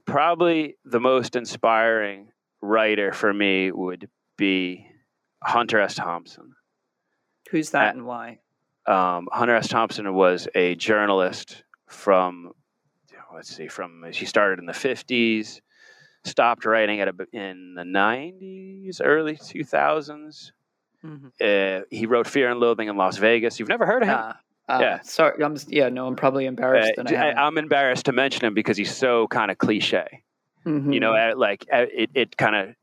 Probably 0.04 0.76
the 0.84 1.00
most 1.00 1.34
inspiring 1.34 2.28
writer 2.60 3.12
for 3.12 3.32
me 3.32 3.70
would 3.72 4.08
be 4.38 4.86
Hunter 5.42 5.78
S. 5.80 5.94
Thompson. 5.96 6.54
Who's 7.50 7.70
that 7.70 7.88
Uh, 7.88 7.90
and 7.98 8.06
why? 8.06 8.38
Um, 8.86 9.28
Hunter 9.30 9.54
S. 9.54 9.68
Thompson 9.68 10.14
was 10.14 10.48
a 10.54 10.74
journalist 10.76 11.64
from 11.86 12.52
let's 13.34 13.54
see, 13.54 13.68
from 13.68 14.02
he 14.10 14.24
started 14.24 14.58
in 14.58 14.64
the 14.66 14.72
fifties, 14.72 15.60
stopped 16.24 16.64
writing 16.64 17.00
at 17.00 17.08
a, 17.08 17.14
in 17.32 17.74
the 17.74 17.84
nineties, 17.84 19.00
early 19.02 19.36
two 19.36 19.62
thousands. 19.64 20.52
Mhm. 21.04 21.30
Uh, 21.40 21.84
he 21.90 22.06
wrote 22.06 22.26
Fear 22.26 22.50
and 22.50 22.60
Loathing 22.60 22.88
in 22.88 22.96
Las 22.96 23.18
Vegas. 23.18 23.58
You've 23.60 23.68
never 23.68 23.86
heard 23.86 24.02
of 24.02 24.08
him? 24.08 24.16
Ah, 24.18 24.40
ah, 24.68 24.80
yeah. 24.80 25.00
Sorry, 25.02 25.42
I'm 25.44 25.56
yeah. 25.68 25.88
No, 25.90 26.06
I'm 26.06 26.16
probably 26.16 26.46
Uh, 26.46 26.48
embarrassed. 26.48 26.92
I 26.98 27.14
I, 27.14 27.46
I'm 27.46 27.56
embarrassed 27.58 28.06
to 28.06 28.12
mention 28.12 28.44
him 28.46 28.54
because 28.54 28.76
he's 28.76 28.94
so 28.94 29.28
kind 29.28 29.50
of 29.50 29.58
cliche. 29.58 30.22
Mhm. 30.66 30.92
You 30.92 31.00
know, 31.00 31.12
uh, 31.14 31.34
like 31.36 31.64
uh, 31.72 31.86
it, 31.92 32.10
it 32.14 32.36
kind 32.36 32.56
of, 32.56 32.74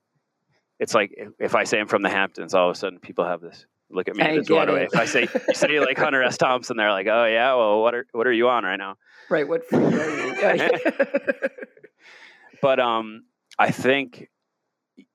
it's 0.80 0.94
like 0.94 1.14
if- 1.40 1.56
I 1.56 1.64
say 1.64 1.80
I'm 1.80 1.88
from 1.88 2.02
the 2.02 2.10
Hamptons, 2.10 2.54
all 2.54 2.70
of 2.70 2.76
a 2.76 2.80
sudden 2.80 3.00
people 3.00 3.26
have 3.26 3.42
this 3.42 3.66
look 3.90 4.08
at 4.10 4.16
me 4.16 4.24
I 4.24 4.38
this 4.38 4.50
it. 4.50 4.90
If 4.94 4.96
I 4.96 5.06
say 5.06 5.22
you 5.48 5.54
say 5.54 5.80
like 5.86 5.98
Hunter 5.98 6.24
S. 6.24 6.38
Thompson, 6.38 6.76
they're 6.78 6.92
like, 6.92 7.08
oh 7.08 7.26
yeah, 7.26 7.54
well 7.56 7.82
what 7.82 7.94
are 7.96 8.06
what 8.12 8.28
are 8.28 8.34
you 8.34 8.50
on 8.50 8.64
right 8.64 8.78
now? 8.78 8.96
right. 9.30 9.48
What 9.48 9.62
are 9.74 10.56
you? 10.56 10.70
But 12.62 12.80
um, 12.80 13.26
I 13.60 13.70
think 13.72 14.30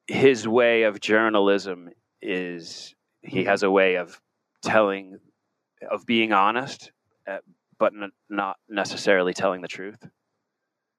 his 0.06 0.46
way 0.46 0.82
of 0.84 1.00
journalism 1.00 1.90
is 2.22 2.94
he 3.22 3.44
has 3.44 3.62
a 3.62 3.70
way 3.70 3.96
of 3.96 4.20
telling, 4.62 5.18
of 5.90 6.06
being 6.06 6.32
honest, 6.32 6.92
uh, 7.28 7.38
but 7.78 7.92
n- 7.94 8.12
not 8.28 8.56
necessarily 8.68 9.32
telling 9.34 9.62
the 9.62 9.68
truth. 9.68 9.98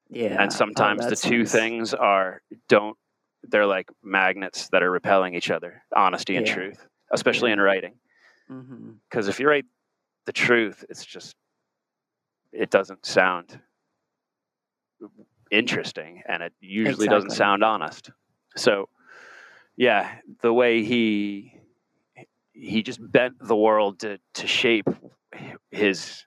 yeah. 0.10 0.42
and 0.42 0.52
sometimes 0.52 1.06
Oh, 1.06 1.10
the 1.10 1.16
two 1.16 1.46
seems- 1.46 1.52
things 1.52 1.94
are 1.94 2.42
don't 2.68 2.98
they're 3.44 3.66
like 3.66 3.90
magnets 4.04 4.70
that 4.70 4.84
are 4.84 4.92
repelling 4.92 5.34
each 5.36 5.50
other 5.52 5.84
honesty 5.96 6.36
and 6.38 6.48
Yeah. 6.48 6.54
truth 6.54 6.88
especially 7.14 7.50
Yeah. 7.50 7.54
in 7.54 7.60
writing. 7.62 7.94
Mm-hmm. 8.50 8.92
Because 9.10 9.28
if 9.28 9.40
you 9.40 9.48
write 9.48 9.66
the 10.26 10.32
truth 10.32 10.86
it's 10.90 11.06
just 11.06 11.36
it 12.54 12.70
doesn't 12.70 13.06
sound 13.06 13.60
interesting 15.52 16.22
and 16.28 16.42
it 16.44 16.54
usually 16.62 17.08
doesn't 17.08 17.32
sound 17.32 17.64
honest. 17.64 18.10
So 18.56 18.88
yeah 19.78 20.16
the 20.42 20.54
way 20.54 20.84
he 20.84 21.54
he 22.54 22.84
just 22.84 23.00
bent 23.12 23.36
the 23.40 23.56
world 23.56 24.00
to 24.00 24.20
to 24.36 24.48
shape 24.48 24.88
his 25.72 26.26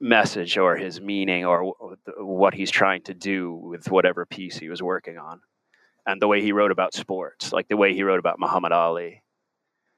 message 0.00 0.56
or 0.56 0.76
his 0.76 1.00
meaning 1.00 1.44
or 1.44 1.74
what 2.18 2.54
he's 2.54 2.70
trying 2.70 3.02
to 3.02 3.14
do 3.14 3.52
with 3.54 3.90
whatever 3.90 4.24
piece 4.24 4.56
he 4.58 4.68
was 4.70 4.82
working 4.82 5.18
on 5.18 5.40
and 6.10 6.20
the 6.20 6.28
way 6.28 6.40
he 6.42 6.52
wrote 6.52 6.70
about 6.70 6.92
sports 6.94 7.52
like 7.52 7.68
the 7.68 7.76
way 7.76 7.94
he 7.94 8.02
wrote 8.02 8.18
about 8.18 8.38
muhammad 8.38 8.72
ali 8.72 9.22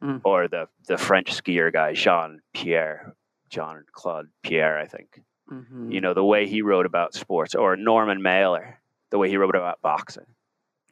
Mm. 0.03 0.21
or 0.25 0.49
the 0.49 0.67
the 0.89 0.99
french 0.99 1.31
skier 1.33 1.73
guy 1.73 1.93
jean 1.95 2.41
pierre 2.53 3.15
Jean 3.51 3.85
Claude 3.93 4.27
pierre 4.43 4.77
i 4.79 4.87
think 4.87 5.23
Mhm. 5.49 5.93
you 5.93 6.01
know 6.01 6.13
the 6.13 6.25
way 6.25 6.49
he 6.49 6.61
wrote 6.63 6.87
about 6.87 7.15
sports 7.15 7.55
or 7.55 7.77
norman 7.77 8.21
mailer 8.21 8.81
the 9.11 9.19
way 9.19 9.29
he 9.29 9.37
wrote 9.37 9.55
about 9.55 9.81
boxing 9.81 10.27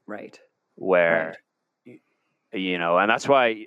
Right. 0.06 0.38
where 0.76 1.36
y- 1.84 1.98
you 2.52 2.78
know 2.78 2.98
and 2.98 3.10
that's 3.10 3.26
why 3.26 3.66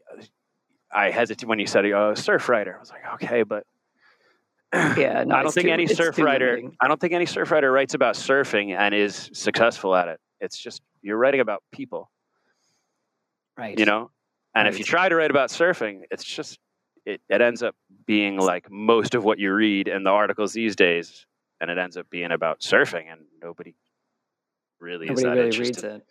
i 0.93 1.09
hesitate 1.09 1.45
when 1.47 1.59
you 1.59 1.67
said 1.67 1.83
oh 1.87 2.13
surf 2.13 2.47
writer 2.47 2.75
i 2.77 2.79
was 2.79 2.91
like 2.91 3.05
okay 3.15 3.43
but 3.43 3.65
Yeah. 4.97 5.23
No, 5.25 5.35
I 5.35 5.43
don't 5.43 5.51
think 5.53 5.67
too- 5.67 5.71
any 5.73 5.85
surf 5.85 6.17
writer. 6.17 6.59
I 6.81 6.87
don't 6.87 6.99
think 6.99 7.13
any 7.13 7.27
surf 7.27 7.51
writer 7.51 7.71
writes 7.71 7.93
about 7.93 8.15
surfing 8.15 8.71
and 8.75 8.95
is 8.95 9.29
successful 9.31 9.93
at 9.95 10.07
it. 10.07 10.19
It's 10.39 10.57
just 10.57 10.81
you're 11.03 11.17
writing 11.17 11.41
about 11.41 11.61
people, 11.71 12.09
Right. 13.57 13.77
you 13.77 13.85
know. 13.85 14.09
And 14.55 14.67
if 14.67 14.77
you 14.77 14.83
try 14.85 15.09
to 15.09 15.15
write 15.15 15.31
about 15.31 15.49
surfing, 15.49 16.01
it's 16.11 16.23
just 16.23 16.59
it, 17.05 17.21
it 17.29 17.41
ends 17.41 17.63
up 17.63 17.75
being 18.05 18.37
like 18.37 18.69
most 18.71 19.15
of 19.15 19.23
what 19.23 19.39
you 19.39 19.51
read 19.53 19.87
in 19.87 20.03
the 20.03 20.09
articles 20.11 20.53
these 20.53 20.75
days, 20.75 21.25
and 21.59 21.69
it 21.71 21.77
ends 21.77 21.97
up 21.97 22.09
being 22.09 22.31
about 22.31 22.59
surfing, 22.61 23.11
and 23.11 23.21
nobody 23.41 23.75
really 24.79 25.07
is 25.07 25.21
Nobody 25.21 25.23
that 25.25 25.31
really 25.35 25.45
interested. 25.47 25.83
reads 25.83 25.95
it. 25.97 26.05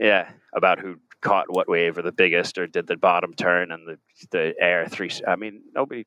Yeah, 0.00 0.30
about 0.54 0.80
who 0.80 0.96
caught 1.20 1.46
what 1.48 1.68
wave 1.68 1.96
or 1.98 2.02
the 2.02 2.10
biggest 2.12 2.58
or 2.58 2.66
did 2.66 2.86
the 2.86 2.96
bottom 2.96 3.32
turn 3.34 3.70
and 3.70 3.86
the 3.86 3.98
the 4.30 4.54
air 4.58 4.86
three. 4.88 5.10
I 5.26 5.36
mean, 5.36 5.62
nobody 5.74 6.06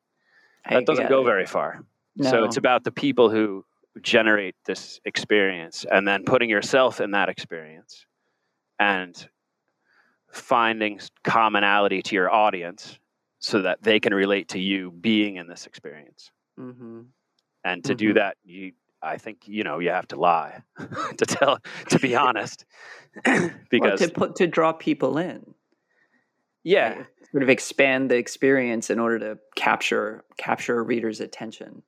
that 0.68 0.84
doesn't 0.84 1.08
go 1.08 1.22
it. 1.22 1.24
very 1.24 1.46
far. 1.46 1.84
No. 2.16 2.30
So 2.30 2.44
it's 2.44 2.56
about 2.56 2.82
the 2.84 2.90
people 2.92 3.30
who 3.30 3.64
generate 4.02 4.56
this 4.66 5.00
experience 5.04 5.86
and 5.90 6.06
then 6.06 6.24
putting 6.24 6.50
yourself 6.50 7.00
in 7.00 7.12
that 7.12 7.28
experience 7.28 8.04
and 8.78 9.28
finding 10.30 11.00
commonality 11.24 12.02
to 12.02 12.14
your 12.14 12.30
audience 12.32 12.98
so 13.38 13.62
that 13.62 13.82
they 13.82 13.98
can 14.00 14.12
relate 14.14 14.48
to 14.48 14.58
you 14.58 14.90
being 14.90 15.36
in 15.36 15.46
this 15.46 15.66
experience. 15.66 16.30
Mhm. 16.58 17.06
And 17.64 17.84
to 17.84 17.94
do 17.94 18.10
Mhm. 18.10 18.14
that, 18.14 18.36
you 18.44 18.72
I 19.00 19.16
think 19.16 19.46
you 19.46 19.62
know 19.62 19.78
you 19.78 19.90
have 19.90 20.08
to 20.08 20.16
lie 20.16 20.64
to 21.18 21.24
tell 21.24 21.58
to 21.90 21.98
be 22.00 22.16
honest 22.16 22.64
Well, 23.26 23.50
because 23.70 24.00
to 24.00 24.08
put 24.08 24.34
to 24.36 24.48
draw 24.48 24.72
people 24.72 25.18
in. 25.18 25.54
yeah 26.64 26.94
right? 26.98 27.06
Sort 27.30 27.42
of 27.44 27.48
expand 27.48 28.10
the 28.10 28.16
experience 28.16 28.90
in 28.90 28.98
order 28.98 29.18
to 29.20 29.38
capture 29.54 30.24
capture 30.36 30.78
a 30.78 30.82
reader's 30.82 31.20
attention. 31.20 31.82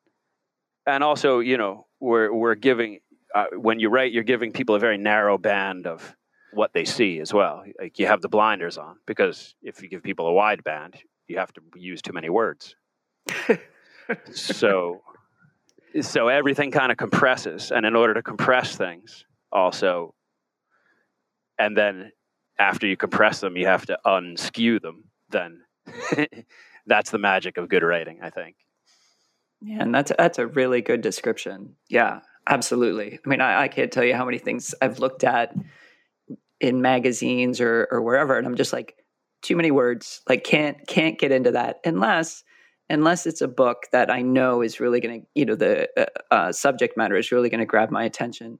and 0.86 1.02
also 1.02 1.40
you 1.40 1.56
know 1.56 1.86
we're 1.98 2.32
we're 2.32 2.54
giving 2.54 3.00
uh, 3.34 3.46
when 3.56 3.80
you 3.80 3.88
write 3.88 4.12
you're 4.12 4.22
giving 4.22 4.52
people 4.52 4.76
a 4.76 4.78
very 4.78 4.96
narrow 4.98 5.36
band 5.36 5.86
of 5.88 6.14
what 6.52 6.72
they 6.72 6.84
see 6.84 7.20
as 7.20 7.32
well 7.32 7.62
like 7.80 7.98
you 7.98 8.06
have 8.06 8.20
the 8.20 8.28
blinders 8.28 8.76
on 8.76 8.96
because 9.06 9.54
if 9.62 9.82
you 9.82 9.88
give 9.88 10.02
people 10.02 10.26
a 10.26 10.32
wide 10.32 10.64
band 10.64 10.96
you 11.28 11.38
have 11.38 11.52
to 11.52 11.60
use 11.76 12.02
too 12.02 12.12
many 12.12 12.28
words 12.28 12.74
so 14.32 15.00
so 16.00 16.28
everything 16.28 16.70
kind 16.70 16.92
of 16.92 16.98
compresses, 16.98 17.70
and 17.70 17.84
in 17.84 17.96
order 17.96 18.14
to 18.14 18.22
compress 18.22 18.76
things, 18.76 19.24
also, 19.52 20.14
and 21.58 21.76
then 21.76 22.12
after 22.58 22.86
you 22.86 22.96
compress 22.96 23.40
them, 23.40 23.56
you 23.56 23.66
have 23.66 23.86
to 23.86 23.98
unskew 24.06 24.80
them. 24.80 25.04
Then 25.30 25.62
that's 26.86 27.10
the 27.10 27.18
magic 27.18 27.56
of 27.56 27.68
good 27.68 27.82
writing, 27.82 28.20
I 28.22 28.30
think. 28.30 28.56
Yeah, 29.60 29.82
and 29.82 29.94
that's 29.94 30.12
that's 30.16 30.38
a 30.38 30.46
really 30.46 30.80
good 30.80 31.00
description. 31.00 31.76
Yeah, 31.88 32.20
absolutely. 32.46 33.18
I 33.24 33.28
mean, 33.28 33.40
I, 33.40 33.62
I 33.62 33.68
can't 33.68 33.92
tell 33.92 34.04
you 34.04 34.14
how 34.14 34.24
many 34.24 34.38
things 34.38 34.74
I've 34.80 34.98
looked 35.00 35.24
at 35.24 35.54
in 36.60 36.82
magazines 36.82 37.60
or 37.60 37.88
or 37.90 38.02
wherever, 38.02 38.36
and 38.36 38.46
I'm 38.46 38.56
just 38.56 38.72
like, 38.72 38.96
too 39.42 39.56
many 39.56 39.70
words. 39.70 40.20
Like, 40.28 40.44
can't 40.44 40.86
can't 40.86 41.18
get 41.18 41.32
into 41.32 41.52
that 41.52 41.76
unless 41.84 42.44
unless 42.88 43.24
it's 43.24 43.40
a 43.40 43.48
book 43.48 43.84
that 43.92 44.10
I 44.10 44.22
know 44.22 44.62
is 44.62 44.80
really 44.80 45.00
going 45.00 45.20
to, 45.20 45.26
you 45.34 45.46
know, 45.46 45.54
the 45.54 45.88
uh, 45.96 46.34
uh, 46.34 46.52
subject 46.52 46.96
matter 46.96 47.16
is 47.16 47.30
really 47.30 47.48
going 47.48 47.60
to 47.60 47.66
grab 47.66 47.92
my 47.92 48.02
attention. 48.02 48.58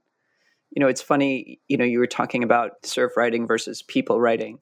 You 0.71 0.79
know, 0.79 0.87
it's 0.87 1.01
funny. 1.01 1.59
You 1.67 1.77
know, 1.77 1.85
you 1.85 1.99
were 1.99 2.07
talking 2.07 2.43
about 2.43 2.85
surf 2.85 3.17
writing 3.17 3.45
versus 3.45 3.83
people 3.83 4.21
writing, 4.21 4.59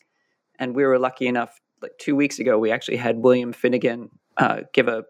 and 0.57 0.75
we 0.75 0.83
were 0.83 0.99
lucky 0.99 1.27
enough. 1.27 1.59
Like 1.81 1.97
two 1.99 2.15
weeks 2.15 2.39
ago, 2.39 2.57
we 2.57 2.71
actually 2.71 2.97
had 2.97 3.19
William 3.19 3.53
Finnegan 3.53 4.09
uh, 4.37 4.61
give 4.73 4.87
a 4.87 5.03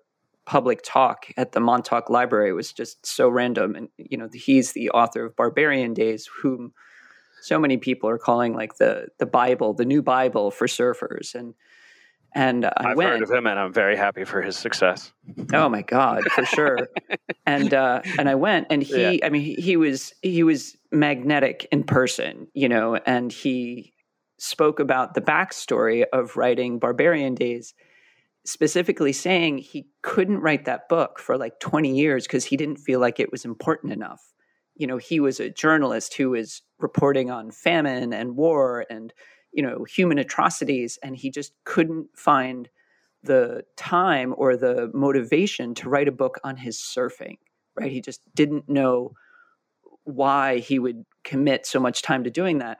public 0.45 0.81
talk 0.83 1.27
at 1.37 1.53
the 1.53 1.59
Montauk 1.59 2.09
Library. 2.09 2.49
It 2.49 2.53
was 2.53 2.73
just 2.73 3.05
so 3.05 3.29
random, 3.29 3.75
and 3.75 3.87
you 3.97 4.17
know, 4.17 4.27
he's 4.33 4.73
the 4.73 4.89
author 4.89 5.25
of 5.25 5.37
Barbarian 5.37 5.93
Days, 5.93 6.29
whom 6.41 6.73
so 7.41 7.59
many 7.59 7.77
people 7.77 8.09
are 8.09 8.17
calling 8.17 8.53
like 8.53 8.77
the 8.77 9.07
the 9.17 9.25
Bible, 9.25 9.73
the 9.73 9.85
new 9.85 10.01
Bible 10.01 10.51
for 10.51 10.67
surfers, 10.67 11.35
and 11.35 11.53
and 12.35 12.65
I 12.65 12.89
have 12.89 12.97
went, 12.97 13.09
heard 13.09 13.23
of 13.23 13.31
him, 13.31 13.47
and 13.47 13.59
I'm 13.59 13.73
very 13.73 13.95
happy 13.95 14.23
for 14.23 14.41
his 14.41 14.55
success. 14.55 15.11
Oh 15.53 15.67
my 15.67 15.81
god, 15.81 16.23
for 16.31 16.45
sure. 16.45 16.89
and 17.45 17.73
uh, 17.73 18.01
and 18.17 18.29
I 18.29 18.35
went, 18.35 18.67
and 18.69 18.83
he, 18.83 19.17
yeah. 19.17 19.25
I 19.25 19.29
mean, 19.29 19.41
he, 19.41 19.55
he 19.55 19.77
was 19.77 20.13
he 20.21 20.43
was 20.43 20.77
magnetic 20.91 21.67
in 21.71 21.83
person, 21.83 22.47
you 22.53 22.69
know, 22.69 22.95
and 22.95 23.31
he 23.31 23.93
spoke 24.37 24.79
about 24.79 25.15
the 25.15 25.21
backstory 25.21 26.05
of 26.13 26.37
writing 26.37 26.79
Barbarian 26.79 27.35
Days, 27.35 27.73
specifically 28.45 29.13
saying 29.13 29.57
he 29.59 29.87
couldn't 30.01 30.39
write 30.39 30.65
that 30.65 30.87
book 30.87 31.19
for 31.19 31.37
like 31.37 31.59
20 31.59 31.95
years 31.95 32.25
because 32.25 32.45
he 32.45 32.57
didn't 32.57 32.77
feel 32.77 32.99
like 32.99 33.19
it 33.19 33.31
was 33.31 33.43
important 33.43 33.91
enough. 33.91 34.21
You 34.79 34.87
know, 34.87 34.97
he 34.97 35.19
was 35.19 35.39
a 35.39 35.51
journalist 35.51 36.15
who 36.15 36.31
was 36.31 36.63
reporting 36.79 37.29
on 37.29 37.51
famine 37.51 38.13
and 38.13 38.35
war 38.35 38.85
and 38.89 39.13
you 39.51 39.61
know 39.63 39.83
human 39.83 40.17
atrocities 40.17 40.97
and 41.03 41.15
he 41.15 41.29
just 41.29 41.53
couldn't 41.65 42.07
find 42.15 42.69
the 43.23 43.63
time 43.75 44.33
or 44.37 44.55
the 44.55 44.89
motivation 44.93 45.73
to 45.75 45.89
write 45.89 46.07
a 46.07 46.11
book 46.11 46.39
on 46.43 46.57
his 46.57 46.77
surfing 46.77 47.37
right? 47.75 47.91
He 47.91 48.01
just 48.01 48.21
didn't 48.35 48.67
know 48.67 49.13
why 50.03 50.57
he 50.57 50.79
would 50.79 51.05
commit 51.23 51.65
so 51.65 51.79
much 51.79 52.01
time 52.01 52.23
to 52.23 52.29
doing 52.29 52.57
that. 52.57 52.79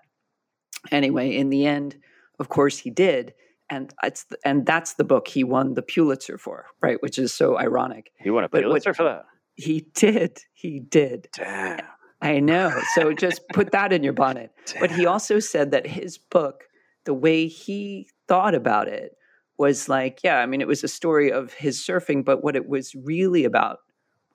Anyway 0.91 1.35
in 1.35 1.49
the 1.49 1.65
end 1.65 1.97
of 2.39 2.49
course 2.49 2.77
he 2.77 2.89
did 2.89 3.33
and 3.69 3.93
it's 4.03 4.25
and 4.45 4.65
that's 4.65 4.93
the 4.93 5.03
book 5.03 5.27
he 5.27 5.43
won 5.43 5.73
the 5.73 5.81
Pulitzer 5.81 6.37
for 6.37 6.67
right? 6.81 7.01
Which 7.01 7.19
is 7.19 7.33
so 7.33 7.57
ironic. 7.57 8.11
He 8.19 8.29
won 8.29 8.43
a 8.45 8.49
Pulitzer 8.49 8.93
for 8.93 9.03
that 9.03 9.25
he 9.59 9.87
did 9.93 10.39
he 10.53 10.79
did 10.79 11.27
Damn. 11.33 11.79
I 12.21 12.39
know. 12.39 12.71
So 12.95 13.13
just 13.13 13.41
put 13.53 13.71
that 13.71 13.93
in 13.93 14.03
your 14.03 14.13
bonnet. 14.13 14.51
Damn. 14.65 14.81
But 14.81 14.91
he 14.91 15.05
also 15.05 15.39
said 15.39 15.71
that 15.71 15.87
his 15.87 16.17
book, 16.17 16.65
the 17.05 17.13
way 17.13 17.47
he 17.47 18.09
thought 18.27 18.55
about 18.55 18.87
it, 18.87 19.13
was 19.57 19.89
like, 19.89 20.19
yeah, 20.23 20.37
I 20.37 20.45
mean, 20.45 20.61
it 20.61 20.67
was 20.67 20.83
a 20.83 20.89
story 20.89 21.31
of 21.31 21.53
his 21.53 21.79
surfing, 21.79 22.23
but 22.23 22.43
what 22.43 22.55
it 22.55 22.67
was 22.67 22.95
really 22.95 23.45
about 23.45 23.79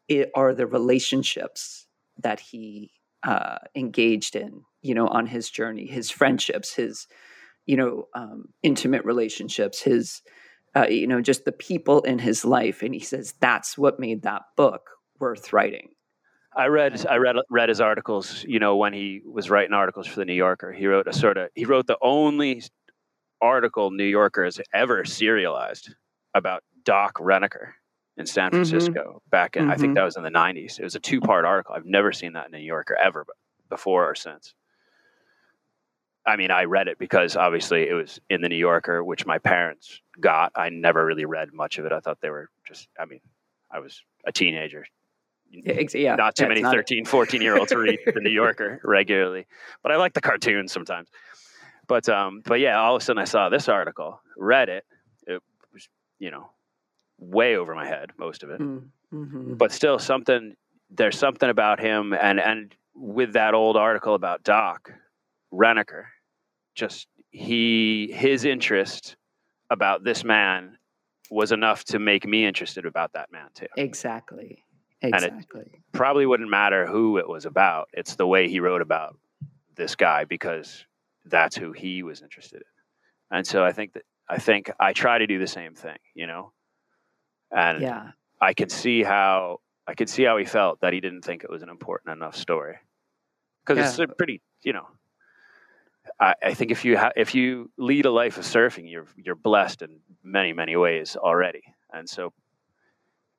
it 0.08 0.30
are 0.34 0.54
the 0.54 0.66
relationships 0.66 1.86
that 2.18 2.40
he 2.40 2.90
uh, 3.22 3.56
engaged 3.74 4.36
in, 4.36 4.62
you 4.82 4.94
know, 4.94 5.08
on 5.08 5.26
his 5.26 5.50
journey, 5.50 5.86
his 5.86 6.10
friendships, 6.10 6.74
his, 6.74 7.06
you 7.64 7.76
know, 7.76 8.08
um, 8.14 8.48
intimate 8.62 9.04
relationships, 9.04 9.80
his, 9.80 10.20
uh, 10.76 10.86
you 10.88 11.06
know, 11.06 11.22
just 11.22 11.46
the 11.46 11.52
people 11.52 12.02
in 12.02 12.18
his 12.18 12.44
life. 12.44 12.82
And 12.82 12.92
he 12.94 13.00
says 13.00 13.34
that's 13.40 13.78
what 13.78 13.98
made 13.98 14.22
that 14.22 14.42
book 14.56 14.90
worth 15.18 15.52
writing. 15.52 15.90
I 16.56 16.66
read 16.66 17.04
I 17.06 17.16
read 17.16 17.36
read 17.50 17.68
his 17.68 17.80
articles. 17.80 18.44
You 18.46 18.58
know, 18.58 18.76
when 18.76 18.92
he 18.92 19.22
was 19.24 19.50
writing 19.50 19.74
articles 19.74 20.06
for 20.06 20.20
the 20.20 20.24
New 20.24 20.34
Yorker, 20.34 20.72
he 20.72 20.86
wrote 20.86 21.08
a 21.08 21.12
sort 21.12 21.36
of 21.36 21.48
he 21.54 21.64
wrote 21.64 21.86
the 21.86 21.98
only 22.00 22.62
article 23.40 23.90
New 23.90 24.04
Yorker 24.04 24.44
has 24.44 24.60
ever 24.72 25.04
serialized 25.04 25.94
about 26.34 26.62
Doc 26.84 27.14
Renneker 27.16 27.72
in 28.16 28.26
San 28.26 28.50
mm-hmm. 28.50 28.62
Francisco 28.62 29.02
mm-hmm. 29.02 29.30
back 29.30 29.56
in 29.56 29.64
mm-hmm. 29.64 29.70
I 29.70 29.74
think 29.76 29.88
mm-hmm. 29.88 29.94
that 29.94 30.04
was 30.04 30.16
in 30.16 30.22
the 30.22 30.30
'90s. 30.30 30.78
It 30.78 30.84
was 30.84 30.94
a 30.94 31.00
two 31.00 31.20
part 31.20 31.44
article. 31.44 31.74
I've 31.74 31.86
never 31.86 32.12
seen 32.12 32.34
that 32.34 32.46
in 32.46 32.52
New 32.52 32.58
Yorker 32.58 32.96
ever, 32.96 33.26
before 33.68 34.08
or 34.08 34.14
since. 34.14 34.54
I 36.26 36.36
mean, 36.36 36.50
I 36.50 36.64
read 36.64 36.88
it 36.88 36.98
because 36.98 37.36
obviously 37.36 37.86
it 37.86 37.92
was 37.92 38.18
in 38.30 38.40
the 38.40 38.48
New 38.48 38.56
Yorker, 38.56 39.04
which 39.04 39.26
my 39.26 39.38
parents 39.38 40.00
got. 40.20 40.52
I 40.56 40.70
never 40.70 41.04
really 41.04 41.26
read 41.26 41.52
much 41.52 41.78
of 41.78 41.84
it. 41.84 41.92
I 41.92 42.00
thought 42.00 42.20
they 42.20 42.30
were 42.30 42.48
just. 42.66 42.88
I 42.98 43.04
mean, 43.04 43.20
I 43.70 43.80
was 43.80 44.02
a 44.26 44.32
teenager, 44.32 44.86
yeah, 45.50 46.16
not 46.16 46.34
too 46.34 46.48
many 46.48 46.62
not 46.62 46.74
13, 46.74 47.04
14 47.04 47.42
year 47.42 47.56
olds 47.56 47.72
read 47.74 47.98
the 48.06 48.20
New 48.20 48.30
Yorker 48.30 48.80
regularly, 48.84 49.46
but 49.82 49.92
I 49.92 49.96
like 49.96 50.12
the 50.14 50.20
cartoons 50.20 50.72
sometimes. 50.72 51.08
But 51.86 52.08
um, 52.08 52.42
but 52.44 52.60
yeah, 52.60 52.78
all 52.78 52.96
of 52.96 53.02
a 53.02 53.04
sudden 53.04 53.20
I 53.20 53.24
saw 53.24 53.48
this 53.48 53.68
article, 53.68 54.20
read 54.36 54.68
it. 54.68 54.84
It 55.26 55.42
was 55.72 55.88
you 56.18 56.30
know 56.30 56.50
way 57.18 57.56
over 57.56 57.74
my 57.74 57.86
head, 57.86 58.10
most 58.18 58.42
of 58.42 58.50
it, 58.50 58.60
mm, 58.60 58.84
mm-hmm. 59.12 59.54
but 59.54 59.72
still 59.72 59.98
something. 59.98 60.54
There's 60.90 61.18
something 61.18 61.48
about 61.48 61.80
him, 61.80 62.12
and 62.12 62.40
and 62.40 62.74
with 62.94 63.34
that 63.34 63.54
old 63.54 63.76
article 63.76 64.14
about 64.14 64.42
Doc 64.42 64.92
Renneker, 65.52 66.04
just 66.74 67.06
he 67.30 68.10
his 68.12 68.44
interest 68.44 69.16
about 69.70 70.04
this 70.04 70.24
man 70.24 70.78
was 71.30 71.52
enough 71.52 71.84
to 71.84 71.98
make 71.98 72.26
me 72.26 72.46
interested 72.46 72.86
about 72.86 73.12
that 73.14 73.32
man 73.32 73.48
too. 73.54 73.66
Exactly. 73.76 74.64
Exactly. 75.04 75.60
And 75.60 75.66
it 75.66 75.80
probably 75.92 76.26
wouldn't 76.26 76.50
matter 76.50 76.86
who 76.86 77.18
it 77.18 77.28
was 77.28 77.46
about. 77.46 77.88
It's 77.92 78.16
the 78.16 78.26
way 78.26 78.48
he 78.48 78.60
wrote 78.60 78.82
about 78.82 79.16
this 79.76 79.96
guy 79.96 80.24
because 80.24 80.84
that's 81.24 81.56
who 81.56 81.72
he 81.72 82.02
was 82.02 82.22
interested 82.22 82.62
in. 82.62 83.36
And 83.36 83.46
so 83.46 83.64
I 83.64 83.72
think 83.72 83.94
that 83.94 84.02
I 84.28 84.38
think 84.38 84.70
I 84.80 84.92
try 84.92 85.18
to 85.18 85.26
do 85.26 85.38
the 85.38 85.46
same 85.46 85.74
thing, 85.74 85.98
you 86.14 86.26
know. 86.26 86.52
And 87.50 87.82
yeah. 87.82 88.10
I 88.40 88.54
could 88.54 88.70
see 88.70 89.02
how 89.02 89.60
I 89.86 89.94
could 89.94 90.08
see 90.08 90.24
how 90.24 90.36
he 90.36 90.44
felt 90.44 90.80
that 90.80 90.92
he 90.92 91.00
didn't 91.00 91.22
think 91.22 91.44
it 91.44 91.50
was 91.50 91.62
an 91.62 91.68
important 91.68 92.16
enough 92.16 92.36
story. 92.36 92.78
Because 93.64 93.78
yeah. 93.78 93.88
it's 93.88 93.98
a 93.98 94.14
pretty, 94.14 94.40
you 94.62 94.72
know, 94.72 94.86
I, 96.20 96.34
I 96.42 96.54
think 96.54 96.70
if 96.70 96.84
you 96.84 96.98
ha- 96.98 97.12
if 97.16 97.34
you 97.34 97.70
lead 97.78 98.06
a 98.06 98.10
life 98.10 98.36
of 98.38 98.44
surfing, 98.44 98.90
you're 98.90 99.06
you're 99.16 99.34
blessed 99.34 99.82
in 99.82 100.00
many 100.22 100.52
many 100.52 100.76
ways 100.76 101.16
already, 101.16 101.62
and 101.92 102.08
so 102.08 102.32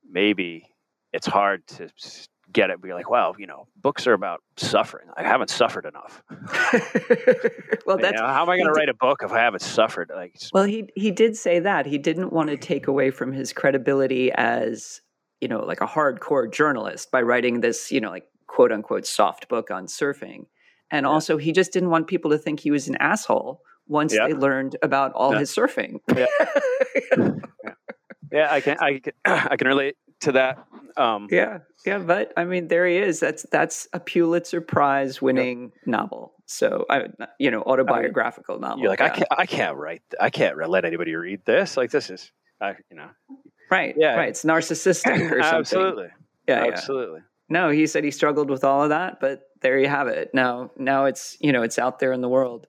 maybe 0.08 0.70
it's 1.16 1.28
hard 1.28 1.66
to 1.68 1.90
get 2.52 2.70
it. 2.70 2.82
Be 2.82 2.94
like, 2.94 3.10
well, 3.10 3.36
you 3.38 3.48
know, 3.48 3.68
books 3.82 4.06
are 4.06 4.14
about 4.14 4.42
suffering. 4.58 5.08
I 5.18 5.24
haven't 5.24 5.50
suffered 5.50 5.86
enough. 5.86 6.22
well, 7.86 7.98
that's 7.98 8.14
you 8.14 8.22
know, 8.22 8.28
how 8.28 8.44
am 8.44 8.50
I 8.50 8.58
going 8.58 8.68
to 8.68 8.72
write 8.72 8.90
a 8.90 8.94
book 8.94 9.22
if 9.24 9.32
I 9.32 9.40
haven't 9.40 9.62
suffered? 9.62 10.12
Like, 10.14 10.36
well, 10.54 10.66
he 10.66 10.90
he 10.96 11.12
did 11.12 11.36
say 11.36 11.60
that 11.60 11.86
he 11.86 11.98
didn't 11.98 12.34
want 12.34 12.50
to 12.50 12.58
take 12.58 12.88
away 12.88 13.12
from 13.12 13.32
his 13.32 13.54
credibility 13.54 14.32
as 14.34 15.02
you 15.42 15.48
know, 15.48 15.60
like 15.60 15.82
a 15.82 15.88
hardcore 15.88 16.52
journalist 16.52 17.12
by 17.12 17.22
writing 17.22 17.62
this, 17.62 17.92
you 17.92 18.02
know, 18.02 18.10
like 18.10 18.26
quote 18.48 18.72
unquote 18.72 19.06
soft 19.06 19.48
book 19.48 19.72
on 19.72 19.88
surfing. 19.88 20.46
And 20.92 21.06
yeah. 21.06 21.10
also, 21.10 21.38
he 21.38 21.52
just 21.52 21.74
didn't 21.74 21.90
want 21.90 22.08
people 22.08 22.32
to 22.32 22.38
think 22.38 22.60
he 22.60 22.72
was 22.72 22.88
an 22.88 22.96
asshole 23.00 23.62
once 23.88 24.14
yeah. 24.14 24.28
they 24.28 24.34
learned 24.34 24.78
about 24.82 25.12
all 25.14 25.34
yeah. 25.34 25.40
his 25.40 25.54
surfing. 25.54 26.00
yeah. 26.16 26.26
yeah, 28.32 28.48
I 28.52 28.62
can 28.62 28.78
I 28.80 29.00
can 29.00 29.14
I 29.26 29.56
can 29.58 29.68
relate 29.68 29.98
to 30.22 30.32
that. 30.34 30.66
Um, 30.98 31.28
yeah, 31.30 31.60
yeah, 31.86 32.00
but 32.00 32.34
I 32.38 32.46
mean, 32.46 32.68
there 32.68 32.88
he 32.88 32.98
is. 32.98 33.20
That's 33.20 33.46
that's 33.52 33.88
a 33.94 34.00
Pulitzer 34.00 34.62
Prize 34.62 35.22
winning 35.22 35.72
novel. 35.86 36.34
So 36.46 36.86
I, 36.90 37.08
you 37.40 37.52
know, 37.52 37.62
autobiographical 37.62 38.56
I 38.56 38.58
mean, 38.58 38.62
novel. 38.62 38.80
You're 38.80 38.90
like, 38.90 39.00
yeah. 39.00 39.06
I 39.06 39.10
can't, 39.10 39.28
I 39.40 39.46
can't 39.46 39.78
write, 39.78 40.02
I 40.20 40.30
can't 40.30 40.70
let 40.70 40.86
anybody 40.86 41.16
read 41.16 41.42
this. 41.46 41.76
Like 41.76 41.92
this 41.92 42.10
is, 42.10 42.32
I, 42.62 42.76
you 42.90 42.98
know, 42.98 43.10
right, 43.70 43.96
yeah, 43.98 44.16
right. 44.16 44.30
It's 44.30 44.44
narcissistic 44.44 45.32
or 45.32 45.42
something. 45.42 45.60
Absolutely, 45.60 46.08
yeah, 46.48 46.66
absolutely. 46.66 47.20
Yeah. 47.20 47.26
No, 47.48 47.70
he 47.70 47.86
said 47.88 48.04
he 48.04 48.12
struggled 48.12 48.50
with 48.50 48.64
all 48.64 48.84
of 48.84 48.90
that, 48.90 49.20
but 49.20 49.42
there 49.62 49.78
you 49.78 49.88
have 49.88 50.08
it. 50.08 50.32
Now, 50.34 50.72
now 50.78 51.06
it's 51.06 51.38
you 51.40 51.52
know 51.52 51.64
it's 51.64 51.78
out 51.78 52.00
there 52.00 52.14
in 52.14 52.22
the 52.22 52.30
world, 52.30 52.68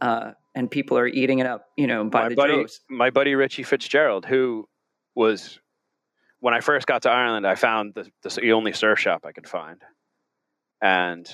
uh, 0.00 0.32
and 0.54 0.70
people 0.70 0.98
are 0.98 1.06
eating 1.06 1.38
it 1.38 1.46
up. 1.46 1.66
You 1.76 1.86
know, 1.86 2.04
by 2.04 2.24
my 2.24 2.28
the 2.28 2.34
buddy. 2.34 2.66
My 2.90 3.10
buddy 3.10 3.34
Richie 3.34 3.62
Fitzgerald, 3.62 4.26
who 4.26 4.68
was 5.14 5.58
when 6.44 6.52
I 6.52 6.60
first 6.60 6.86
got 6.86 7.00
to 7.02 7.10
Ireland, 7.10 7.46
I 7.46 7.54
found 7.54 7.94
the, 7.94 8.06
the 8.22 8.52
only 8.52 8.74
surf 8.74 8.98
shop 8.98 9.24
I 9.24 9.32
could 9.32 9.48
find. 9.48 9.80
And 10.82 11.26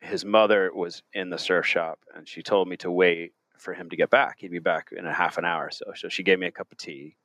his 0.00 0.24
mother 0.24 0.70
was 0.72 1.02
in 1.12 1.30
the 1.30 1.36
surf 1.36 1.66
shop 1.66 1.98
and 2.14 2.28
she 2.28 2.44
told 2.44 2.68
me 2.68 2.76
to 2.76 2.88
wait 2.92 3.32
for 3.58 3.74
him 3.74 3.90
to 3.90 3.96
get 3.96 4.08
back. 4.08 4.36
He'd 4.38 4.52
be 4.52 4.60
back 4.60 4.90
in 4.96 5.04
a 5.04 5.12
half 5.12 5.36
an 5.36 5.44
hour 5.44 5.64
or 5.64 5.70
so. 5.72 5.86
So 5.96 6.08
she 6.08 6.22
gave 6.22 6.38
me 6.38 6.46
a 6.46 6.52
cup 6.52 6.70
of 6.70 6.78
tea 6.78 7.16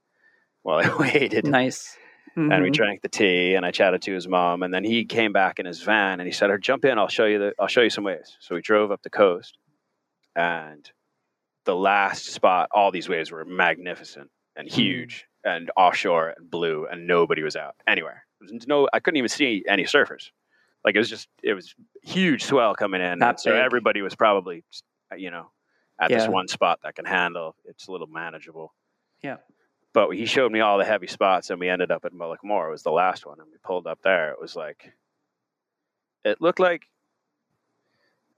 while 0.63 0.79
I 0.79 0.97
waited. 0.99 1.45
Nice. 1.45 1.95
mm-hmm. 2.31 2.51
and 2.51 2.63
we 2.63 2.69
mm-hmm. 2.69 2.83
drank 2.83 3.03
the 3.03 3.09
tea 3.09 3.53
and 3.53 3.67
I 3.67 3.69
chatted 3.69 4.01
to 4.01 4.13
his 4.15 4.27
mom 4.27 4.63
and 4.63 4.73
then 4.73 4.83
he 4.83 5.05
came 5.05 5.31
back 5.31 5.59
in 5.59 5.67
his 5.67 5.83
van 5.83 6.19
and 6.19 6.25
he 6.25 6.33
said, 6.33 6.49
"Jump 6.59 6.85
in, 6.85 6.97
I'll 6.97 7.07
show 7.07 7.25
you 7.25 7.37
the 7.37 7.53
I'll 7.59 7.67
show 7.67 7.81
you 7.81 7.91
some 7.91 8.03
waves." 8.03 8.35
So 8.39 8.55
we 8.55 8.61
drove 8.61 8.89
up 8.89 9.03
the 9.03 9.11
coast 9.11 9.59
and 10.35 10.89
the 11.65 11.75
last 11.75 12.25
spot 12.25 12.69
all 12.73 12.89
these 12.89 13.07
waves 13.07 13.29
were 13.29 13.45
magnificent 13.45 14.31
and 14.55 14.67
mm. 14.67 14.71
huge. 14.71 15.27
And 15.43 15.71
offshore 15.75 16.33
and 16.37 16.49
blue 16.49 16.87
and 16.89 17.07
nobody 17.07 17.43
was 17.43 17.55
out 17.55 17.75
anywhere. 17.87 18.25
no 18.67 18.87
I 18.93 18.99
couldn't 18.99 19.17
even 19.17 19.29
see 19.29 19.63
any 19.67 19.83
surfers. 19.83 20.29
Like 20.83 20.95
it 20.95 20.99
was 20.99 21.09
just 21.09 21.27
it 21.43 21.53
was 21.53 21.75
huge 22.03 22.43
swell 22.43 22.75
coming 22.75 23.01
in. 23.01 23.19
so 23.37 23.55
everybody 23.55 24.01
was 24.01 24.15
probably 24.15 24.63
you 25.15 25.31
know 25.31 25.51
at 25.99 26.09
yeah. 26.09 26.17
this 26.17 26.27
one 26.27 26.47
spot 26.47 26.79
that 26.83 26.95
can 26.95 27.05
handle. 27.05 27.55
It's 27.65 27.87
a 27.87 27.91
little 27.91 28.07
manageable. 28.07 28.73
Yeah. 29.21 29.37
But 29.93 30.09
he 30.11 30.25
showed 30.25 30.51
me 30.51 30.61
all 30.61 30.77
the 30.77 30.85
heavy 30.85 31.07
spots, 31.07 31.49
and 31.49 31.59
we 31.59 31.69
ended 31.69 31.91
up 31.91 32.05
at 32.05 32.13
Mullaghmore. 32.13 32.69
It 32.69 32.71
was 32.71 32.83
the 32.83 32.91
last 32.91 33.25
one, 33.25 33.39
and 33.39 33.47
we 33.51 33.57
pulled 33.63 33.87
up 33.87 33.99
there. 34.03 34.31
It 34.31 34.39
was 34.39 34.55
like, 34.55 34.93
it 36.23 36.39
looked 36.39 36.59
like 36.59 36.87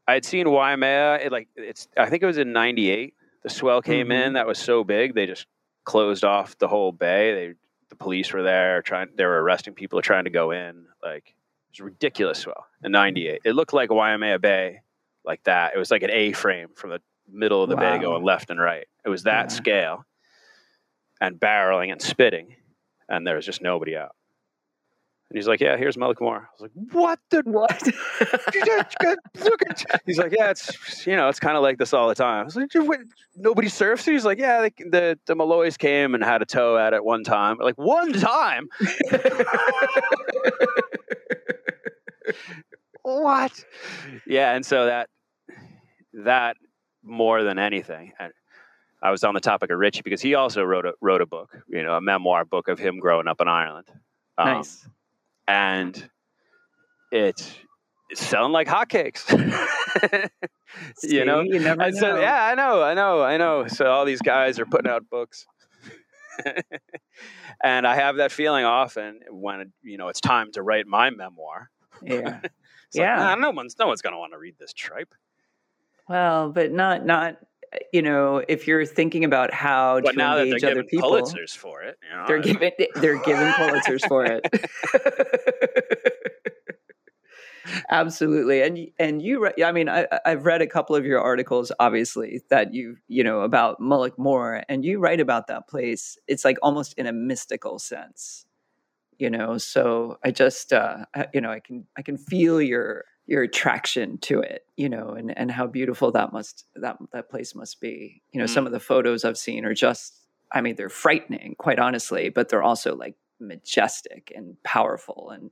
I 0.07 0.13
had 0.13 0.25
seen 0.25 0.49
Waimea. 0.49 1.19
It 1.23 1.31
like 1.31 1.47
it's. 1.55 1.87
I 1.95 2.09
think 2.09 2.23
it 2.23 2.25
was 2.25 2.37
in 2.37 2.53
'98. 2.53 3.13
The 3.43 3.49
swell 3.49 3.81
came 3.81 4.07
mm-hmm. 4.07 4.27
in 4.27 4.33
that 4.33 4.47
was 4.47 4.57
so 4.57 4.83
big 4.83 5.15
they 5.15 5.25
just 5.25 5.45
closed 5.85 6.23
off 6.23 6.57
the 6.57 6.67
whole 6.67 6.91
bay. 6.91 7.33
They 7.33 7.53
the 7.89 7.95
police 7.95 8.33
were 8.33 8.43
there 8.43 8.81
trying. 8.81 9.09
They 9.15 9.25
were 9.25 9.41
arresting 9.41 9.73
people 9.73 10.01
trying 10.01 10.23
to 10.23 10.29
go 10.29 10.51
in. 10.51 10.85
Like 11.01 11.27
it 11.27 11.71
was 11.71 11.79
ridiculous 11.81 12.39
swell 12.39 12.65
in 12.83 12.91
'98. 12.91 13.41
It 13.45 13.53
looked 13.53 13.73
like 13.73 13.91
Waimea 13.91 14.39
Bay, 14.39 14.81
like 15.23 15.43
that. 15.43 15.73
It 15.75 15.77
was 15.77 15.91
like 15.91 16.03
an 16.03 16.11
A 16.11 16.31
frame 16.33 16.69
from 16.75 16.89
the 16.89 17.01
middle 17.31 17.63
of 17.63 17.69
the 17.69 17.75
wow. 17.75 17.97
bay 17.97 18.01
going 18.01 18.23
left 18.23 18.49
and 18.49 18.59
right. 18.59 18.85
It 19.05 19.09
was 19.09 19.23
that 19.23 19.45
yeah. 19.51 19.55
scale 19.55 20.05
and 21.21 21.39
barreling 21.39 21.91
and 21.91 22.01
spitting, 22.01 22.55
and 23.07 23.25
there 23.25 23.35
was 23.35 23.45
just 23.45 23.61
nobody 23.61 23.95
out. 23.95 24.15
And 25.33 25.39
he's 25.39 25.47
like, 25.47 25.61
"Yeah, 25.61 25.77
here's 25.77 25.95
Mullaghmore." 25.95 26.41
I 26.41 26.45
was 26.53 26.61
like, 26.61 26.69
"What 26.91 27.17
the 27.31 27.41
what?" 27.45 27.81
He's 30.05 30.19
like, 30.19 30.31
"Yeah, 30.31 30.51
it's 30.51 31.07
you 31.07 31.15
know, 31.15 31.27
it's 31.27 31.39
kind 31.39 31.57
of 31.57 31.63
like 31.63 31.79
this 31.79 31.91
all 31.91 32.07
the 32.07 32.13
time." 32.13 32.41
I 32.41 32.43
was 32.43 32.55
like, 32.55 32.69
"Nobody 33.35 33.67
surfs." 33.67 34.05
He's 34.05 34.25
like, 34.25 34.37
"Yeah, 34.37 34.61
the, 34.61 34.71
the 34.91 35.19
the 35.25 35.33
Malloys 35.33 35.75
came 35.75 36.13
and 36.13 36.23
had 36.23 36.43
a 36.43 36.45
tow 36.45 36.77
at 36.77 36.93
it 36.93 37.03
one 37.03 37.23
time." 37.23 37.57
Like 37.57 37.73
one 37.79 38.13
time. 38.13 38.69
what? 43.01 43.65
Yeah, 44.27 44.53
and 44.53 44.63
so 44.63 44.85
that 44.85 45.09
that 46.13 46.57
more 47.01 47.41
than 47.41 47.57
anything. 47.57 48.13
I 49.01 49.09
was 49.09 49.23
on 49.23 49.33
the 49.33 49.39
topic 49.39 49.71
of 49.71 49.79
Richie 49.79 50.03
because 50.03 50.21
he 50.21 50.35
also 50.35 50.61
wrote 50.61 50.85
a 50.85 50.93
wrote 51.01 51.21
a 51.21 51.25
book, 51.25 51.57
you 51.67 51.81
know, 51.81 51.95
a 51.95 52.01
memoir 52.01 52.45
book 52.45 52.67
of 52.67 52.77
him 52.77 52.99
growing 52.99 53.27
up 53.27 53.41
in 53.41 53.47
Ireland. 53.47 53.87
Um, 54.37 54.47
nice. 54.47 54.87
And 55.47 56.09
it's, 57.11 57.55
it's 58.09 58.25
selling 58.25 58.51
like 58.51 58.67
hotcakes. 58.67 59.19
See, 60.97 61.15
you 61.15 61.25
know, 61.25 61.41
you 61.41 61.59
never 61.59 61.91
know. 61.91 61.99
So, 61.99 62.19
yeah, 62.19 62.45
I 62.45 62.55
know, 62.55 62.81
I 62.81 62.93
know, 62.93 63.21
I 63.21 63.37
know. 63.37 63.67
So 63.67 63.85
all 63.85 64.05
these 64.05 64.21
guys 64.21 64.59
are 64.59 64.65
putting 64.65 64.89
out 64.89 65.09
books. 65.09 65.45
and 67.63 67.87
I 67.87 67.95
have 67.95 68.17
that 68.17 68.31
feeling 68.31 68.65
often 68.65 69.19
when 69.29 69.71
you 69.83 69.97
know 69.97 70.07
it's 70.07 70.21
time 70.21 70.51
to 70.53 70.61
write 70.61 70.87
my 70.87 71.09
memoir. 71.09 71.69
Yeah, 72.01 72.39
yeah. 72.93 73.19
Like, 73.19 73.39
nah, 73.39 73.47
no 73.47 73.51
one's 73.51 73.75
no 73.77 73.87
one's 73.87 74.01
going 74.01 74.13
to 74.13 74.19
want 74.19 74.33
to 74.33 74.39
read 74.39 74.55
this 74.59 74.73
tripe. 74.73 75.13
Well, 76.07 76.51
but 76.51 76.71
not 76.71 77.05
not 77.05 77.37
you 77.91 78.01
know, 78.01 78.43
if 78.47 78.67
you're 78.67 78.85
thinking 78.85 79.23
about 79.23 79.53
how 79.53 79.99
but 80.01 80.11
to 80.11 80.17
now 80.17 80.37
engage 80.37 80.61
that 80.61 80.67
they're 80.67 80.71
other 80.71 80.83
people, 80.83 81.11
Pulitzers 81.11 81.55
for 81.55 81.81
it. 81.81 81.97
You 82.01 82.17
know, 82.17 82.25
they're 82.27 82.41
giving 82.41 82.71
they're 82.95 83.21
giving 83.21 83.47
Pulitzers 83.47 84.07
for 84.07 84.25
it. 84.25 84.45
Absolutely, 87.89 88.61
and 88.61 88.79
and 88.99 89.21
you, 89.21 89.49
I 89.63 89.71
mean, 89.71 89.87
I, 89.87 90.07
I've 90.25 90.45
read 90.45 90.61
a 90.61 90.67
couple 90.67 90.95
of 90.95 91.05
your 91.05 91.21
articles, 91.21 91.71
obviously, 91.79 92.41
that 92.49 92.73
you 92.73 92.97
you 93.07 93.23
know 93.23 93.41
about 93.41 93.79
Mullaghmore, 93.79 94.63
and 94.67 94.83
you 94.83 94.99
write 94.99 95.19
about 95.19 95.47
that 95.47 95.67
place. 95.67 96.17
It's 96.27 96.43
like 96.43 96.57
almost 96.61 96.93
in 96.97 97.07
a 97.07 97.13
mystical 97.13 97.79
sense, 97.79 98.45
you 99.19 99.29
know. 99.29 99.57
So 99.57 100.17
I 100.23 100.31
just, 100.31 100.73
uh, 100.73 101.05
you 101.33 101.41
know, 101.41 101.51
I 101.51 101.59
can 101.59 101.85
I 101.97 102.01
can 102.01 102.17
feel 102.17 102.61
your 102.61 103.05
your 103.25 103.43
attraction 103.43 104.17
to 104.17 104.41
it 104.41 104.65
you 104.75 104.89
know 104.89 105.11
and 105.11 105.35
and 105.37 105.49
how 105.51 105.65
beautiful 105.65 106.11
that 106.11 106.33
must 106.33 106.65
that 106.75 106.97
that 107.13 107.29
place 107.29 107.55
must 107.55 107.79
be 107.79 108.21
you 108.31 108.39
know 108.39 108.45
mm. 108.45 108.49
some 108.49 108.65
of 108.65 108.71
the 108.71 108.79
photos 108.79 109.23
i've 109.23 109.37
seen 109.37 109.65
are 109.65 109.73
just 109.73 110.19
i 110.51 110.61
mean 110.61 110.75
they're 110.75 110.89
frightening 110.89 111.55
quite 111.57 111.79
honestly 111.79 112.29
but 112.29 112.49
they're 112.49 112.63
also 112.63 112.95
like 112.95 113.15
majestic 113.39 114.31
and 114.35 114.61
powerful 114.63 115.29
and 115.29 115.51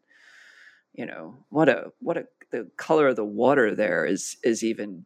you 0.94 1.06
know 1.06 1.36
what 1.50 1.70
a 1.70 1.92
what 2.00 2.18
a 2.18 2.26
the 2.52 2.70
color 2.76 3.08
of 3.08 3.16
the 3.16 3.24
water 3.26 3.74
there 3.74 4.06
is 4.06 4.36
is 4.44 4.64
even 4.64 5.06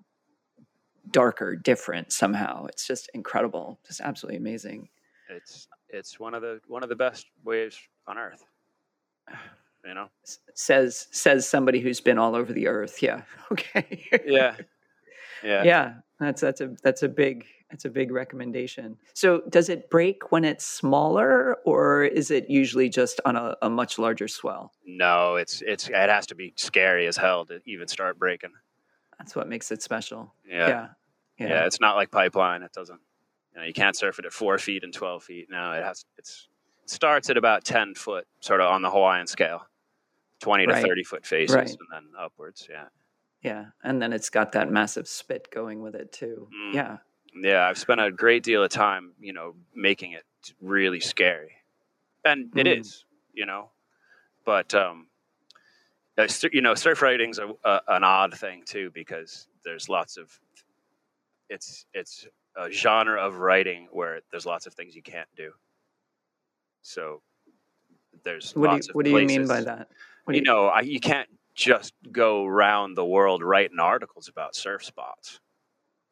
darker 1.11 1.55
different 1.55 2.11
somehow 2.11 2.65
it's 2.65 2.87
just 2.87 3.09
incredible 3.13 3.79
just 3.85 4.01
absolutely 4.01 4.37
amazing 4.37 4.89
it's 5.29 5.67
it's 5.89 6.19
one 6.19 6.33
of 6.33 6.41
the 6.41 6.59
one 6.67 6.83
of 6.83 6.89
the 6.89 6.95
best 6.95 7.27
waves 7.43 7.79
on 8.07 8.17
earth 8.17 8.43
you 9.85 9.93
know? 9.93 10.09
Says 10.53 11.07
says 11.11 11.47
somebody 11.47 11.79
who's 11.79 12.01
been 12.01 12.17
all 12.17 12.35
over 12.35 12.51
the 12.51 12.67
earth. 12.67 13.01
Yeah. 13.01 13.21
Okay. 13.51 14.07
Yeah. 14.25 14.55
Yeah. 15.43 15.63
Yeah. 15.63 15.93
That's 16.19 16.41
that's 16.41 16.61
a 16.61 16.75
that's 16.83 17.03
a 17.03 17.07
big 17.07 17.45
that's 17.69 17.85
a 17.85 17.89
big 17.89 18.11
recommendation. 18.11 18.97
So 19.13 19.41
does 19.49 19.69
it 19.69 19.89
break 19.89 20.31
when 20.31 20.43
it's 20.43 20.65
smaller 20.65 21.57
or 21.63 22.03
is 22.03 22.31
it 22.31 22.49
usually 22.49 22.89
just 22.89 23.21
on 23.25 23.35
a, 23.35 23.55
a 23.61 23.69
much 23.69 23.99
larger 23.99 24.27
swell? 24.27 24.71
No 24.85 25.35
it's 25.35 25.61
it's 25.61 25.87
it 25.87 26.09
has 26.09 26.25
to 26.27 26.35
be 26.35 26.53
scary 26.57 27.05
as 27.05 27.17
hell 27.17 27.45
to 27.45 27.61
even 27.65 27.87
start 27.87 28.17
breaking. 28.17 28.51
That's 29.19 29.35
what 29.35 29.47
makes 29.47 29.71
it 29.71 29.83
special. 29.83 30.33
Yeah. 30.47 30.67
Yeah, 30.67 30.87
yeah. 31.37 31.47
yeah 31.47 31.65
it's 31.65 31.79
not 31.79 31.95
like 31.95 32.09
pipeline. 32.09 32.63
It 32.63 32.73
doesn't 32.73 32.99
you 33.55 33.61
know 33.61 33.67
you 33.67 33.73
can't 33.73 33.95
surf 33.95 34.19
it 34.19 34.25
at 34.25 34.33
four 34.33 34.57
feet 34.57 34.83
and 34.83 34.93
12 34.93 35.23
feet 35.23 35.47
no 35.49 35.71
it 35.71 35.83
has 35.83 36.05
it's 36.17 36.47
it 36.83 36.89
starts 36.89 37.29
at 37.29 37.37
about 37.37 37.63
10 37.63 37.95
foot 37.95 38.27
sort 38.41 38.61
of 38.61 38.67
on 38.71 38.81
the 38.81 38.91
hawaiian 38.91 39.27
scale 39.27 39.65
20 40.41 40.67
to 40.67 40.75
30 40.81 41.03
foot 41.03 41.25
faces 41.25 41.55
right. 41.55 41.69
and 41.69 41.87
then 41.91 42.03
upwards. 42.19 42.67
Yeah. 42.69 42.85
Yeah. 43.41 43.65
And 43.83 44.01
then 44.01 44.13
it's 44.13 44.29
got 44.29 44.51
that 44.53 44.71
massive 44.71 45.07
spit 45.07 45.49
going 45.51 45.81
with 45.81 45.95
it 45.95 46.11
too. 46.11 46.47
Mm. 46.53 46.73
Yeah. 46.73 46.97
Yeah. 47.35 47.67
I've 47.67 47.77
spent 47.77 48.01
a 48.01 48.11
great 48.11 48.43
deal 48.43 48.63
of 48.63 48.69
time, 48.69 49.13
you 49.19 49.33
know, 49.33 49.55
making 49.73 50.11
it 50.11 50.23
really 50.61 50.99
scary. 50.99 51.53
And 52.23 52.51
mm. 52.51 52.59
it 52.59 52.67
is, 52.67 53.05
you 53.33 53.45
know, 53.45 53.69
but, 54.45 54.73
um, 54.73 55.07
you 56.51 56.61
know, 56.61 56.75
surf 56.75 57.01
writing's 57.01 57.39
a, 57.39 57.49
a, 57.63 57.81
an 57.89 58.03
odd 58.03 58.33
thing 58.33 58.63
too 58.65 58.91
because 58.93 59.47
there's 59.63 59.89
lots 59.89 60.15
of 60.17 60.39
it's 61.49 61.85
it's 61.93 62.25
a 62.57 62.71
genre 62.71 63.19
of 63.19 63.37
writing 63.37 63.87
where 63.91 64.21
there's 64.31 64.45
lots 64.45 64.65
of 64.65 64.73
things 64.73 64.95
you 64.95 65.01
can't 65.01 65.27
do. 65.35 65.51
So 66.81 67.21
there's 68.23 68.55
what 68.55 68.69
lots 68.69 68.87
do 68.87 68.91
you, 68.91 68.95
what 68.95 69.05
do 69.05 69.11
you 69.11 69.27
mean 69.27 69.47
by 69.47 69.61
that? 69.61 69.89
you, 70.27 70.35
you 70.35 70.41
know, 70.41 70.67
I, 70.67 70.81
you 70.81 70.99
can't 70.99 71.29
just 71.55 71.93
go 72.11 72.45
around 72.45 72.95
the 72.95 73.05
world 73.05 73.43
writing 73.43 73.79
articles 73.79 74.27
about 74.27 74.55
surf 74.55 74.83
spots. 74.83 75.39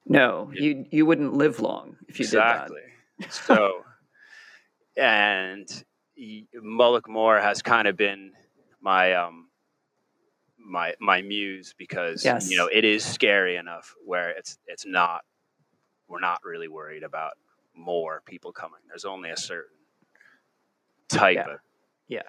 No, 0.05 0.51
you 0.53 0.85
you 0.91 1.05
wouldn't 1.05 1.33
live 1.33 1.59
long 1.59 1.97
if 2.07 2.19
you 2.19 2.23
exactly. 2.23 2.81
did 3.19 3.23
that. 3.23 3.25
Exactly. 3.27 3.55
so, 3.55 3.83
and 4.97 5.83
Mullaghmore 6.55 7.41
has 7.41 7.61
kind 7.61 7.87
of 7.87 7.95
been 7.95 8.31
my 8.81 9.13
um 9.13 9.49
my 10.57 10.93
my 10.99 11.21
muse 11.21 11.73
because 11.77 12.23
yes. 12.25 12.49
you 12.49 12.57
know 12.57 12.67
it 12.71 12.83
is 12.83 13.03
scary 13.05 13.55
enough 13.55 13.95
where 14.05 14.29
it's 14.31 14.57
it's 14.67 14.85
not 14.85 15.23
we're 16.13 16.19
not 16.19 16.43
really 16.43 16.67
worried 16.67 17.03
about 17.03 17.33
more 17.75 18.21
people 18.25 18.51
coming. 18.51 18.79
There's 18.87 19.03
only 19.03 19.31
a 19.31 19.37
certain 19.37 19.75
type 21.09 21.35
yeah. 21.35 21.53
of 21.53 21.59
yeah 22.07 22.21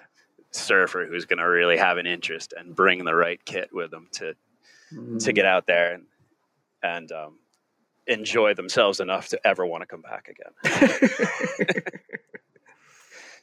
surfer 0.51 1.05
who's 1.05 1.25
going 1.25 1.39
to 1.39 1.45
really 1.45 1.77
have 1.77 1.97
an 1.97 2.07
interest 2.07 2.53
and 2.57 2.75
bring 2.75 3.03
the 3.03 3.13
right 3.13 3.43
kit 3.45 3.69
with 3.71 3.91
them 3.91 4.07
to 4.13 4.33
mm. 4.91 5.23
to 5.23 5.33
get 5.33 5.45
out 5.45 5.67
there 5.67 5.93
and 5.93 6.05
and 6.81 7.11
um, 7.11 7.39
enjoy 8.07 8.53
themselves 8.55 8.99
enough 8.99 9.27
to 9.29 9.47
ever 9.47 9.65
want 9.65 9.81
to 9.81 9.87
come 9.87 10.01
back 10.01 10.29
again. 10.29 11.81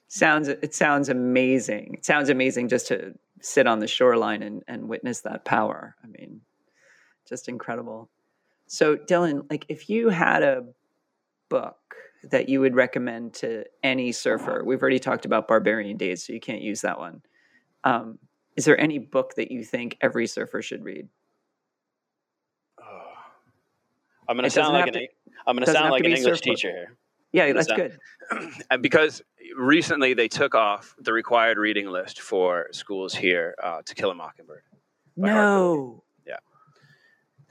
sounds 0.08 0.48
it 0.48 0.74
sounds 0.74 1.08
amazing. 1.08 1.94
It 1.94 2.04
sounds 2.04 2.30
amazing 2.30 2.68
just 2.68 2.88
to 2.88 3.14
sit 3.40 3.66
on 3.66 3.78
the 3.78 3.86
shoreline 3.86 4.42
and, 4.42 4.62
and 4.66 4.88
witness 4.88 5.20
that 5.20 5.44
power. 5.44 5.94
I 6.02 6.06
mean, 6.08 6.40
just 7.28 7.48
incredible. 7.48 8.08
So 8.72 8.96
Dylan, 8.96 9.44
like 9.50 9.66
if 9.68 9.90
you 9.90 10.08
had 10.08 10.42
a 10.42 10.64
book 11.50 11.76
that 12.30 12.48
you 12.48 12.58
would 12.62 12.74
recommend 12.74 13.34
to 13.34 13.64
any 13.82 14.12
surfer? 14.12 14.62
We've 14.64 14.80
already 14.80 14.98
talked 14.98 15.26
about 15.26 15.46
Barbarian 15.46 15.98
Days, 15.98 16.24
so 16.24 16.32
you 16.32 16.40
can't 16.40 16.62
use 16.62 16.80
that 16.80 16.98
one. 16.98 17.20
Um, 17.84 18.18
is 18.56 18.64
there 18.64 18.80
any 18.80 18.98
book 18.98 19.34
that 19.34 19.50
you 19.50 19.62
think 19.62 19.98
every 20.00 20.26
surfer 20.26 20.62
should 20.62 20.82
read? 20.84 21.06
Oh. 22.80 22.84
I'm 24.28 24.38
going 24.38 24.44
to 24.44 24.50
sound 24.50 24.72
like 24.72 24.96
an 24.96 25.06
I'm 25.46 25.54
going 25.54 25.66
to 25.66 25.72
sound 25.72 25.90
like 25.90 26.04
an 26.04 26.12
English 26.12 26.40
teacher 26.40 26.70
here. 26.70 26.96
Yeah, 27.32 27.52
that's 27.52 27.70
good. 27.70 27.98
And 28.70 28.82
because 28.82 29.20
recently 29.54 30.14
they 30.14 30.28
took 30.28 30.54
off 30.54 30.94
the 30.98 31.12
required 31.12 31.58
reading 31.58 31.88
list 31.88 32.22
for 32.22 32.68
schools 32.72 33.14
here 33.14 33.54
uh, 33.62 33.82
to 33.84 33.94
Kill 33.94 34.10
a 34.10 34.14
Mockingbird. 34.14 34.62
No. 35.14 36.04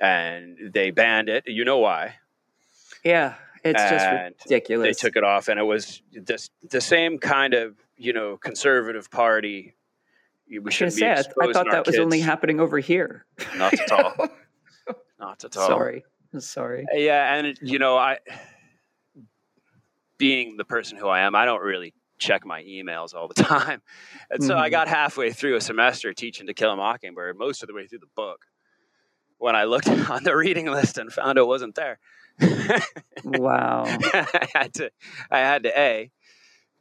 And 0.02 0.74
they 0.74 0.92
banned 0.92 1.30
it. 1.30 1.44
You 1.48 1.64
know 1.64 1.78
why? 1.78 2.16
Yeah, 3.04 3.36
it's 3.64 3.82
and 3.82 3.90
just 3.90 4.46
ridiculous. 4.46 4.98
They 4.98 5.08
took 5.08 5.16
it 5.16 5.24
off, 5.24 5.48
and 5.48 5.60
it 5.60 5.64
was 5.64 6.02
this, 6.12 6.50
the 6.70 6.82
same 6.82 7.20
kind 7.20 7.54
of 7.54 7.76
you 7.98 8.14
know 8.14 8.38
conservative 8.38 9.12
party. 9.12 9.76
We 10.50 10.72
should 10.72 10.92
say. 10.92 11.08
I, 11.08 11.20
I 11.20 11.54
thought 11.54 11.68
that 11.72 11.86
was 11.86 11.98
only 11.98 12.20
happening 12.20 12.60
over 12.60 12.80
here. 12.80 13.26
Not 13.56 13.74
at 13.74 13.92
all. 13.92 14.16
Not 15.20 15.44
at 15.46 15.56
all. 15.56 15.68
Sorry. 15.68 16.04
Sorry. 16.40 16.86
Yeah, 16.94 17.36
and 17.36 17.58
you 17.62 17.78
know, 17.78 17.98
I 17.98 18.18
being 20.18 20.58
the 20.58 20.66
person 20.66 20.98
who 20.98 21.08
I 21.08 21.22
am, 21.22 21.36
I 21.36 21.46
don't 21.46 21.62
really 21.62 21.94
check 22.20 22.46
my 22.46 22.62
emails 22.64 23.14
all 23.14 23.28
the 23.28 23.34
time. 23.44 23.82
And 24.30 24.44
so 24.44 24.54
mm-hmm. 24.54 24.64
I 24.64 24.70
got 24.70 24.88
halfway 24.88 25.32
through 25.32 25.56
a 25.56 25.62
semester 25.62 26.14
teaching 26.14 26.48
To 26.48 26.54
Kill 26.54 26.72
a 26.72 26.76
Mockingbird, 26.76 27.38
most 27.38 27.64
of 27.64 27.68
the 27.68 27.74
way 27.74 27.88
through 27.88 28.00
the 28.00 28.10
book, 28.16 28.46
when 29.42 29.56
I 29.56 29.64
looked 29.64 29.88
on 30.10 30.24
the 30.24 30.36
reading 30.36 30.68
list 30.68 30.98
and 30.98 31.12
found 31.12 31.38
it 31.38 31.48
wasn't 31.48 31.76
there. 31.76 32.00
wow. 33.26 33.84
I 33.88 34.48
had 34.54 34.74
to 34.76 34.92
I 35.30 35.40
had 35.40 35.64
to 35.64 35.80
A 35.80 36.12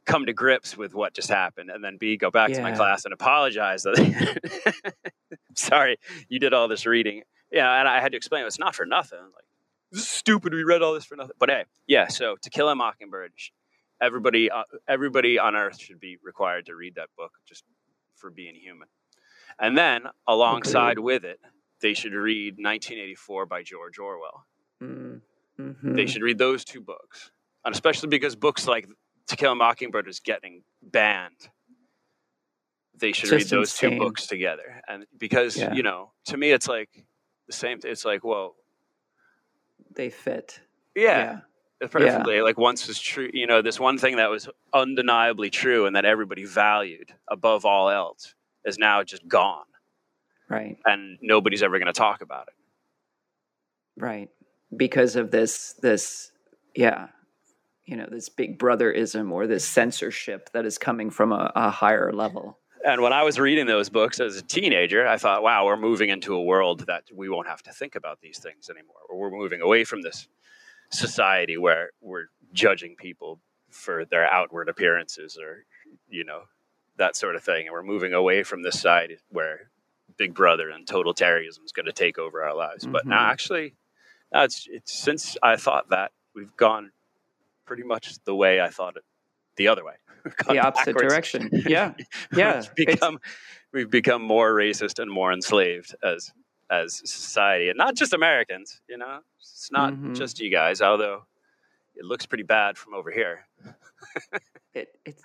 come 0.05 0.25
to 0.25 0.33
grips 0.33 0.77
with 0.77 0.93
what 0.93 1.13
just 1.13 1.29
happened 1.29 1.69
and 1.69 1.83
then 1.83 1.97
B 1.97 2.17
go 2.17 2.31
back 2.31 2.49
yeah. 2.49 2.57
to 2.57 2.61
my 2.63 2.71
class 2.71 3.05
and 3.05 3.13
apologize 3.13 3.83
that 3.83 4.93
sorry, 5.55 5.97
you 6.29 6.39
did 6.39 6.53
all 6.53 6.67
this 6.67 6.85
reading. 6.85 7.23
Yeah, 7.51 7.79
and 7.79 7.87
I 7.87 7.99
had 7.99 8.13
to 8.13 8.17
explain 8.17 8.45
it's 8.45 8.57
not 8.57 8.75
for 8.75 8.85
nothing. 8.85 9.19
Like 9.19 9.45
this 9.91 10.01
is 10.01 10.07
stupid. 10.07 10.53
We 10.53 10.63
read 10.63 10.81
all 10.81 10.93
this 10.93 11.05
for 11.05 11.15
nothing. 11.15 11.35
But 11.37 11.49
hey, 11.49 11.65
yeah. 11.87 12.07
So 12.07 12.37
To 12.41 12.49
Kill 12.49 12.69
a 12.69 12.75
Mockingbird, 12.75 13.33
everybody, 14.01 14.49
uh, 14.49 14.63
everybody 14.87 15.37
on 15.37 15.55
Earth 15.55 15.79
should 15.79 15.99
be 15.99 16.17
required 16.23 16.67
to 16.67 16.75
read 16.75 16.95
that 16.95 17.09
book 17.17 17.33
just 17.45 17.63
for 18.15 18.29
being 18.29 18.55
human. 18.55 18.87
And 19.59 19.77
then 19.77 20.03
alongside 20.27 20.97
okay. 20.97 21.03
with 21.03 21.25
it, 21.25 21.39
they 21.81 21.93
should 21.93 22.13
read 22.13 22.53
1984 22.53 23.45
by 23.45 23.63
George 23.63 23.99
Orwell. 23.99 24.45
Mm-hmm. 24.81 25.95
They 25.95 26.05
should 26.05 26.21
read 26.21 26.37
those 26.37 26.63
two 26.63 26.81
books, 26.81 27.31
and 27.65 27.73
especially 27.73 28.09
because 28.09 28.35
books 28.35 28.67
like 28.67 28.87
To 29.27 29.35
Kill 29.35 29.51
a 29.51 29.55
Mockingbird 29.55 30.07
is 30.07 30.19
getting 30.19 30.63
banned. 30.81 31.49
They 32.97 33.11
should 33.11 33.31
read 33.31 33.47
those 33.47 33.71
insane. 33.71 33.91
two 33.91 33.99
books 33.99 34.27
together, 34.27 34.81
and 34.87 35.05
because 35.17 35.57
yeah. 35.57 35.73
you 35.73 35.83
know, 35.83 36.11
to 36.25 36.37
me, 36.37 36.51
it's 36.51 36.67
like 36.67 37.05
the 37.47 37.53
same. 37.53 37.79
It's 37.83 38.05
like, 38.05 38.23
well, 38.23 38.55
they 39.93 40.09
fit. 40.09 40.59
Yeah. 40.95 41.01
yeah. 41.01 41.39
Perfectly. 41.87 42.35
Yeah. 42.35 42.43
Like 42.43 42.59
once 42.59 42.87
was 42.87 42.99
true, 42.99 43.29
you 43.33 43.47
know, 43.47 43.63
this 43.63 43.79
one 43.79 43.97
thing 43.97 44.17
that 44.17 44.29
was 44.29 44.47
undeniably 44.71 45.49
true 45.49 45.87
and 45.87 45.95
that 45.95 46.05
everybody 46.05 46.45
valued 46.45 47.11
above 47.27 47.65
all 47.65 47.89
else 47.89 48.35
is 48.65 48.77
now 48.77 49.03
just 49.03 49.27
gone. 49.27 49.63
Right. 50.51 50.77
And 50.85 51.17
nobody's 51.21 51.63
ever 51.63 51.79
going 51.79 51.87
to 51.87 51.97
talk 51.97 52.21
about 52.21 52.49
it. 52.49 52.53
Right. 53.97 54.29
Because 54.75 55.15
of 55.15 55.31
this, 55.31 55.75
this, 55.81 56.31
yeah, 56.75 57.07
you 57.85 57.95
know, 57.95 58.05
this 58.11 58.27
big 58.27 58.59
brotherism 58.59 59.31
or 59.31 59.47
this 59.47 59.65
censorship 59.65 60.49
that 60.51 60.65
is 60.65 60.77
coming 60.77 61.09
from 61.09 61.31
a, 61.31 61.53
a 61.55 61.69
higher 61.69 62.11
level. 62.11 62.57
And 62.85 63.01
when 63.01 63.13
I 63.13 63.23
was 63.23 63.39
reading 63.39 63.65
those 63.65 63.89
books 63.89 64.19
as 64.19 64.35
a 64.35 64.41
teenager, 64.41 65.07
I 65.07 65.17
thought, 65.17 65.41
wow, 65.41 65.65
we're 65.65 65.77
moving 65.77 66.09
into 66.09 66.35
a 66.35 66.43
world 66.43 66.85
that 66.87 67.03
we 67.15 67.29
won't 67.29 67.47
have 67.47 67.63
to 67.63 67.71
think 67.71 67.95
about 67.95 68.19
these 68.19 68.39
things 68.39 68.69
anymore. 68.69 68.95
Or 69.09 69.19
we're 69.19 69.37
moving 69.37 69.61
away 69.61 69.85
from 69.85 70.01
this 70.01 70.27
society 70.91 71.57
where 71.57 71.91
we're 72.01 72.25
judging 72.51 72.95
people 72.97 73.39
for 73.69 74.03
their 74.03 74.29
outward 74.29 74.67
appearances 74.67 75.37
or, 75.41 75.65
you 76.09 76.25
know, 76.25 76.41
that 76.97 77.15
sort 77.15 77.37
of 77.37 77.43
thing. 77.43 77.67
And 77.67 77.71
we're 77.71 77.83
moving 77.83 78.13
away 78.13 78.43
from 78.43 78.63
this 78.63 78.81
side 78.81 79.13
where 79.29 79.70
Big 80.17 80.33
Brother 80.33 80.69
and 80.69 80.85
totalitarianism 80.85 81.63
is 81.65 81.71
going 81.73 81.85
to 81.85 81.93
take 81.93 82.17
over 82.17 82.43
our 82.43 82.55
lives. 82.55 82.83
Mm-hmm. 82.83 82.93
But 82.93 83.05
now, 83.05 83.17
mm-hmm. 83.17 83.31
actually, 83.31 83.75
now 84.31 84.43
it's, 84.43 84.67
it's 84.69 84.93
since 84.93 85.37
I 85.41 85.55
thought 85.55 85.89
that, 85.89 86.11
we've 86.35 86.55
gone 86.55 86.91
pretty 87.65 87.83
much 87.83 88.15
the 88.25 88.35
way 88.35 88.61
I 88.61 88.69
thought 88.69 88.97
it 88.97 89.03
the 89.57 89.67
other 89.67 89.83
way. 89.83 89.93
the 90.47 90.59
opposite 90.59 90.93
backwards. 90.93 91.13
direction. 91.13 91.49
Yeah, 91.67 91.93
yeah. 92.35 92.63
we've 92.77 92.87
become 92.87 93.19
we've 93.73 93.89
become 93.89 94.21
more 94.21 94.53
racist 94.53 94.99
and 94.99 95.11
more 95.11 95.33
enslaved 95.33 95.95
as 96.03 96.31
as 96.69 97.01
society, 97.09 97.69
and 97.69 97.77
not 97.77 97.95
just 97.95 98.13
Americans. 98.13 98.81
You 98.87 98.97
know, 98.97 99.19
it's 99.39 99.71
not 99.71 99.93
mm-hmm. 99.93 100.13
just 100.13 100.39
you 100.39 100.51
guys. 100.51 100.81
Although 100.81 101.23
it 102.01 102.05
looks 102.05 102.25
pretty 102.25 102.43
bad 102.43 102.79
from 102.79 102.95
over 102.95 103.11
here. 103.11 103.45
it, 104.73 104.87
it's 105.05 105.21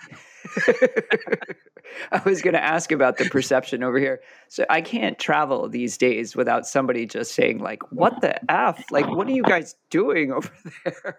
I 2.13 2.21
was 2.27 2.43
going 2.43 2.53
to 2.53 2.63
ask 2.63 2.93
about 2.93 3.17
the 3.17 3.31
perception 3.31 3.83
over 3.83 3.99
here. 3.99 4.21
So 4.49 4.67
I 4.69 4.83
can't 4.83 5.19
travel 5.19 5.71
these 5.71 5.97
days 5.97 6.37
without 6.37 6.67
somebody 6.67 7.07
just 7.07 7.35
saying 7.35 7.61
like, 7.61 7.81
"What 7.91 8.21
the 8.21 8.39
f? 8.53 8.85
Like, 8.91 9.09
what 9.09 9.27
are 9.27 9.33
you 9.33 9.43
guys 9.43 9.75
doing 9.89 10.33
over 10.33 10.53
there?" 10.85 11.19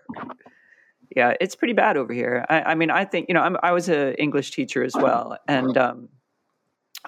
yeah, 1.16 1.34
it's 1.42 1.56
pretty 1.56 1.74
bad 1.74 1.98
over 1.98 2.14
here. 2.14 2.46
I, 2.48 2.62
I 2.62 2.76
mean, 2.76 2.92
I 2.92 3.04
think 3.06 3.26
you 3.28 3.34
know, 3.34 3.42
I'm, 3.42 3.58
i 3.64 3.72
was 3.72 3.90
an 3.90 4.14
English 4.14 4.52
teacher 4.52 4.84
as 4.84 4.94
well, 4.94 5.40
and 5.48 5.76
um, 5.76 6.10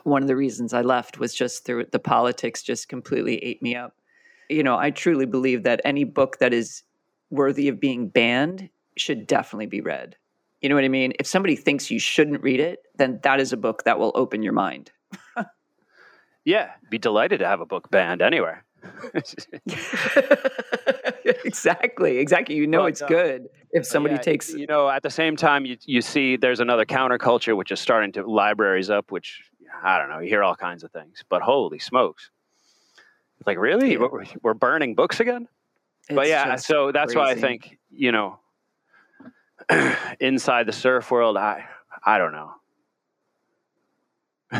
one 0.01 0.23
of 0.23 0.27
the 0.27 0.35
reasons 0.35 0.73
I 0.73 0.81
left 0.81 1.19
was 1.19 1.35
just 1.35 1.65
through 1.65 1.85
the 1.91 1.99
politics 1.99 2.63
just 2.63 2.89
completely 2.89 3.37
ate 3.43 3.61
me 3.61 3.75
up. 3.75 3.93
You 4.49 4.63
know, 4.63 4.75
I 4.75 4.89
truly 4.89 5.27
believe 5.27 5.61
that 5.63 5.81
any 5.85 6.03
book 6.03 6.39
that 6.39 6.51
is 6.51 6.81
worthy 7.29 7.67
of 7.67 7.79
being 7.79 8.09
banned 8.09 8.69
should 8.97 9.27
definitely 9.27 9.67
be 9.67 9.81
read. 9.81 10.15
You 10.61 10.69
know 10.69 10.75
what 10.75 10.83
I 10.83 10.89
mean? 10.89 11.13
If 11.19 11.27
somebody 11.27 11.55
thinks 11.55 11.89
you 11.89 11.99
shouldn't 11.99 12.41
read 12.43 12.59
it, 12.59 12.79
then 12.95 13.19
that 13.23 13.39
is 13.39 13.53
a 13.53 13.57
book 13.57 13.83
that 13.85 13.97
will 13.97 14.11
open 14.15 14.43
your 14.43 14.53
mind. 14.53 14.91
yeah, 16.45 16.71
be 16.89 16.97
delighted 16.97 17.39
to 17.39 17.47
have 17.47 17.61
a 17.61 17.65
book 17.65 17.89
banned 17.89 18.21
anywhere. 18.21 18.65
exactly, 21.23 22.17
exactly. 22.17 22.55
You 22.55 22.67
know 22.67 22.83
but, 22.83 22.87
it's 22.87 23.01
uh, 23.01 23.07
good 23.07 23.47
if 23.71 23.85
somebody 23.85 24.15
yeah, 24.15 24.21
takes. 24.21 24.53
You 24.53 24.67
know, 24.67 24.89
at 24.89 25.03
the 25.03 25.09
same 25.09 25.35
time, 25.35 25.65
you 25.65 25.77
you 25.85 26.01
see 26.01 26.37
there's 26.37 26.59
another 26.59 26.85
counterculture 26.85 27.55
which 27.55 27.71
is 27.71 27.79
starting 27.79 28.11
to 28.13 28.25
libraries 28.25 28.89
up, 28.89 29.11
which 29.11 29.41
I 29.83 29.97
don't 29.97 30.09
know. 30.09 30.19
You 30.19 30.29
hear 30.29 30.43
all 30.43 30.55
kinds 30.55 30.83
of 30.83 30.91
things, 30.91 31.23
but 31.29 31.41
holy 31.41 31.79
smokes! 31.79 32.31
Like 33.45 33.57
really, 33.57 33.93
yeah. 33.93 33.99
we're, 33.99 34.25
we're, 34.41 34.53
burning 34.53 34.95
books 34.95 35.19
again. 35.19 35.47
But 36.09 36.27
yeah, 36.27 36.55
so 36.55 36.91
that's 36.91 37.13
crazy. 37.13 37.19
why 37.19 37.31
I 37.31 37.35
think 37.35 37.77
you 37.91 38.11
know, 38.11 38.39
inside 40.19 40.65
the 40.65 40.73
surf 40.73 41.11
world, 41.11 41.37
I 41.37 41.65
I 42.03 42.17
don't 42.17 42.31
know. 42.31 42.51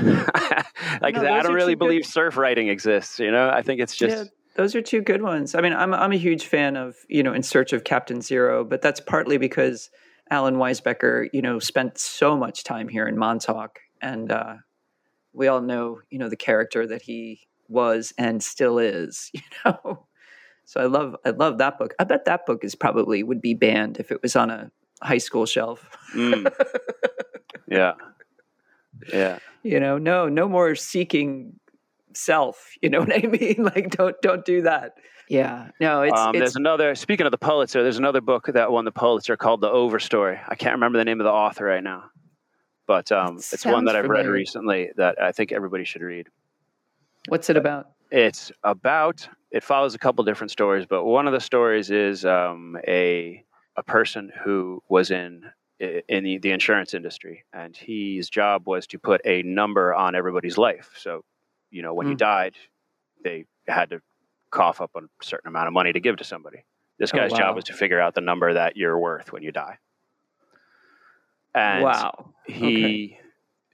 like 1.02 1.16
no, 1.16 1.34
I 1.34 1.42
don't 1.42 1.54
really 1.54 1.76
believe 1.76 2.04
good. 2.04 2.12
surf 2.12 2.38
writing 2.38 2.68
exists. 2.68 3.20
You 3.20 3.32
know, 3.32 3.50
I 3.50 3.64
think 3.64 3.82
it's 3.82 3.96
just. 3.96 4.16
Yeah, 4.16 4.24
those 4.56 4.76
are 4.76 4.82
two 4.82 5.02
good 5.02 5.22
ones. 5.22 5.56
I 5.56 5.62
mean, 5.62 5.74
I'm 5.74 5.94
I'm 5.94 6.12
a 6.12 6.18
huge 6.18 6.46
fan 6.46 6.76
of 6.76 6.96
you 7.08 7.24
know 7.24 7.34
In 7.34 7.42
Search 7.42 7.74
of 7.74 7.84
Captain 7.84 8.22
Zero, 8.22 8.64
but 8.64 8.82
that's 8.82 9.00
partly 9.00 9.38
because 9.38 9.90
Allan 10.30 10.56
Weisbecker, 10.56 11.30
you 11.34 11.42
know, 11.42 11.58
spent 11.58 11.98
so 11.98 12.38
much 12.38 12.64
time 12.64 12.88
here 12.88 13.08
in 13.08 13.18
Montauk, 13.18 13.80
and 14.02 14.32
uh, 14.32 14.56
we 15.34 15.48
all 15.48 15.62
know 15.62 16.02
you 16.12 16.20
know 16.20 16.30
the 16.30 16.38
character 16.38 16.86
that 16.86 17.02
he 17.02 17.42
was 17.68 18.14
and 18.18 18.44
still 18.44 18.78
is. 18.78 19.32
You 19.40 19.42
know, 19.66 20.08
so 20.70 20.80
I 20.80 20.86
love 20.86 21.16
I 21.26 21.32
love 21.32 21.58
that 21.58 21.80
book. 21.80 21.96
I 21.98 22.04
bet 22.04 22.26
that 22.26 22.46
book 22.46 22.64
is 22.64 22.76
probably 22.76 23.24
would 23.24 23.42
be 23.42 23.56
banned 23.56 23.98
if 23.98 24.12
it 24.12 24.22
was 24.22 24.36
on 24.36 24.52
a 24.52 24.70
high 25.02 25.18
school 25.18 25.48
shelf. 25.48 25.90
Mm. 26.14 26.54
yeah. 27.68 27.94
Yeah. 29.12 29.40
You 29.64 29.80
know, 29.80 29.98
no, 29.98 30.30
no 30.30 30.48
more 30.48 30.76
seeking 30.76 31.54
self. 32.14 32.76
You 32.84 32.92
know 32.92 33.00
what 33.04 33.12
I 33.12 33.26
mean? 33.26 33.56
Like, 33.64 33.90
don't 33.90 34.16
don't 34.22 34.46
do 34.46 34.62
that. 34.62 34.94
Yeah. 35.28 35.70
No, 35.80 36.04
it's, 36.04 36.20
um, 36.20 36.36
it's 36.36 36.40
there's 36.40 36.56
another. 36.56 36.94
Speaking 36.94 37.26
of 37.26 37.32
the 37.32 37.40
Pulitzer, 37.40 37.82
there's 37.82 37.98
another 37.98 38.22
book 38.22 38.46
that 38.54 38.72
won 38.72 38.86
the 38.86 38.92
Pulitzer 38.92 39.36
called 39.38 39.62
The 39.62 39.70
Overstory. 39.70 40.40
I 40.48 40.54
can't 40.54 40.74
remember 40.74 41.00
the 41.00 41.06
name 41.06 41.20
of 41.20 41.24
the 41.24 41.32
author 41.32 41.66
right 41.66 41.84
now, 41.84 42.12
but 42.86 43.12
um, 43.12 43.38
it's 43.38 43.66
one 43.66 43.86
that 43.86 43.96
I've 43.96 44.06
familiar. 44.06 44.26
read 44.26 44.34
recently 44.34 44.90
that 44.98 45.20
I 45.20 45.32
think 45.32 45.52
everybody 45.52 45.84
should 45.84 46.04
read. 46.04 46.28
What's 47.28 47.50
it 47.50 47.58
about? 47.58 47.88
It's 48.12 48.52
about. 48.64 49.28
It 49.52 49.64
follows 49.64 49.96
a 49.96 50.00
couple 50.00 50.24
different 50.24 50.52
stories, 50.52 50.86
but 50.88 51.06
one 51.06 51.28
of 51.28 51.34
the 51.34 51.40
stories 51.40 51.90
is 51.90 52.26
um, 52.26 52.78
a 52.88 53.44
a 53.76 53.84
person 53.84 54.32
who 54.44 54.84
was 54.90 55.12
in 55.12 55.44
in 55.80 56.24
the, 56.24 56.38
the 56.40 56.52
insurance 56.52 56.94
industry, 56.94 57.46
and 57.54 57.76
his 57.76 58.30
job 58.30 58.68
was 58.68 58.86
to 58.88 59.00
put 59.00 59.22
a 59.26 59.42
number 59.44 59.94
on 59.94 60.14
everybody's 60.14 60.58
life. 60.58 60.92
So, 60.98 61.24
you 61.72 61.82
know, 61.82 61.94
when 61.94 62.08
mm. 62.08 62.12
he 62.12 62.16
died, 62.16 62.56
they 63.24 63.46
had 63.68 63.92
to 63.92 64.02
cough 64.52 64.82
up 64.82 64.92
a 64.96 65.02
certain 65.22 65.48
amount 65.48 65.68
of 65.68 65.74
money 65.74 65.94
to 65.94 66.00
give 66.00 66.18
to 66.18 66.24
somebody. 66.24 66.66
This 66.98 67.12
oh, 67.14 67.18
guy's 67.18 67.32
oh, 67.32 67.36
wow. 67.36 67.40
job 67.40 67.56
was 67.56 67.66
to 67.66 67.74
figure 67.74 68.02
out 68.02 68.14
the 68.14 68.22
number 68.22 68.54
that 68.54 68.76
you're 68.76 69.00
worth 69.00 69.32
when 69.32 69.42
you 69.42 69.52
die. 69.52 69.78
And 71.56 71.84
wow. 71.86 72.34
he 72.46 73.16
okay. 73.16 73.20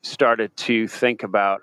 started 0.03 0.55
to 0.57 0.87
think 0.87 1.23
about 1.23 1.61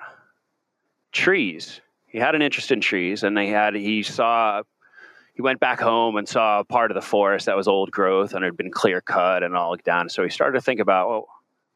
trees. 1.12 1.80
He 2.12 2.18
had 2.18 2.34
an 2.34 2.42
interest 2.42 2.70
in 2.70 2.82
trees, 2.82 3.22
and 3.22 3.36
he 3.38 3.48
had 3.48 3.74
he 3.74 4.02
saw 4.02 4.62
he 5.34 5.40
went 5.40 5.60
back 5.60 5.80
home 5.80 6.16
and 6.16 6.28
saw 6.28 6.60
a 6.60 6.64
part 6.64 6.90
of 6.90 6.94
the 6.94 7.00
forest 7.00 7.46
that 7.46 7.56
was 7.56 7.66
old 7.66 7.90
growth 7.90 8.34
and 8.34 8.44
had 8.44 8.54
been 8.54 8.70
clear 8.70 9.00
cut 9.00 9.42
and 9.42 9.56
all 9.56 9.74
down. 9.76 10.10
So 10.10 10.22
he 10.22 10.28
started 10.28 10.58
to 10.58 10.60
think 10.60 10.78
about, 10.78 11.08
well, 11.08 11.28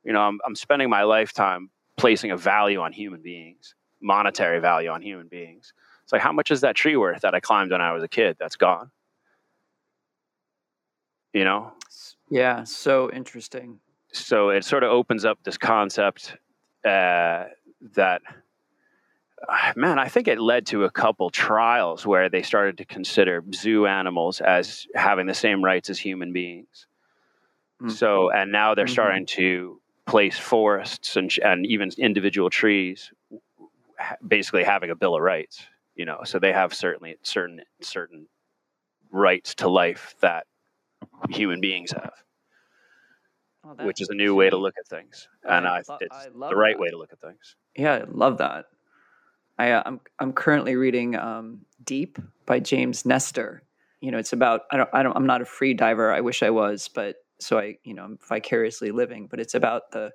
you 0.05 0.13
know, 0.13 0.21
I'm, 0.21 0.39
I'm 0.45 0.55
spending 0.55 0.91
my 0.91 1.05
lifetime 1.05 1.71
placing 1.97 2.33
a 2.33 2.37
value 2.37 2.81
on 2.81 2.93
human 2.93 3.23
beings, 3.23 3.75
monetary 4.03 4.61
value 4.61 4.91
on 4.91 5.01
human 5.01 5.27
beings. 5.27 5.73
It's 6.05 6.13
like, 6.13 6.21
how 6.21 6.33
much 6.33 6.51
is 6.51 6.61
that 6.61 6.77
tree 6.77 6.97
worth 6.97 7.23
that 7.23 7.35
I 7.35 7.41
climbed 7.41 7.73
when 7.73 7.81
I 7.81 7.93
was 7.93 8.03
a 8.03 8.09
kid? 8.09 8.37
That's 8.39 8.57
gone. 8.57 8.91
You 11.33 11.45
know? 11.45 11.73
Yeah, 12.31 12.65
so 12.65 13.11
interesting. 13.11 13.81
So 14.13 14.51
it 14.51 14.65
sort 14.65 14.83
of 14.83 14.91
opens 14.91 15.25
up 15.25 15.39
this 15.45 15.57
concept 15.57 16.37
uh, 16.85 17.45
that 17.95 18.21
man, 19.77 19.99
I 19.99 20.09
think 20.09 20.29
it 20.29 20.41
led 20.41 20.67
to 20.67 20.85
a 20.85 20.91
couple 20.91 21.31
trials 21.31 22.07
where 22.07 22.29
they 22.29 22.43
started 22.43 22.79
to 22.79 22.85
consider 22.85 23.45
zoo 23.55 23.87
animals 23.87 24.41
as 24.41 24.87
having 24.95 25.27
the 25.27 25.35
same 25.35 25.65
rights 25.65 25.91
as 25.91 25.99
human 25.99 26.33
beings. 26.33 26.87
Mm-hmm. 27.83 27.91
So, 27.91 28.31
and 28.31 28.51
now 28.51 28.75
they're 28.75 28.87
mm-hmm. 28.87 28.93
starting 28.93 29.27
to 29.27 29.81
place 30.07 30.39
forests 30.39 31.17
and, 31.17 31.33
and 31.45 31.67
even 31.67 31.91
individual 31.99 32.49
trees 32.49 33.13
basically 34.27 34.63
having 34.63 34.91
a 34.91 34.95
bill 34.95 35.17
of 35.17 35.23
rights 35.23 35.65
you 35.97 36.05
know 36.05 36.21
so 36.25 36.39
they 36.39 36.53
have 36.53 36.73
certainly 36.73 37.17
certain 37.23 37.61
certain 37.81 38.27
rights 39.11 39.55
to 39.55 39.69
life 39.69 40.15
that 40.21 40.47
human 41.31 41.61
beings 41.61 41.93
have 41.93 42.13
oh, 43.65 43.85
which 43.85 44.01
is 44.01 44.09
a 44.11 44.15
new 44.15 44.35
way 44.35 44.49
to 44.49 44.57
look 44.57 44.75
at 44.79 44.87
things 44.87 45.29
and 45.45 45.67
I, 45.67 45.79
I 45.79 45.97
it's 46.01 46.17
I 46.17 46.27
the 46.29 46.57
right 46.57 46.77
that. 46.77 46.81
way 46.81 46.91
to 46.91 46.99
look 46.99 47.13
at 47.13 47.21
things 47.21 47.57
yeah 47.75 47.95
i 47.95 48.05
love 48.07 48.39
that 48.39 48.67
I, 49.59 49.71
uh, 49.71 49.83
I'm 49.87 50.01
I'm 50.19 50.33
currently 50.33 50.77
reading 50.77 51.17
um, 51.17 51.63
Deep 51.85 52.19
by 52.45 52.61
James 52.61 53.07
Nestor. 53.07 53.63
You 54.01 54.11
know, 54.11 54.19
it's 54.19 54.33
about 54.33 54.63
I 54.71 54.77
don't 54.77 54.91
I 54.93 55.03
don't 55.03 55.17
I'm 55.17 55.27
not 55.27 55.43
a 55.43 55.47
free 55.47 55.75
diver. 55.75 56.13
I 56.13 56.21
wish 56.21 56.43
I 56.43 56.51
was, 56.51 56.89
but 56.95 57.17
so 57.41 57.59
I 57.59 57.77
you 57.85 57.95
know 57.95 58.05
I'm 58.05 58.19
vicariously 58.29 58.91
living. 58.91 59.27
But 59.31 59.41
it's 59.41 59.55
about 59.55 59.91
the 59.93 60.13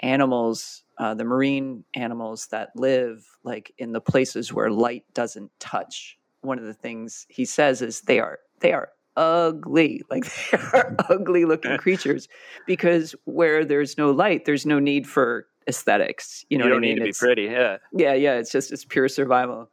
animals, 0.00 0.82
uh, 0.98 1.14
the 1.14 1.24
marine 1.24 1.84
animals 1.94 2.48
that 2.50 2.70
live 2.74 3.24
like 3.42 3.72
in 3.78 3.92
the 3.92 4.00
places 4.00 4.52
where 4.52 4.70
light 4.70 5.04
doesn't 5.14 5.50
touch. 5.60 6.18
One 6.40 6.58
of 6.58 6.64
the 6.64 6.74
things 6.74 7.26
he 7.28 7.44
says 7.44 7.82
is 7.82 8.02
they 8.02 8.20
are 8.20 8.38
they 8.60 8.72
are 8.72 8.90
ugly 9.16 10.02
like 10.10 10.24
they 10.24 10.58
are 10.58 10.96
ugly 11.08 11.44
looking 11.44 11.76
creatures 11.78 12.28
because 12.66 13.14
where 13.24 13.64
there's 13.64 13.96
no 13.96 14.10
light 14.10 14.44
there's 14.44 14.66
no 14.66 14.80
need 14.80 15.06
for 15.06 15.46
aesthetics. 15.68 16.44
You 16.48 16.58
know, 16.58 16.64
you 16.64 16.70
don't 16.70 16.78
I 16.78 16.80
mean? 16.80 16.94
need 16.96 17.02
to 17.02 17.08
it's, 17.08 17.20
be 17.20 17.26
pretty. 17.26 17.42
Yeah, 17.44 17.78
yeah, 17.92 18.14
yeah. 18.14 18.34
It's 18.34 18.52
just 18.52 18.72
it's 18.72 18.84
pure 18.84 19.08
survival. 19.08 19.70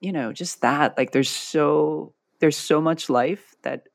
You 0.00 0.12
know, 0.12 0.32
just 0.32 0.60
that. 0.62 0.96
Like, 0.98 1.12
there's 1.12 1.30
so 1.30 2.14
there's 2.40 2.56
so 2.56 2.80
much 2.80 3.08
life 3.08 3.54
that 3.62 3.88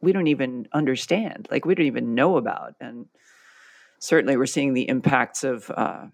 we 0.00 0.12
don't 0.12 0.26
even 0.26 0.68
understand. 0.72 1.48
Like, 1.50 1.64
we 1.64 1.74
don't 1.74 1.86
even 1.86 2.14
know 2.14 2.36
about, 2.36 2.74
and 2.80 3.06
certainly 3.98 4.36
we're 4.36 4.46
seeing 4.46 4.74
the 4.74 4.88
impacts 4.88 5.44
of 5.44 5.70
uh, 5.70 6.06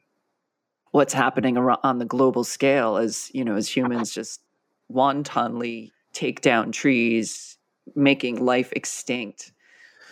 what's 0.90 1.12
happening 1.12 1.56
on 1.58 1.98
the 1.98 2.04
global 2.04 2.44
scale 2.44 2.96
as 2.96 3.30
you 3.34 3.44
know, 3.44 3.56
as 3.56 3.68
humans 3.68 4.12
just 4.12 4.40
wantonly 4.88 5.92
take 6.12 6.40
down 6.40 6.72
trees, 6.72 7.58
making 7.94 8.44
life 8.44 8.72
extinct. 8.72 9.52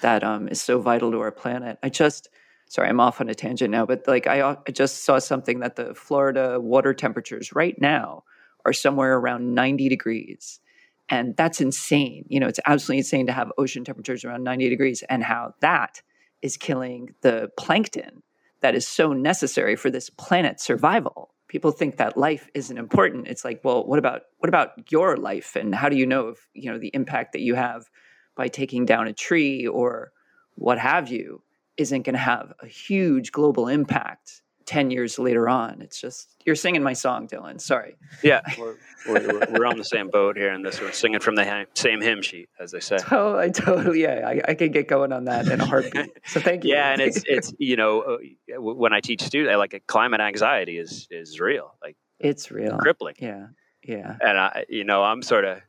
That 0.01 0.23
um, 0.23 0.47
is 0.47 0.63
so 0.63 0.79
vital 0.81 1.11
to 1.11 1.21
our 1.21 1.33
planet. 1.33 1.79
I 1.83 1.89
just 1.89 2.29
sorry, 2.69 2.89
I'm 2.89 3.01
off 3.01 3.21
on 3.21 3.29
a 3.29 3.35
tangent 3.35 3.71
now, 3.71 3.87
but 3.87 4.07
like 4.07 4.27
I, 4.27 4.41
uh, 4.41 4.57
I 4.67 4.71
just 4.71 5.05
saw 5.05 5.19
something 5.19 5.61
that 5.61 5.77
the 5.77 5.95
Florida 5.95 6.61
water 6.61 6.95
temperatures 6.95 7.53
right 7.53 7.79
now 7.81 8.25
are 8.65 8.73
somewhere 8.73 9.17
around 9.17 9.55
90 9.55 9.89
degrees. 9.89 10.61
And 11.09 11.35
that's 11.37 11.61
insane. 11.61 12.27
You 12.29 12.39
know, 12.39 12.49
it's 12.49 12.61
absolutely 12.67 12.99
insane 12.99 13.27
to 13.27 13.33
have 13.33 13.51
ocean 13.57 13.85
temperatures 13.85 14.25
around 14.25 14.45
90 14.45 14.69
degrees 14.69 15.03
and 15.09 15.25
how 15.25 15.55
that 15.61 16.03
is 16.43 16.57
killing 16.57 17.15
the 17.23 17.51
plankton 17.57 18.23
that 18.61 18.75
is 18.75 18.87
so 18.87 19.13
necessary 19.13 19.75
for 19.75 19.91
this 19.91 20.11
planet's 20.11 20.63
survival. 20.63 21.31
People 21.49 21.71
think 21.71 21.97
that 21.97 22.19
life 22.19 22.49
isn't 22.55 22.77
important. 22.77 23.29
It's 23.29 23.45
like, 23.45 23.61
well, 23.65 23.87
what 23.87 23.99
about 23.99 24.23
what 24.39 24.51
about 24.51 24.93
your 24.93 25.17
life 25.17 25.57
and 25.57 25.75
how 25.75 25.89
do 25.89 25.97
you 25.97 26.05
know 26.05 26.29
if, 26.29 26.49
you 26.53 26.71
know, 26.71 26.79
the 26.79 26.91
impact 26.93 27.33
that 27.33 27.41
you 27.41 27.55
have 27.55 27.89
by 28.37 28.49
taking 28.49 28.85
down 28.85 29.09
a 29.09 29.15
tree 29.15 29.67
or 29.67 30.13
what 30.57 30.79
have 30.79 31.09
you? 31.09 31.43
Isn't 31.79 32.03
going 32.03 32.15
to 32.15 32.21
have 32.21 32.53
a 32.61 32.67
huge 32.67 33.33
global 33.33 33.69
impact 33.69 34.43
10 34.67 34.91
years 34.91 35.19
later 35.19 35.49
on. 35.49 35.81
It's 35.81 35.99
just, 35.99 36.35
you're 36.45 36.55
singing 36.55 36.83
my 36.83 36.93
song, 36.93 37.27
Dylan. 37.27 37.59
Sorry. 37.59 37.97
Yeah, 38.23 38.43
we're, 38.59 38.77
we're, 39.07 39.47
we're 39.51 39.67
on 39.67 39.79
the 39.79 39.85
same 39.85 40.11
boat 40.11 40.37
here 40.37 40.53
in 40.53 40.63
this. 40.63 40.79
We're 40.81 40.93
singing 40.93 41.21
from 41.21 41.37
the 41.37 41.67
same 41.75 42.03
hymn 42.03 42.21
sheet, 42.21 42.51
as 42.61 42.73
they 42.73 42.81
say. 42.81 42.99
Oh, 43.11 43.39
I 43.39 43.49
totally, 43.49 44.03
yeah, 44.03 44.21
I, 44.27 44.43
I 44.49 44.55
can 44.55 44.71
get 44.71 44.87
going 44.87 45.11
on 45.13 45.25
that 45.25 45.49
in 45.49 45.61
a 45.61 45.65
heartbeat. 45.65 46.11
So 46.27 46.41
thank 46.41 46.65
you. 46.65 46.75
Yeah, 46.75 46.93
and 46.93 47.01
it's, 47.01 47.23
it's 47.27 47.55
you 47.59 47.77
know, 47.77 48.01
uh, 48.01 48.61
when 48.61 48.93
I 48.93 49.01
teach 49.01 49.23
students, 49.23 49.57
like 49.57 49.83
climate 49.87 50.21
anxiety 50.21 50.77
is, 50.77 51.09
is 51.11 51.41
real. 51.41 51.75
Like, 51.81 51.97
it's 52.19 52.51
real. 52.51 52.77
Crippling. 52.77 53.15
Yeah. 53.21 53.47
Yeah. 53.83 54.17
And 54.21 54.39
I, 54.39 54.67
you 54.69 54.85
know, 54.85 55.03
I'm 55.03 55.23
sort 55.23 55.47
of, 55.47 55.61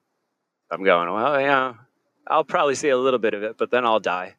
I'm 0.70 0.84
going, 0.84 1.10
well, 1.10 1.40
yeah, 1.40 1.76
I'll 2.28 2.44
probably 2.44 2.76
see 2.76 2.90
a 2.90 2.98
little 2.98 3.20
bit 3.20 3.34
of 3.34 3.44
it, 3.44 3.58
but 3.58 3.72
then 3.72 3.86
I'll 3.86 4.02
die. 4.02 4.36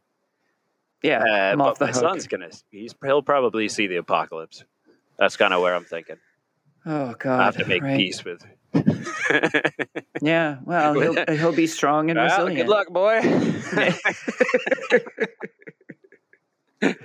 Yeah, 1.02 1.18
uh, 1.22 1.56
but 1.56 1.80
my 1.80 1.86
hook. 1.86 1.94
son's 1.94 2.26
gonna. 2.26 2.50
He's 2.70 2.94
he'll 3.02 3.22
probably 3.22 3.68
see 3.68 3.86
the 3.86 3.96
apocalypse. 3.96 4.64
That's 5.18 5.36
kind 5.36 5.54
of 5.54 5.62
where 5.62 5.74
I'm 5.74 5.84
thinking. 5.84 6.16
Oh 6.84 7.14
God! 7.18 7.40
I 7.40 7.44
have 7.44 7.56
to 7.56 7.66
make 7.66 7.82
right. 7.82 7.96
peace 7.96 8.24
with. 8.24 8.44
yeah, 10.22 10.58
well, 10.64 10.94
he'll 10.94 11.36
he'll 11.36 11.52
be 11.52 11.66
strong 11.66 12.10
and 12.10 12.18
well, 12.18 12.28
resilient. 12.28 12.66
Good 12.66 12.70
luck, 12.70 12.88
boy. 12.88 13.20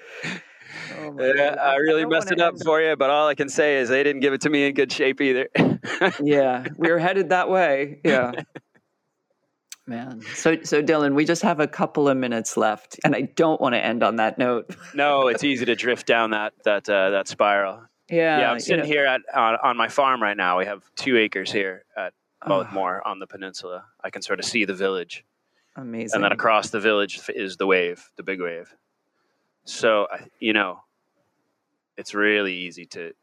Oh 0.98 1.16
yeah, 1.20 1.56
I 1.60 1.76
really 1.76 2.04
I 2.04 2.06
messed 2.06 2.32
it 2.32 2.40
up 2.40 2.56
for 2.64 2.82
you, 2.82 2.96
but 2.96 3.10
all 3.10 3.28
I 3.28 3.36
can 3.36 3.50
say 3.50 3.78
is 3.78 3.90
they 3.90 4.04
didn't 4.04 4.22
give 4.22 4.34
it 4.34 4.42
to 4.42 4.50
me 4.50 4.68
in 4.68 4.74
good 4.74 4.92
shape 4.92 5.20
either. 5.20 5.50
yeah, 6.22 6.66
we 6.78 6.90
were 6.90 7.00
headed 7.00 7.30
that 7.30 7.50
way. 7.50 8.00
Yeah. 8.04 8.32
Man. 9.88 10.22
So 10.34 10.58
so 10.64 10.82
Dylan, 10.82 11.14
we 11.14 11.26
just 11.26 11.44
have 11.44 11.60
a 11.60 11.68
couple 11.68 12.10
of 12.10 12.18
minutes 12.18 12.58
left 12.58 13.00
and 13.04 13.16
I 13.16 13.22
don't 13.22 13.62
want 13.62 13.76
to 13.76 13.84
end 13.84 14.02
on 14.02 14.16
that 14.16 14.38
note. 14.40 14.76
no, 14.96 15.28
it's 15.28 15.44
easy 15.44 15.66
to 15.66 15.76
drift 15.76 16.08
down 16.08 16.32
that 16.32 16.54
that 16.64 16.90
uh, 16.90 17.12
that 17.12 17.28
spiral. 17.28 17.84
Yeah. 18.10 18.40
Yeah, 18.40 18.52
I'm 18.52 18.60
sitting 18.60 18.86
you 18.86 18.90
know, 18.90 18.96
here 18.96 19.06
at 19.06 19.22
on, 19.34 19.58
on, 19.64 19.78
my 19.78 19.88
farm 19.88 20.22
right 20.22 20.38
now. 20.38 20.60
We 20.60 20.66
have 20.66 20.84
2 20.96 21.18
acres 21.18 21.52
here 21.52 21.86
at 21.98 22.14
Bothmore 22.46 23.02
oh. 23.04 23.10
on 23.10 23.20
the 23.20 23.28
peninsula. 23.28 23.86
I 24.04 24.12
can 24.12 24.22
sort 24.22 24.40
of 24.40 24.46
see 24.46 24.66
the 24.66 24.76
village. 24.76 25.26
Amazing. 25.76 26.16
And 26.16 26.24
then 26.24 26.32
across 26.32 26.70
the 26.70 26.80
village 26.80 27.20
is 27.30 27.58
the 27.58 27.66
wave, 27.66 28.08
the 28.16 28.24
big 28.24 28.42
wave. 28.42 28.74
So, 29.66 30.08
you 30.40 30.54
know, 30.54 30.84
it's 31.98 32.14
really 32.14 32.54
easy 32.54 32.86
to 32.88 33.14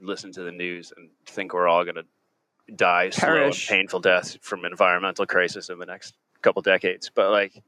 listen 0.00 0.30
to 0.32 0.42
the 0.42 0.52
news 0.52 0.92
and 0.96 1.08
think 1.26 1.54
we're 1.54 1.66
all 1.66 1.84
going 1.84 1.96
to 1.96 2.04
die 2.74 3.10
Perish. 3.10 3.66
slow 3.66 3.74
and 3.74 3.80
painful 3.80 4.00
deaths 4.00 4.38
from 4.40 4.64
environmental 4.64 5.26
crisis 5.26 5.68
in 5.70 5.78
the 5.78 5.86
next 5.86 6.14
couple 6.42 6.62
decades. 6.62 7.10
But 7.14 7.30
like, 7.30 7.62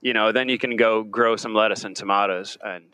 you 0.00 0.12
know, 0.12 0.32
then 0.32 0.48
you 0.48 0.58
can 0.58 0.76
go 0.76 1.02
grow 1.02 1.36
some 1.36 1.54
lettuce 1.54 1.84
and 1.84 1.96
tomatoes 1.96 2.56
and 2.62 2.84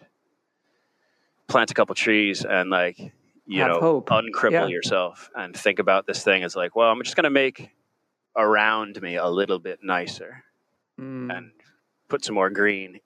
plant 1.47 1.71
a 1.71 1.75
couple 1.75 1.95
trees 1.95 2.45
and 2.45 2.71
like, 2.71 2.99
you 3.47 3.61
Have 3.61 3.73
know, 3.73 3.81
hope. 3.81 4.11
uncripple 4.11 4.61
yeah. 4.61 4.67
yourself 4.67 5.31
and 5.35 5.55
think 5.55 5.79
about 5.79 6.07
this 6.07 6.25
thing 6.25 6.43
as 6.43 6.57
like, 6.57 6.75
well, 6.75 6.91
I'm 6.91 7.03
just 7.03 7.17
going 7.17 7.25
to 7.25 7.31
make 7.31 7.71
around 8.37 9.01
me 9.03 9.17
a 9.17 9.29
little 9.29 9.59
bit 9.59 9.81
nicer 9.83 10.43
mm. 10.99 11.37
and 11.37 11.53
put 12.09 12.25
some 12.25 12.35
more 12.35 12.51
green 12.51 13.01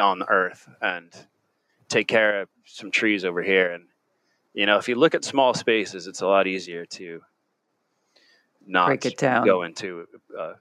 on 0.00 0.18
the 0.18 0.28
earth 0.28 0.68
and 0.80 1.12
take 1.88 2.08
care 2.08 2.40
of 2.40 2.48
some 2.64 2.90
trees 2.90 3.24
over 3.24 3.42
here. 3.42 3.72
And, 3.72 3.84
you 4.54 4.64
know, 4.64 4.78
if 4.78 4.88
you 4.88 4.94
look 4.94 5.14
at 5.14 5.24
small 5.24 5.52
spaces, 5.52 6.06
it's 6.06 6.22
a 6.22 6.26
lot 6.26 6.46
easier 6.46 6.86
to 6.86 7.20
not 8.66 8.86
break 8.86 9.06
it 9.06 9.16
down, 9.16 9.44
go 9.44 9.62
into 9.62 10.06
a 10.38 10.52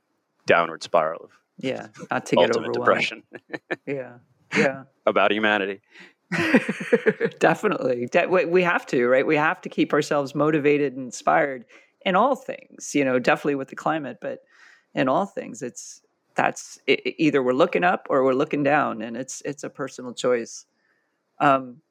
downward 0.45 0.83
spiral 0.83 1.25
of 1.25 1.29
yeah, 1.57 1.87
not 2.11 2.25
to 2.27 2.35
get 2.35 2.55
ultimate 2.55 2.73
depression. 2.73 3.23
yeah, 3.85 4.17
yeah, 4.55 4.83
about 5.05 5.31
humanity. 5.31 5.81
Definitely, 7.39 8.07
De- 8.07 8.27
we 8.27 8.63
have 8.63 8.85
to, 8.87 9.07
right? 9.07 9.25
We 9.25 9.35
have 9.35 9.61
to 9.61 9.69
keep 9.69 9.93
ourselves 9.93 10.33
motivated 10.33 10.93
and 10.93 11.05
inspired 11.05 11.65
in 12.05 12.15
all 12.15 12.35
things. 12.35 12.95
You 12.95 13.05
know, 13.05 13.19
definitely 13.19 13.55
with 13.55 13.67
the 13.67 13.75
climate, 13.75 14.17
but 14.19 14.39
in 14.95 15.07
all 15.07 15.25
things, 15.25 15.61
it's 15.61 16.01
that's 16.35 16.79
it, 16.87 17.15
either 17.17 17.43
we're 17.43 17.53
looking 17.53 17.83
up 17.83 18.07
or 18.09 18.23
we're 18.23 18.33
looking 18.33 18.63
down, 18.63 19.01
and 19.01 19.15
it's 19.15 19.41
it's 19.45 19.63
a 19.63 19.69
personal 19.69 20.13
choice. 20.13 20.65
Um, 21.39 21.81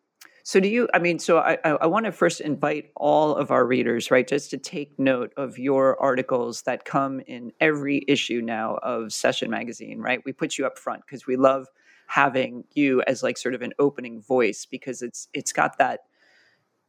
so 0.45 0.61
do 0.61 0.68
you? 0.68 0.88
I 0.93 0.99
mean, 0.99 1.18
so 1.18 1.38
I, 1.38 1.59
I 1.64 1.86
want 1.86 2.07
to 2.07 2.12
first 2.12 2.40
invite 2.40 2.90
all 2.97 3.36
of 3.36 3.51
our 3.51 3.64
readers, 3.64 4.11
right, 4.11 4.26
just 4.26 4.51
to 4.51 4.59
take 4.59 4.99
note 4.99 5.32
of 5.36 5.59
your 5.59 6.01
articles 6.01 6.62
that 6.62 6.84
come 6.84 7.20
in 7.20 7.53
every 7.61 8.05
issue 8.09 8.40
now 8.43 8.76
of 8.82 9.12
Session 9.12 9.51
Magazine, 9.51 10.01
right? 10.01 10.20
We 10.24 10.32
put 10.32 10.59
you 10.59 10.66
up 10.66 10.78
front 10.78 11.03
because 11.07 11.26
we 11.26 11.36
love 11.36 11.68
having 12.09 12.64
you 12.72 13.03
as 13.07 13.22
like 13.22 13.38
sort 13.38 13.55
of 13.55 13.62
an 13.62 13.72
opening 13.78 14.20
voice 14.20 14.66
because 14.66 15.03
it's 15.03 15.28
it's 15.32 15.53
got 15.53 15.78
that. 15.78 16.01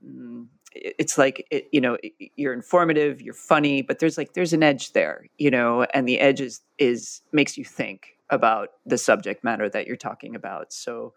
Mm, 0.06 0.48
it's 0.76 1.18
like 1.18 1.46
it, 1.52 1.68
you 1.72 1.80
know 1.80 1.98
you're 2.36 2.54
informative 2.54 3.22
you're 3.22 3.34
funny 3.36 3.84
but 3.84 4.00
there's 4.00 4.18
like 4.18 4.34
there's 4.34 4.54
an 4.54 4.64
edge 4.64 4.94
there 4.94 5.28
you 5.38 5.52
know 5.52 5.84
and 5.94 6.08
the 6.08 6.20
edge 6.20 6.42
is 6.42 6.62
is 6.80 7.22
makes 7.32 7.60
you 7.60 7.64
think 7.64 8.18
about 8.32 8.70
the 8.84 8.98
subject 8.98 9.44
matter 9.44 9.70
that 9.70 9.86
you're 9.86 9.96
talking 9.96 10.36
about 10.36 10.74
so 10.74 11.14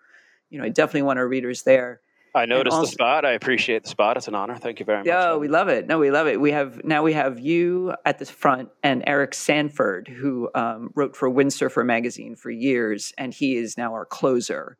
you 0.50 0.58
know 0.58 0.64
i 0.64 0.68
definitely 0.68 1.00
want 1.00 1.18
our 1.18 1.26
readers 1.26 1.62
there 1.62 2.02
I 2.36 2.46
noticed 2.46 2.74
also, 2.74 2.86
the 2.86 2.92
spot. 2.92 3.24
I 3.24 3.32
appreciate 3.32 3.84
the 3.84 3.88
spot. 3.88 4.16
It's 4.16 4.28
an 4.28 4.34
honor. 4.34 4.56
Thank 4.56 4.78
you 4.78 4.86
very 4.86 4.98
much. 4.98 5.06
Yeah, 5.06 5.36
we 5.36 5.48
love 5.48 5.68
it. 5.68 5.86
No, 5.86 5.98
we 5.98 6.10
love 6.10 6.26
it. 6.26 6.40
We 6.40 6.52
have 6.52 6.84
now 6.84 7.02
we 7.02 7.14
have 7.14 7.40
you 7.40 7.94
at 8.04 8.18
the 8.18 8.26
front 8.26 8.68
and 8.82 9.02
Eric 9.06 9.34
Sanford, 9.34 10.06
who 10.06 10.50
um, 10.54 10.90
wrote 10.94 11.16
for 11.16 11.30
Windsurfer 11.30 11.84
magazine 11.84 12.36
for 12.36 12.50
years, 12.50 13.12
and 13.16 13.32
he 13.32 13.56
is 13.56 13.76
now 13.76 13.92
our 13.94 14.04
closer 14.04 14.76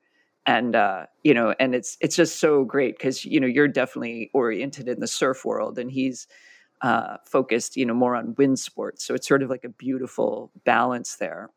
and 0.46 0.76
uh, 0.76 1.07
you 1.24 1.34
know, 1.34 1.54
and 1.59 1.74
it's 1.74 1.96
it's 2.00 2.14
just 2.14 2.38
so 2.38 2.64
great 2.64 2.96
because 2.96 3.24
you 3.24 3.40
know 3.40 3.48
you're 3.48 3.68
definitely 3.68 4.30
oriented 4.32 4.88
in 4.88 5.00
the 5.00 5.09
surf 5.09 5.44
world, 5.44 5.78
and 5.78 5.90
he's 5.90 6.28
uh, 6.82 7.16
focused, 7.24 7.76
you 7.76 7.84
know, 7.84 7.94
more 7.94 8.14
on 8.14 8.34
wind 8.36 8.59
sports. 8.59 9.04
So 9.04 9.14
it's 9.14 9.26
sort 9.26 9.42
of 9.42 9.50
like 9.50 9.64
a 9.64 9.68
beautiful 9.68 10.52
balance 10.64 11.16
there. 11.16 11.50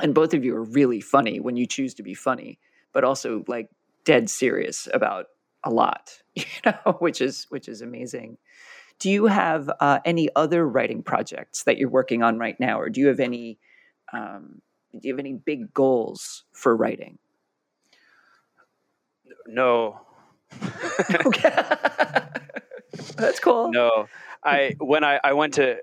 And 0.00 0.14
both 0.14 0.32
of 0.32 0.44
you 0.44 0.54
are 0.56 0.64
really 0.64 1.00
funny 1.00 1.40
when 1.40 1.56
you 1.56 1.66
choose 1.66 1.94
to 1.94 2.02
be 2.02 2.14
funny, 2.14 2.58
but 2.92 3.04
also 3.04 3.44
like 3.48 3.68
dead 4.08 4.30
serious 4.30 4.88
about 4.94 5.26
a 5.62 5.70
lot, 5.70 6.22
you 6.34 6.44
know, 6.64 6.96
which 6.98 7.20
is 7.20 7.46
which 7.50 7.68
is 7.68 7.82
amazing. 7.82 8.38
Do 8.98 9.10
you 9.10 9.26
have 9.26 9.70
uh, 9.80 9.98
any 10.06 10.30
other 10.34 10.66
writing 10.66 11.02
projects 11.02 11.64
that 11.64 11.76
you're 11.76 11.90
working 11.90 12.22
on 12.22 12.38
right 12.38 12.58
now, 12.58 12.80
or 12.80 12.88
do 12.88 13.02
you 13.02 13.08
have 13.08 13.20
any 13.20 13.58
um, 14.14 14.62
do 14.92 15.06
you 15.06 15.12
have 15.12 15.20
any 15.20 15.34
big 15.34 15.74
goals 15.74 16.44
for 16.52 16.74
writing? 16.74 17.18
no. 19.46 20.00
That's 23.16 23.40
cool. 23.40 23.70
No, 23.70 24.08
I 24.42 24.74
when 24.78 25.04
I 25.04 25.20
I 25.22 25.34
went 25.34 25.52
to 25.54 25.76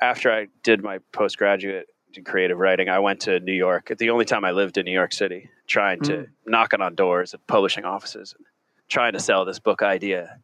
after 0.00 0.30
I 0.30 0.46
did 0.62 0.84
my 0.84 1.00
postgraduate 1.10 1.88
in 2.14 2.24
creative 2.24 2.58
writing, 2.58 2.88
I 2.88 2.98
went 2.98 3.20
to 3.20 3.40
New 3.40 3.52
York. 3.52 3.92
The 3.96 4.10
only 4.10 4.24
time 4.24 4.44
I 4.44 4.50
lived 4.50 4.78
in 4.78 4.84
New 4.84 4.92
York 4.92 5.12
City, 5.12 5.50
trying 5.66 6.00
to 6.02 6.12
mm. 6.12 6.28
knocking 6.46 6.80
on 6.80 6.94
doors 6.94 7.34
at 7.34 7.46
publishing 7.46 7.84
offices 7.84 8.34
and 8.36 8.46
trying 8.88 9.12
to 9.12 9.20
sell 9.20 9.44
this 9.44 9.58
book 9.58 9.82
idea 9.82 10.38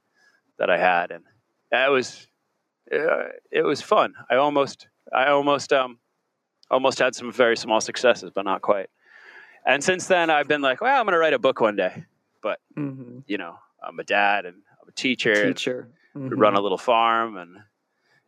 that 0.59 0.71
I 0.71 0.79
had, 0.79 1.11
and 1.11 1.25
it 1.73 1.91
was 1.91 2.27
uh, 2.93 3.29
it 3.51 3.63
was 3.63 3.81
fun. 3.81 4.15
I 4.31 4.37
almost 4.37 4.89
I 5.13 5.29
almost 5.29 5.73
um 5.73 5.99
almost 6.71 6.99
had 6.99 7.15
some 7.15 7.33
very 7.33 7.57
small 7.57 7.81
successes, 7.81 8.31
but 8.35 8.45
not 8.45 8.63
quite. 8.63 8.91
And 9.67 9.83
since 9.83 10.07
then, 10.07 10.29
I've 10.29 10.49
been 10.49 10.61
like, 10.61 10.81
well, 10.81 10.99
I'm 10.99 11.07
going 11.07 11.15
to 11.15 11.19
write 11.19 11.33
a 11.33 11.39
book 11.39 11.61
one 11.61 11.75
day 11.75 12.05
but 12.45 12.61
mm-hmm. 12.79 13.21
you 13.27 13.39
know, 13.39 13.57
I'm 13.83 13.99
a 13.99 14.05
dad 14.05 14.45
and 14.45 14.57
I'm 14.81 14.89
a 14.89 14.93
teacher. 14.93 15.49
Teacher. 15.49 15.89
Mm-hmm. 16.15 16.29
We 16.29 16.37
run 16.37 16.55
a 16.55 16.61
little 16.61 16.79
farm, 16.79 17.37
and 17.37 17.57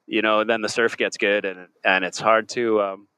you 0.07 0.23
know, 0.23 0.43
then 0.43 0.63
the 0.63 0.69
surf 0.69 0.97
gets 0.97 1.19
good, 1.19 1.45
and 1.45 1.69
and 1.85 2.05
it's 2.05 2.19
hard 2.19 2.49
to. 2.51 2.81
Um, 2.81 3.09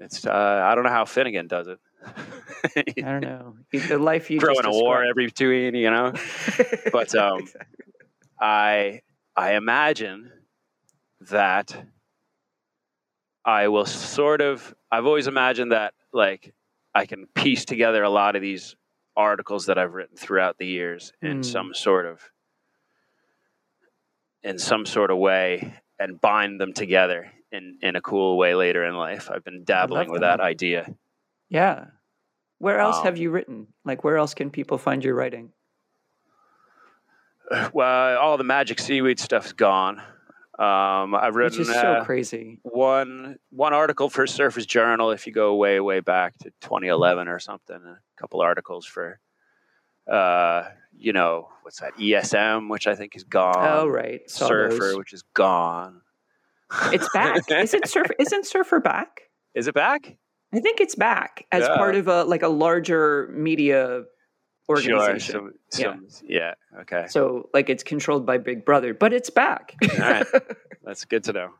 it's 0.00 0.26
uh, 0.26 0.30
I 0.30 0.74
don't 0.74 0.84
know 0.84 0.90
how 0.90 1.04
Finnegan 1.04 1.46
does 1.46 1.68
it. 1.68 1.78
I 2.98 3.00
don't 3.00 3.20
know 3.20 3.56
the 3.72 3.98
life 3.98 4.30
you 4.30 4.38
throwing 4.38 4.64
a 4.64 4.70
war 4.70 5.04
every 5.04 5.26
between, 5.26 5.74
you 5.74 5.90
know. 5.90 6.12
but 6.92 7.14
um, 7.14 7.40
exactly. 7.40 7.84
I 8.40 9.00
I 9.36 9.54
imagine 9.54 10.30
that 11.30 11.76
I 13.44 13.68
will 13.68 13.86
sort 13.86 14.40
of. 14.40 14.74
I've 14.90 15.06
always 15.06 15.26
imagined 15.26 15.72
that 15.72 15.94
like 16.12 16.54
I 16.94 17.06
can 17.06 17.26
piece 17.34 17.64
together 17.64 18.02
a 18.02 18.10
lot 18.10 18.36
of 18.36 18.42
these 18.42 18.76
articles 19.16 19.66
that 19.66 19.78
I've 19.78 19.94
written 19.94 20.16
throughout 20.16 20.58
the 20.58 20.66
years 20.66 21.12
in 21.22 21.40
mm. 21.40 21.44
some 21.44 21.74
sort 21.74 22.06
of 22.06 22.20
in 24.42 24.58
some 24.58 24.86
sort 24.86 25.10
of 25.10 25.18
way 25.18 25.74
and 25.98 26.20
bind 26.20 26.60
them 26.60 26.72
together 26.72 27.32
in 27.56 27.78
in 27.82 27.96
a 27.96 28.00
cool 28.00 28.36
way 28.36 28.54
later 28.54 28.84
in 28.84 28.94
life. 28.94 29.30
I've 29.30 29.44
been 29.44 29.64
dabbling 29.64 30.10
with 30.10 30.20
that. 30.20 30.38
that 30.38 30.44
idea. 30.44 30.94
Yeah. 31.48 31.86
Where 32.58 32.78
else 32.78 32.98
um, 32.98 33.04
have 33.04 33.18
you 33.18 33.30
written? 33.30 33.68
Like 33.84 34.04
where 34.04 34.16
else 34.16 34.34
can 34.34 34.50
people 34.50 34.78
find 34.78 35.04
your 35.04 35.14
writing? 35.14 35.52
Well, 37.72 38.18
all 38.18 38.38
the 38.38 38.44
Magicseaweed 38.44 39.20
stuff's 39.20 39.52
gone. 39.52 40.00
Um, 40.58 41.14
I've 41.14 41.36
written 41.36 41.60
Which 41.60 41.68
is 41.68 41.74
so 41.74 41.80
uh, 41.80 42.04
crazy. 42.04 42.58
One 42.62 43.36
one 43.50 43.72
article 43.72 44.08
for 44.08 44.26
Surfer's 44.26 44.66
Journal. 44.66 45.10
If 45.12 45.26
you 45.28 45.32
go 45.32 45.54
way 45.54 45.78
way 45.78 46.00
back 46.00 46.36
to 46.38 46.50
2011 46.62 47.28
or 47.28 47.38
something, 47.38 47.76
a 47.76 47.98
couple 48.20 48.40
articles 48.40 48.84
for, 48.84 49.20
uh, 50.10 50.64
you 50.96 51.12
know, 51.12 51.50
what's 51.62 51.80
that 51.80 51.94
ESM, 51.96 52.70
which 52.70 52.86
I 52.86 52.94
think 52.94 53.14
is 53.14 53.24
gone. 53.24 53.54
Oh 53.58 53.86
right, 53.86 54.28
Saw 54.30 54.48
Surfer, 54.48 54.78
those. 54.78 54.96
which 54.96 55.12
is 55.12 55.22
gone. 55.34 56.00
It's 56.92 57.08
back. 57.12 57.50
is 57.50 57.74
it 57.74 57.88
Surfer? 57.88 58.14
Isn't 58.18 58.46
Surfer 58.46 58.80
back? 58.80 59.22
Is 59.54 59.68
it 59.68 59.74
back? 59.74 60.16
I 60.52 60.60
think 60.60 60.80
it's 60.80 60.94
back 60.94 61.46
as 61.52 61.64
yeah. 61.64 61.76
part 61.76 61.94
of 61.94 62.08
a 62.08 62.24
like 62.24 62.42
a 62.42 62.48
larger 62.48 63.28
media 63.32 64.02
organization. 64.68 65.18
Sure. 65.18 65.52
Some, 65.70 66.06
some, 66.08 66.26
yeah. 66.28 66.54
yeah. 66.72 66.80
Okay. 66.80 67.06
So 67.08 67.48
like 67.54 67.68
it's 67.68 67.82
controlled 67.82 68.26
by 68.26 68.38
Big 68.38 68.64
Brother, 68.64 68.94
but 68.94 69.12
it's 69.12 69.30
back. 69.30 69.74
All 69.82 69.98
right. 69.98 70.26
That's 70.84 71.04
good 71.04 71.24
to 71.24 71.32
know. 71.32 71.50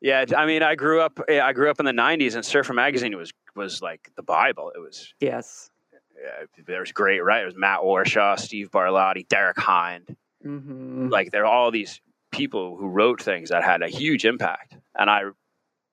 Yeah, 0.00 0.24
I 0.36 0.44
mean, 0.44 0.62
I 0.62 0.74
grew 0.74 1.00
up. 1.00 1.18
I 1.28 1.52
grew 1.52 1.70
up 1.70 1.80
in 1.80 1.86
the 1.86 1.92
'90s, 1.92 2.34
and 2.34 2.44
Surfer 2.44 2.74
Magazine 2.74 3.16
was 3.16 3.32
was 3.54 3.80
like 3.80 4.10
the 4.16 4.22
Bible. 4.22 4.70
It 4.74 4.78
was 4.78 5.14
yes. 5.20 5.70
Yeah, 5.92 6.46
there 6.66 6.80
was 6.80 6.92
great, 6.92 7.20
right? 7.20 7.42
It 7.42 7.46
was 7.46 7.56
Matt 7.56 7.80
Warshaw, 7.80 8.38
Steve 8.38 8.70
Barilotti, 8.70 9.26
Derek 9.28 9.58
Hynd. 9.58 10.16
Mm-hmm. 10.44 11.08
Like 11.08 11.30
there 11.30 11.44
are 11.44 11.52
all 11.52 11.70
these 11.70 12.00
people 12.36 12.76
who 12.76 12.88
wrote 12.88 13.22
things 13.22 13.50
that 13.50 13.64
had 13.64 13.82
a 13.82 13.88
huge 13.88 14.24
impact, 14.24 14.76
and 14.94 15.10
I 15.10 15.22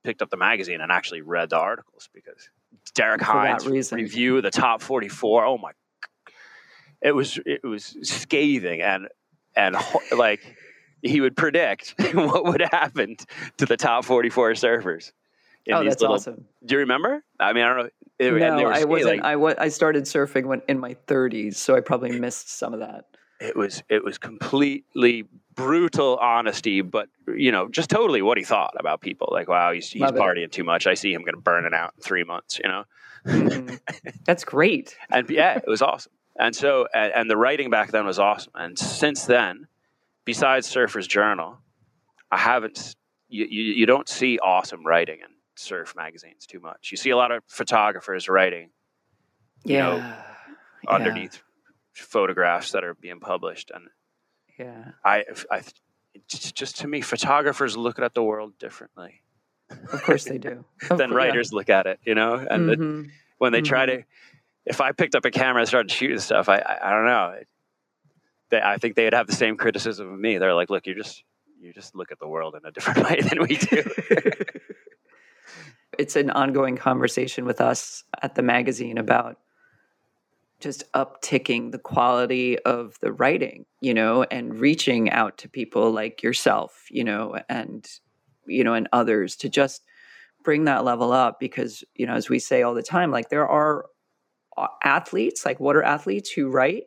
picked 0.04 0.22
up 0.22 0.30
the 0.30 0.38
magazine 0.38 0.82
and 0.82 0.92
actually 0.92 1.22
read 1.22 1.50
the 1.50 1.58
articles 1.58 2.10
because 2.14 2.50
Derek 2.94 3.22
Hynd's 3.22 3.92
review 3.92 4.42
the 4.42 4.52
top 4.52 4.82
44. 4.82 5.46
Oh 5.46 5.58
my, 5.58 5.72
it 7.02 7.14
was 7.14 7.40
it 7.46 7.64
was 7.64 7.96
scathing 8.04 8.82
and 8.82 9.08
and 9.56 9.76
like 10.18 10.42
he 11.02 11.22
would 11.22 11.36
predict 11.36 11.96
what 12.14 12.46
would 12.46 12.62
happen 12.62 13.18
to 13.58 13.66
the 13.66 13.78
top 13.78 14.06
44 14.06 14.52
surfers. 14.52 15.12
Oh, 15.72 15.84
that's 15.84 16.02
little, 16.02 16.16
awesome. 16.16 16.46
Do 16.66 16.76
you 16.76 16.80
remember? 16.80 17.24
I 17.40 17.54
mean, 17.54 17.64
I 17.64 17.68
don't 17.68 17.78
know. 17.84 17.90
It, 18.20 18.32
no, 18.34 18.70
I 18.70 18.84
wasn't. 18.84 19.24
I, 19.24 19.34
w- 19.34 19.56
I 19.58 19.70
started 19.70 20.04
surfing 20.04 20.46
when 20.46 20.62
in 20.68 20.78
my 20.80 20.96
30s, 21.08 21.56
so 21.56 21.76
I 21.76 21.80
probably 21.80 22.20
missed 22.20 22.50
some 22.50 22.74
of 22.74 22.82
that. 22.82 23.06
It 23.44 23.58
was 23.58 23.84
it 23.90 24.06
was 24.06 24.18
completely 24.18 25.26
brutal 25.54 26.18
honesty, 26.18 26.80
but 26.80 27.10
you 27.28 27.52
know, 27.52 27.68
just 27.68 27.90
totally 27.90 28.22
what 28.22 28.38
he 28.38 28.46
thought 28.46 28.74
about 28.80 29.02
people. 29.02 29.28
Like, 29.32 29.50
wow, 29.50 29.74
he's, 29.74 29.90
he's 29.90 30.02
partying 30.02 30.50
too 30.50 30.64
much. 30.64 30.88
I 30.88 30.94
see 30.94 31.14
him 31.14 31.24
going 31.24 31.36
to 31.36 31.42
burn 31.42 31.66
it 31.66 31.74
out 31.74 31.94
in 31.98 32.02
three 32.02 32.24
months. 32.24 32.60
You 32.64 32.70
know, 32.70 32.84
mm, 33.26 33.80
that's 34.26 34.46
great. 34.46 34.96
and 35.12 35.30
yeah, 35.30 35.58
it 35.58 35.68
was 35.68 35.82
awesome. 35.82 36.14
And 36.38 36.56
so, 36.56 36.88
and, 36.94 37.12
and, 37.14 37.30
the 37.30 37.38
writing 37.38 37.70
back 37.70 37.92
then 37.92 38.06
was 38.06 38.18
awesome. 38.18 38.54
And 38.56 38.80
since 38.80 39.26
then, 39.26 39.68
besides 40.26 40.66
Surfer's 40.66 41.06
Journal, 41.06 41.58
I 42.32 42.38
haven't. 42.38 42.96
You, 43.28 43.46
you, 43.46 43.64
you 43.74 43.86
don't 43.86 44.08
see 44.08 44.40
awesome 44.40 44.86
writing 44.86 45.20
in 45.20 45.28
surf 45.56 45.96
magazines 45.98 46.46
too 46.46 46.60
much. 46.60 46.92
You 46.92 46.98
see 46.98 47.10
a 47.10 47.18
lot 47.18 47.32
of 47.32 47.44
photographers 47.48 48.30
writing. 48.30 48.70
yeah. 49.66 49.90
Know, 49.90 50.14
yeah. 51.36 51.53
Photographs 51.94 52.72
that 52.72 52.84
are 52.84 52.96
being 52.96 53.20
published 53.20 53.72
and 53.74 53.88
yeah. 54.58 54.92
I, 55.04 55.24
I, 55.50 55.62
just 56.28 56.78
to 56.80 56.88
me, 56.88 57.02
photographers 57.02 57.76
look 57.76 58.00
at 58.00 58.14
the 58.14 58.24
world 58.24 58.58
differently. 58.60 59.22
Of 59.70 60.04
course 60.04 60.26
they 60.26 60.38
do. 60.50 60.66
than 60.90 61.12
writers 61.12 61.52
look 61.52 61.70
at 61.70 61.88
it, 61.88 62.00
you 62.06 62.16
know? 62.16 62.36
And 62.36 62.70
mm-hmm. 62.70 63.02
the, 63.02 63.10
when 63.38 63.52
they 63.52 63.60
mm-hmm. 63.60 63.66
try 63.66 63.86
to, 63.88 64.04
if 64.66 64.80
I 64.80 64.92
picked 64.92 65.16
up 65.16 65.26
a 65.26 65.32
camera 65.32 65.62
and 65.62 65.68
started 65.68 65.92
shooting 65.92 66.20
stuff, 66.20 66.50
I, 66.50 66.58
I, 66.58 66.90
I 66.90 66.92
don't 66.92 67.06
know. 67.06 67.36
They, 68.52 68.62
I 68.62 68.78
think 68.78 68.96
they'd 68.96 69.14
have 69.14 69.28
the 69.28 69.36
same 69.36 69.58
criticism 69.58 70.14
of 70.14 70.20
me. 70.20 70.38
They're 70.38 70.54
like, 70.54 70.70
look, 70.70 70.86
you 70.86 70.94
just, 70.94 71.24
you 71.60 71.74
just 71.74 71.96
look 71.96 72.12
at 72.12 72.20
the 72.20 72.28
world 72.28 72.56
in 72.56 72.66
a 72.66 72.72
different 72.72 73.04
way 73.10 73.22
than 73.22 73.42
we 73.42 73.58
do. 73.58 73.84
it's 75.98 76.16
an 76.16 76.30
ongoing 76.30 76.78
conversation 76.78 77.46
with 77.46 77.60
us 77.60 78.04
at 78.22 78.36
the 78.36 78.44
magazine 78.44 78.98
about 78.98 79.40
just 80.64 80.90
upticking 80.94 81.72
the 81.72 81.78
quality 81.78 82.58
of 82.60 82.98
the 83.02 83.12
writing, 83.12 83.66
you 83.82 83.94
know, 83.94 84.24
and 84.24 84.58
reaching 84.58 85.10
out 85.10 85.38
to 85.40 85.50
people 85.50 85.92
like 85.92 86.24
yourself, 86.24 86.86
you 86.90 87.04
know, 87.04 87.38
and 87.50 87.86
you 88.48 88.64
know, 88.64 88.74
and 88.74 88.88
others 88.94 89.36
to 89.38 89.50
just 89.50 89.84
bring 90.44 90.66
that 90.66 90.84
level 90.84 91.12
up 91.12 91.40
because, 91.40 91.84
you 91.96 92.06
know, 92.06 92.14
as 92.14 92.30
we 92.30 92.40
say 92.40 92.62
all 92.62 92.74
the 92.74 92.84
time, 92.84 93.12
like 93.12 93.30
there 93.30 93.48
are 93.48 93.86
athletes, 94.84 95.46
like 95.46 95.60
what 95.60 95.76
are 95.76 95.84
athletes 95.84 96.32
who 96.32 96.50
write 96.50 96.84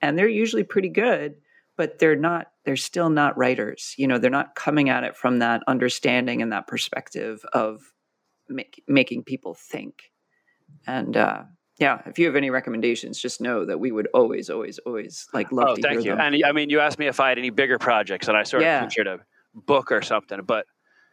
and 0.00 0.18
they're 0.18 0.28
usually 0.28 0.64
pretty 0.64 0.88
good, 0.88 1.36
but 1.76 1.98
they're 1.98 2.16
not 2.16 2.48
they're 2.64 2.76
still 2.76 3.10
not 3.10 3.36
writers. 3.36 3.94
You 3.98 4.06
know, 4.08 4.18
they're 4.18 4.30
not 4.30 4.54
coming 4.54 4.88
at 4.88 5.04
it 5.04 5.16
from 5.16 5.38
that 5.38 5.62
understanding 5.66 6.42
and 6.42 6.52
that 6.52 6.66
perspective 6.66 7.44
of 7.52 7.92
make, 8.48 8.82
making 8.88 9.24
people 9.24 9.54
think. 9.54 10.12
And 10.86 11.16
uh 11.16 11.42
yeah, 11.78 12.02
if 12.06 12.18
you 12.18 12.26
have 12.26 12.36
any 12.36 12.50
recommendations, 12.50 13.18
just 13.18 13.40
know 13.40 13.64
that 13.64 13.80
we 13.80 13.90
would 13.92 14.08
always, 14.14 14.50
always, 14.50 14.78
always 14.80 15.26
like 15.32 15.50
love 15.52 15.68
oh, 15.70 15.76
to 15.76 15.82
thank 15.82 16.00
hear 16.00 16.12
you. 16.12 16.16
them. 16.16 16.34
And 16.34 16.44
I 16.44 16.52
mean, 16.52 16.70
you 16.70 16.80
asked 16.80 16.98
me 16.98 17.06
if 17.06 17.18
I 17.20 17.28
had 17.30 17.38
any 17.38 17.50
bigger 17.50 17.78
projects, 17.78 18.28
and 18.28 18.36
I 18.36 18.42
sort 18.42 18.62
Yeah. 18.62 18.82
of 18.82 18.88
pictured 18.88 19.06
a 19.06 19.20
book 19.54 19.90
or 19.90 20.02
something. 20.02 20.40
But 20.42 20.66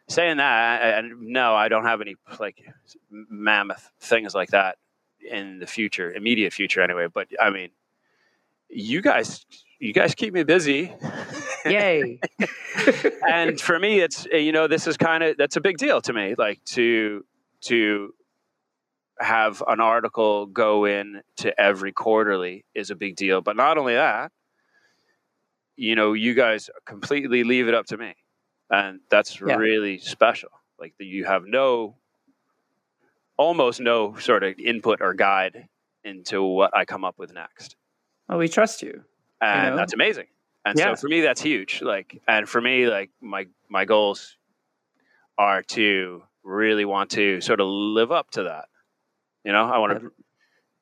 saying 0.09 0.37
that, 0.37 0.99
and 0.99 1.21
no, 1.21 1.55
I 1.55 1.69
don't 1.69 1.85
have 1.85 2.01
any 2.01 2.15
like 2.39 2.61
mammoth 3.09 3.89
things 3.99 4.35
like 4.35 4.49
that 4.49 4.77
in 5.21 5.59
the 5.59 5.67
future, 5.67 6.11
immediate 6.11 6.53
future, 6.53 6.81
anyway. 6.81 7.07
But 7.13 7.27
I 7.39 7.49
mean, 7.49 7.69
you 8.69 9.01
guys, 9.01 9.45
you 9.79 9.93
guys 9.93 10.13
keep 10.13 10.33
me 10.33 10.43
busy. 10.43 10.93
Yay! 11.65 12.19
and 13.29 13.59
for 13.59 13.77
me 13.79 13.99
it's 13.99 14.25
uh, 14.33 14.37
you 14.37 14.51
know 14.51 14.67
this 14.67 14.87
is 14.87 14.97
kind 14.97 15.23
of 15.23 15.37
that's 15.37 15.55
a 15.57 15.61
big 15.61 15.77
deal 15.77 15.99
to 16.01 16.13
me 16.13 16.35
like 16.37 16.63
to 16.63 17.25
to 17.61 18.13
have 19.19 19.61
an 19.67 19.79
article 19.81 20.45
go 20.45 20.85
in 20.85 21.21
to 21.37 21.59
every 21.59 21.91
quarterly 21.91 22.65
is 22.73 22.89
a 22.89 22.95
big 22.95 23.15
deal 23.15 23.41
but 23.41 23.55
not 23.55 23.77
only 23.77 23.93
that 23.95 24.31
you 25.75 25.95
know 25.95 26.13
you 26.13 26.33
guys 26.33 26.69
completely 26.85 27.43
leave 27.43 27.67
it 27.67 27.73
up 27.73 27.85
to 27.85 27.97
me 27.97 28.15
and 28.69 28.99
that's 29.09 29.39
Yeah. 29.41 29.55
really 29.55 29.97
special 29.99 30.49
like 30.79 30.93
you 30.99 31.25
have 31.25 31.43
no 31.45 31.95
almost 33.37 33.79
no 33.79 34.15
sort 34.17 34.43
of 34.43 34.57
input 34.59 35.01
or 35.01 35.13
guide 35.13 35.67
into 36.03 36.41
what 36.43 36.75
i 36.75 36.85
come 36.85 37.03
up 37.03 37.17
with 37.17 37.33
next 37.33 37.75
well, 38.27 38.37
we 38.37 38.47
trust 38.47 38.83
you. 38.83 39.03
and 39.41 39.71
know? 39.71 39.75
that's 39.75 39.93
amazing. 39.93 40.27
And 40.63 40.77
Yeah. 40.77 40.93
so 40.93 41.01
for 41.01 41.07
me, 41.07 41.21
that's 41.21 41.41
huge. 41.41 41.81
Like, 41.81 42.21
and 42.27 42.47
for 42.47 42.61
me, 42.61 42.85
like 42.85 43.09
my 43.21 43.47
my 43.69 43.85
goals 43.85 44.37
are 45.39 45.63
to 45.63 46.21
really 46.43 46.85
want 46.85 47.09
to 47.11 47.41
sort 47.41 47.59
of 47.59 47.67
live 47.67 48.11
up 48.11 48.29
to 48.31 48.43
that. 48.43 48.65
You 49.43 49.51
know, 49.53 49.63
I 49.65 49.77
want 49.77 49.99
to 50.01 50.11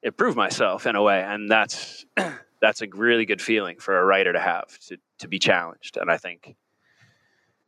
improve 0.03 0.36
myself 0.36 0.86
in 0.88 0.95
a 0.95 1.01
way, 1.01 1.22
and 1.24 1.49
that's 1.49 2.05
that's 2.62 2.82
a 2.82 2.88
really 2.93 3.26
good 3.26 3.41
feeling 3.41 3.78
for 3.80 3.97
a 3.99 4.03
writer 4.05 4.34
to 4.34 4.39
have 4.39 4.78
to 4.88 4.97
to 5.20 5.28
be 5.28 5.39
challenged. 5.39 5.97
And 5.97 6.10
I 6.12 6.18
think 6.18 6.55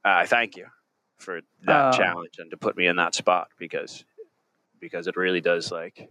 uh, 0.05 0.09
I 0.23 0.25
thank 0.25 0.55
you 0.57 0.65
for 1.17 1.41
that 1.65 1.93
Oh. 1.93 1.97
challenge 1.97 2.35
and 2.39 2.49
to 2.51 2.57
put 2.57 2.77
me 2.77 2.87
in 2.87 2.95
that 2.95 3.13
spot 3.15 3.49
because 3.59 4.03
because 4.79 5.07
it 5.07 5.15
really 5.17 5.41
does 5.41 5.71
like 5.71 6.09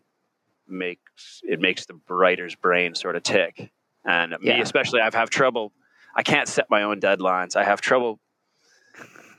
makes 0.68 1.40
it 1.42 1.60
makes 1.60 1.86
the 1.86 1.98
writer's 2.08 2.54
brain 2.54 2.94
sort 2.94 3.16
of 3.16 3.22
tick. 3.22 3.70
And 4.04 4.34
me 4.40 4.60
especially, 4.60 5.00
I've 5.00 5.14
have 5.14 5.28
trouble. 5.30 5.72
I 6.14 6.22
can't 6.22 6.48
set 6.48 6.66
my 6.70 6.82
own 6.84 7.00
deadlines. 7.00 7.56
I 7.56 7.64
have 7.64 7.80
trouble 7.80 8.20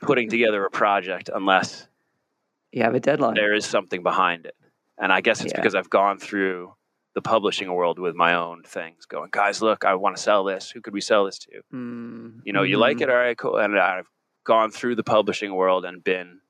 putting 0.02 0.30
together 0.30 0.64
a 0.66 0.70
project 0.70 1.30
unless 1.34 1.88
You 2.72 2.84
have 2.84 2.94
a 2.96 3.00
deadline. 3.00 3.34
there 3.36 3.54
is 3.54 3.66
something 3.66 4.04
behind 4.04 4.46
it. 4.46 4.56
And 5.00 5.12
I 5.14 5.22
guess 5.22 5.42
it's 5.42 5.54
Yeah. 5.54 5.60
because 5.62 5.76
I've 5.76 5.90
gone 5.90 6.20
through 6.20 6.76
the 7.16 7.22
publishing 7.22 7.72
world 7.74 7.98
with 8.00 8.16
my 8.16 8.36
own 8.36 8.64
things, 8.64 9.06
going, 9.06 9.30
guys, 9.32 9.62
look, 9.62 9.84
I 9.86 9.96
want 9.96 10.16
to 10.16 10.22
sell 10.22 10.44
this. 10.44 10.70
Who 10.72 10.82
could 10.82 10.94
we 10.94 11.02
sell 11.02 11.26
this 11.26 11.40
to? 11.40 11.62
Mm, 11.74 12.42
You 12.46 12.54
know, 12.54 12.64
you 12.64 12.78
like 12.78 13.02
it, 13.02 13.10
all 13.10 13.16
right, 13.16 13.38
cool. 13.38 13.58
And 13.58 13.78
I've 13.80 14.08
gone 14.44 14.70
through 14.72 14.96
the 14.96 15.04
publishing 15.04 15.54
world 15.56 15.86
and 15.86 16.04
been, 16.04 16.42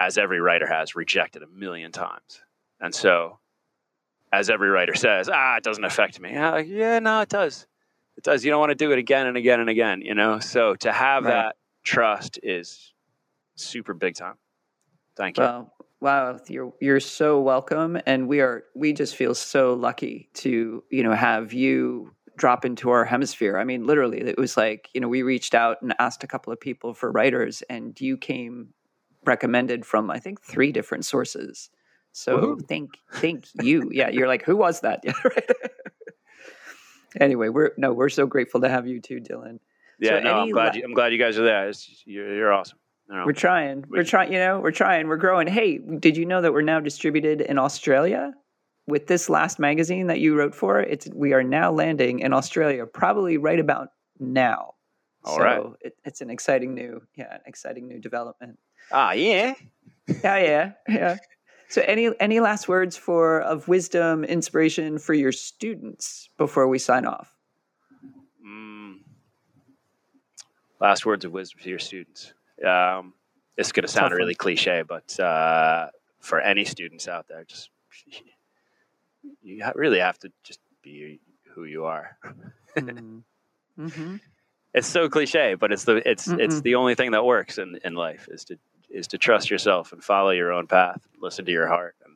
as 0.00 0.18
every 0.18 0.40
writer 0.40 0.66
has, 0.66 0.94
rejected 0.94 1.42
a 1.42 1.46
million 1.48 1.90
times. 1.92 2.42
And 2.80 2.94
so, 2.94 3.38
as 4.32 4.50
every 4.50 4.68
writer 4.68 4.94
says, 4.94 5.28
ah, 5.32 5.56
it 5.56 5.64
doesn't 5.64 5.84
affect 5.84 6.20
me. 6.20 6.32
Yeah, 6.32 6.50
like, 6.50 6.66
yeah, 6.68 6.98
no, 6.98 7.20
it 7.22 7.28
does. 7.30 7.66
It 8.16 8.24
does. 8.24 8.44
You 8.44 8.50
don't 8.50 8.60
want 8.60 8.70
to 8.70 8.74
do 8.76 8.90
it 8.92 8.98
again 8.98 9.26
and 9.26 9.36
again 9.36 9.60
and 9.60 9.70
again, 9.70 10.02
you 10.02 10.14
know? 10.14 10.38
So 10.40 10.74
to 10.76 10.92
have 10.92 11.24
Right. 11.24 11.30
that 11.30 11.56
trust 11.82 12.38
is 12.42 12.92
super 13.54 13.94
big 13.94 14.16
time. 14.16 14.34
Thank 15.16 15.38
you. 15.38 15.44
Well, 15.44 15.72
wow, 16.00 16.38
you're 16.48 16.72
you're 16.80 17.00
so 17.00 17.40
welcome, 17.40 17.98
and 18.06 18.28
we 18.28 18.40
are 18.40 18.64
we 18.74 18.92
just 18.92 19.16
feel 19.16 19.34
so 19.34 19.74
lucky 19.74 20.28
to 20.34 20.82
you 20.90 21.02
know 21.02 21.12
have 21.12 21.52
you 21.52 22.12
drop 22.36 22.64
into 22.64 22.90
our 22.90 23.04
hemisphere. 23.04 23.58
I 23.58 23.64
mean, 23.64 23.86
literally, 23.86 24.20
it 24.20 24.38
was 24.38 24.56
like 24.56 24.88
you 24.94 25.00
know 25.00 25.08
we 25.08 25.22
reached 25.22 25.54
out 25.54 25.82
and 25.82 25.94
asked 25.98 26.24
a 26.24 26.28
couple 26.28 26.52
of 26.52 26.60
people 26.60 26.94
for 26.94 27.10
writers, 27.10 27.62
and 27.68 28.00
you 28.00 28.16
came 28.16 28.74
recommended 29.24 29.84
from 29.84 30.10
I 30.10 30.18
think 30.18 30.40
three 30.40 30.72
different 30.72 31.04
sources. 31.04 31.70
So 32.12 32.38
Woohoo. 32.38 32.68
thank 32.68 32.90
thank 33.12 33.46
you. 33.62 33.90
Yeah, 33.92 34.08
you're 34.08 34.28
like, 34.28 34.44
who 34.44 34.56
was 34.56 34.80
that? 34.80 35.00
Yeah, 35.04 35.12
right. 35.24 35.50
anyway, 37.20 37.48
we're 37.48 37.72
no, 37.76 37.92
we're 37.92 38.08
so 38.08 38.26
grateful 38.26 38.60
to 38.62 38.68
have 38.68 38.86
you 38.86 39.00
too, 39.00 39.20
Dylan. 39.20 39.58
yeah, 39.98 40.18
so 40.18 40.20
no, 40.20 40.34
I'm 40.40 40.50
glad, 40.50 40.74
la- 40.74 40.78
you, 40.78 40.84
I'm 40.84 40.94
glad 40.94 41.12
you 41.12 41.18
guys 41.18 41.38
are 41.38 41.44
there. 41.44 41.68
It's, 41.68 42.02
you're, 42.04 42.34
you're 42.34 42.52
awesome. 42.52 42.78
We're 43.08 43.32
trying. 43.32 43.84
We're 43.88 44.04
trying. 44.04 44.32
You 44.32 44.38
know, 44.38 44.60
we're 44.60 44.70
trying. 44.70 45.08
We're 45.08 45.16
growing. 45.16 45.46
Hey, 45.46 45.78
did 45.78 46.16
you 46.16 46.26
know 46.26 46.42
that 46.42 46.52
we're 46.52 46.62
now 46.62 46.80
distributed 46.80 47.40
in 47.40 47.58
Australia? 47.58 48.34
With 48.86 49.06
this 49.06 49.28
last 49.28 49.58
magazine 49.58 50.06
that 50.06 50.18
you 50.20 50.34
wrote 50.34 50.54
for, 50.54 50.80
it's 50.80 51.08
we 51.14 51.34
are 51.34 51.42
now 51.42 51.70
landing 51.70 52.20
in 52.20 52.32
Australia, 52.32 52.86
probably 52.86 53.36
right 53.36 53.58
about 53.58 53.88
now. 54.18 54.74
All 55.24 55.36
so 55.36 55.42
right. 55.42 55.62
it, 55.82 55.96
it's 56.04 56.22
an 56.22 56.30
exciting 56.30 56.74
new, 56.74 57.02
yeah, 57.14 57.34
an 57.34 57.40
exciting 57.44 57.86
new 57.86 57.98
development. 57.98 58.58
ah, 58.92 59.12
yeah. 59.12 59.54
Yeah, 60.24 60.38
yeah, 60.38 60.72
yeah. 60.88 61.16
So, 61.68 61.82
any 61.82 62.10
any 62.18 62.40
last 62.40 62.66
words 62.66 62.96
for 62.96 63.42
of 63.42 63.68
wisdom, 63.68 64.24
inspiration 64.24 64.98
for 64.98 65.12
your 65.12 65.32
students 65.32 66.30
before 66.38 66.66
we 66.66 66.78
sign 66.78 67.04
off? 67.04 67.34
Mm. 68.46 69.00
Last 70.80 71.04
words 71.04 71.26
of 71.26 71.32
wisdom 71.32 71.60
to 71.62 71.68
your 71.68 71.78
students. 71.78 72.32
Um, 72.64 73.14
this 73.56 73.68
is 73.68 73.72
going 73.72 73.86
to 73.86 73.88
sound 73.92 74.12
really 74.14 74.34
cliche, 74.34 74.82
but 74.86 75.18
uh, 75.20 75.88
for 76.20 76.40
any 76.40 76.64
students 76.64 77.08
out 77.08 77.26
there, 77.28 77.44
just 77.44 77.70
you 79.42 79.64
really 79.74 80.00
have 80.00 80.18
to 80.20 80.32
just 80.44 80.60
be 80.82 81.20
who 81.54 81.64
you 81.64 81.84
are. 81.84 82.16
Mm. 82.78 83.22
hmm 83.76 84.16
It's 84.74 84.86
so 84.86 85.08
cliche, 85.08 85.54
but 85.54 85.72
it's 85.72 85.84
the 85.84 85.96
it's 86.08 86.28
it's 86.28 86.60
Mm-mm. 86.60 86.62
the 86.62 86.74
only 86.76 86.94
thing 86.94 87.12
that 87.12 87.24
works 87.24 87.58
in, 87.58 87.78
in 87.84 87.94
life 87.94 88.28
is 88.30 88.44
to 88.46 88.58
is 88.90 89.08
to 89.08 89.18
trust 89.18 89.50
yourself 89.50 89.92
and 89.92 90.02
follow 90.02 90.30
your 90.30 90.52
own 90.52 90.66
path, 90.66 91.06
listen 91.20 91.44
to 91.44 91.52
your 91.52 91.68
heart, 91.68 91.96
and 92.04 92.14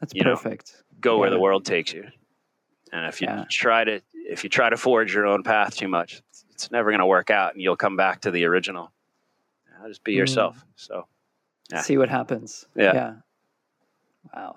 That's 0.00 0.14
You 0.14 0.24
know, 0.24 0.36
perfect. 0.36 0.82
go 1.00 1.18
where 1.18 1.30
the 1.30 1.38
world 1.40 1.64
takes 1.64 1.92
you. 1.92 2.04
And 2.92 3.06
if 3.06 3.20
you 3.20 3.28
Yeah. 3.28 3.44
try 3.50 3.84
to 3.84 4.00
if 4.14 4.44
you 4.44 4.50
try 4.50 4.70
to 4.70 4.76
forge 4.76 5.14
your 5.14 5.26
own 5.26 5.42
path 5.42 5.76
too 5.76 5.88
much, 5.88 6.22
it's, 6.30 6.44
it's 6.56 6.70
never 6.70 6.90
going 6.90 7.00
to 7.00 7.06
work 7.06 7.30
out, 7.30 7.52
and 7.52 7.60
you'll 7.62 7.76
come 7.76 7.96
back 7.96 8.22
to 8.22 8.30
the 8.30 8.44
original. 8.46 8.90
Yeah, 9.68 9.88
just 9.88 10.02
be 10.04 10.14
Mm. 10.14 10.16
yourself. 10.16 10.64
So 10.76 11.06
Yeah. 11.70 11.80
See 11.82 11.98
what 11.98 12.08
happens. 12.08 12.64
Yeah. 12.74 13.16
Wow. 14.34 14.56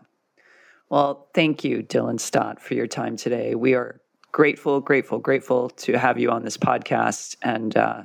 Well, 0.89 1.27
thank 1.33 1.63
you, 1.63 1.83
Dylan 1.83 2.19
Stott, 2.19 2.61
for 2.61 2.73
your 2.75 2.87
time 2.87 3.17
today. 3.17 3.53
We 3.55 3.73
are 3.73 3.99
grateful, 4.31 4.79
grateful, 4.79 5.19
grateful 5.19 5.71
to 5.71 5.97
have 5.97 6.17
you 6.19 6.29
on 6.31 6.43
this 6.43 6.55
podcast. 6.57 7.35
And, 7.41 7.75
uh, 7.75 8.03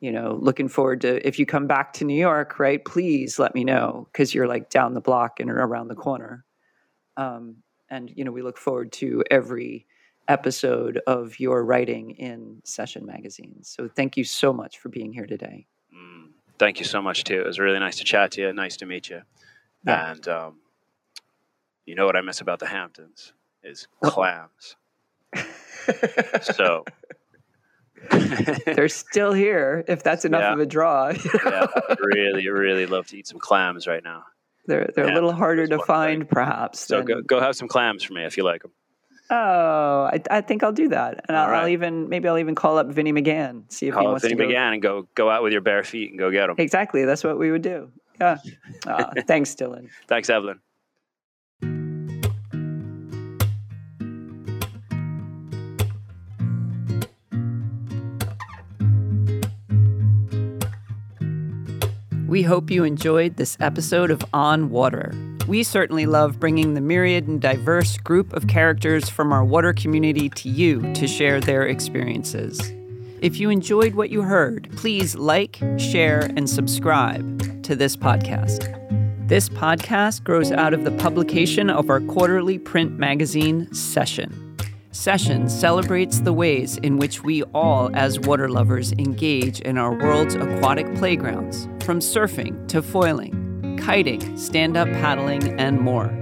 you 0.00 0.10
know, 0.12 0.38
looking 0.40 0.68
forward 0.68 1.00
to 1.02 1.26
if 1.26 1.38
you 1.38 1.46
come 1.46 1.66
back 1.66 1.92
to 1.94 2.04
New 2.04 2.18
York, 2.18 2.58
right? 2.58 2.82
Please 2.84 3.38
let 3.38 3.54
me 3.54 3.64
know 3.64 4.08
because 4.12 4.32
you're 4.34 4.46
like 4.46 4.70
down 4.70 4.94
the 4.94 5.00
block 5.00 5.40
and 5.40 5.50
around 5.50 5.88
the 5.88 5.96
corner. 5.96 6.44
Um, 7.16 7.56
and, 7.90 8.10
you 8.14 8.24
know, 8.24 8.30
we 8.32 8.42
look 8.42 8.56
forward 8.56 8.92
to 8.92 9.24
every 9.30 9.86
episode 10.28 11.00
of 11.06 11.40
your 11.40 11.64
writing 11.64 12.10
in 12.12 12.60
Session 12.64 13.04
Magazine. 13.06 13.56
So 13.62 13.88
thank 13.88 14.16
you 14.16 14.24
so 14.24 14.52
much 14.52 14.78
for 14.78 14.88
being 14.90 15.12
here 15.12 15.26
today. 15.26 15.66
mm, 15.94 16.28
thank 16.58 16.78
you 16.78 16.84
so 16.84 17.00
much 17.02 17.24
too. 17.24 17.40
It 17.40 17.46
was 17.46 17.58
really 17.58 17.78
nice 17.78 17.96
to 17.96 18.04
chat 18.04 18.32
to 18.32 18.42
you. 18.42 18.52
Nice 18.52 18.76
to 18.78 18.86
meet 18.86 19.08
you. 19.10 19.22
Yeah. 19.86 20.12
And 20.12 20.28
um, 20.28 20.56
you 21.86 21.94
know 21.94 22.04
what 22.06 22.16
I 22.16 22.20
miss 22.20 22.40
about 22.40 22.58
the 22.58 22.66
Hamptons 22.66 23.32
is 23.64 23.88
clams. 24.02 24.76
So 26.42 26.84
They're 28.66 28.88
still 28.88 29.32
here 29.32 29.84
if 29.88 30.02
that's 30.02 30.24
enough 30.24 30.42
Yeah. 30.42 30.52
of 30.52 30.60
a 30.60 30.66
draw. 30.66 31.08
yeah, 31.44 31.66
I'd 31.88 31.98
really, 32.00 32.48
really 32.48 32.86
love 32.86 33.06
to 33.08 33.18
eat 33.18 33.26
some 33.26 33.38
clams 33.38 33.86
right 33.86 34.02
now. 34.04 34.24
they're 34.66 34.90
they're 34.94 35.06
Yeah, 35.06 35.12
a 35.12 35.14
little 35.14 35.32
harder 35.32 35.66
to 35.66 35.78
find, 35.80 36.28
perhaps. 36.28 36.80
So 36.80 36.98
than- 36.98 37.06
go 37.06 37.22
go 37.22 37.40
have 37.40 37.56
some 37.56 37.68
clams 37.68 38.02
for 38.04 38.12
me 38.12 38.24
if 38.24 38.36
you 38.36 38.44
like 38.44 38.62
them. 38.62 38.72
Oh, 39.30 40.08
I, 40.10 40.22
I 40.30 40.40
think 40.40 40.62
I'll 40.62 40.72
do 40.72 40.88
that, 40.88 41.24
and 41.28 41.36
I'll, 41.36 41.44
All 41.44 41.50
right. 41.50 41.62
I'll 41.64 41.68
even 41.68 42.08
maybe 42.08 42.28
I'll 42.28 42.38
even 42.38 42.54
call 42.54 42.78
up 42.78 42.86
Vinny 42.88 43.12
McGann 43.12 43.70
see 43.70 43.86
if 43.88 43.92
he 43.92 43.96
Call 43.96 44.06
up 44.06 44.10
wants 44.12 44.24
Vinny 44.24 44.36
to 44.36 44.42
go. 44.42 44.48
McGann 44.48 44.72
and 44.72 44.80
go 44.82 45.06
go 45.14 45.28
out 45.28 45.42
with 45.42 45.52
your 45.52 45.60
bare 45.60 45.84
feet 45.84 46.10
and 46.10 46.18
go 46.18 46.30
get 46.30 46.48
him. 46.48 46.56
Exactly, 46.58 47.04
that's 47.04 47.22
what 47.22 47.38
we 47.38 47.50
would 47.50 47.62
do. 47.62 47.90
Yeah. 48.20 48.38
Ah, 48.86 49.10
thanks, 49.26 49.54
Dylan. 49.54 49.88
Thanks, 50.08 50.30
Evelyn. 50.30 50.60
We 62.26 62.42
hope 62.42 62.70
you 62.70 62.84
enjoyed 62.84 63.36
this 63.36 63.56
episode 63.58 64.10
of 64.10 64.22
On 64.34 64.68
Water. 64.68 65.12
We 65.48 65.62
certainly 65.62 66.04
love 66.04 66.38
bringing 66.38 66.74
the 66.74 66.82
myriad 66.82 67.26
and 67.26 67.40
diverse 67.40 67.96
group 67.96 68.34
of 68.34 68.48
characters 68.48 69.08
from 69.08 69.32
our 69.32 69.42
water 69.42 69.72
community 69.72 70.28
to 70.28 70.48
you 70.50 70.92
to 70.92 71.08
share 71.08 71.40
their 71.40 71.62
experiences. 71.62 72.60
If 73.22 73.40
you 73.40 73.48
enjoyed 73.48 73.94
what 73.94 74.10
you 74.10 74.20
heard, 74.20 74.68
please 74.76 75.14
like, 75.14 75.58
share, 75.78 76.30
and 76.36 76.50
subscribe 76.50 77.62
to 77.62 77.74
this 77.74 77.96
podcast. 77.96 78.76
This 79.26 79.48
podcast 79.48 80.22
grows 80.22 80.52
out 80.52 80.74
of 80.74 80.84
the 80.84 80.90
publication 80.90 81.70
of 81.70 81.88
our 81.88 82.02
quarterly 82.02 82.58
print 82.58 82.98
magazine, 82.98 83.72
Session. 83.72 84.54
Session 84.92 85.48
celebrates 85.48 86.20
the 86.20 86.32
ways 86.34 86.76
in 86.78 86.98
which 86.98 87.22
we 87.22 87.42
all, 87.54 87.90
as 87.94 88.20
water 88.20 88.50
lovers, 88.50 88.92
engage 88.92 89.60
in 89.60 89.78
our 89.78 89.94
world's 89.94 90.34
aquatic 90.34 90.94
playgrounds, 90.96 91.66
from 91.84 92.00
surfing 92.00 92.68
to 92.68 92.82
foiling, 92.82 93.37
kiting, 93.82 94.36
stand 94.36 94.76
up 94.76 94.88
paddling, 94.88 95.58
and 95.58 95.80
more. 95.80 96.14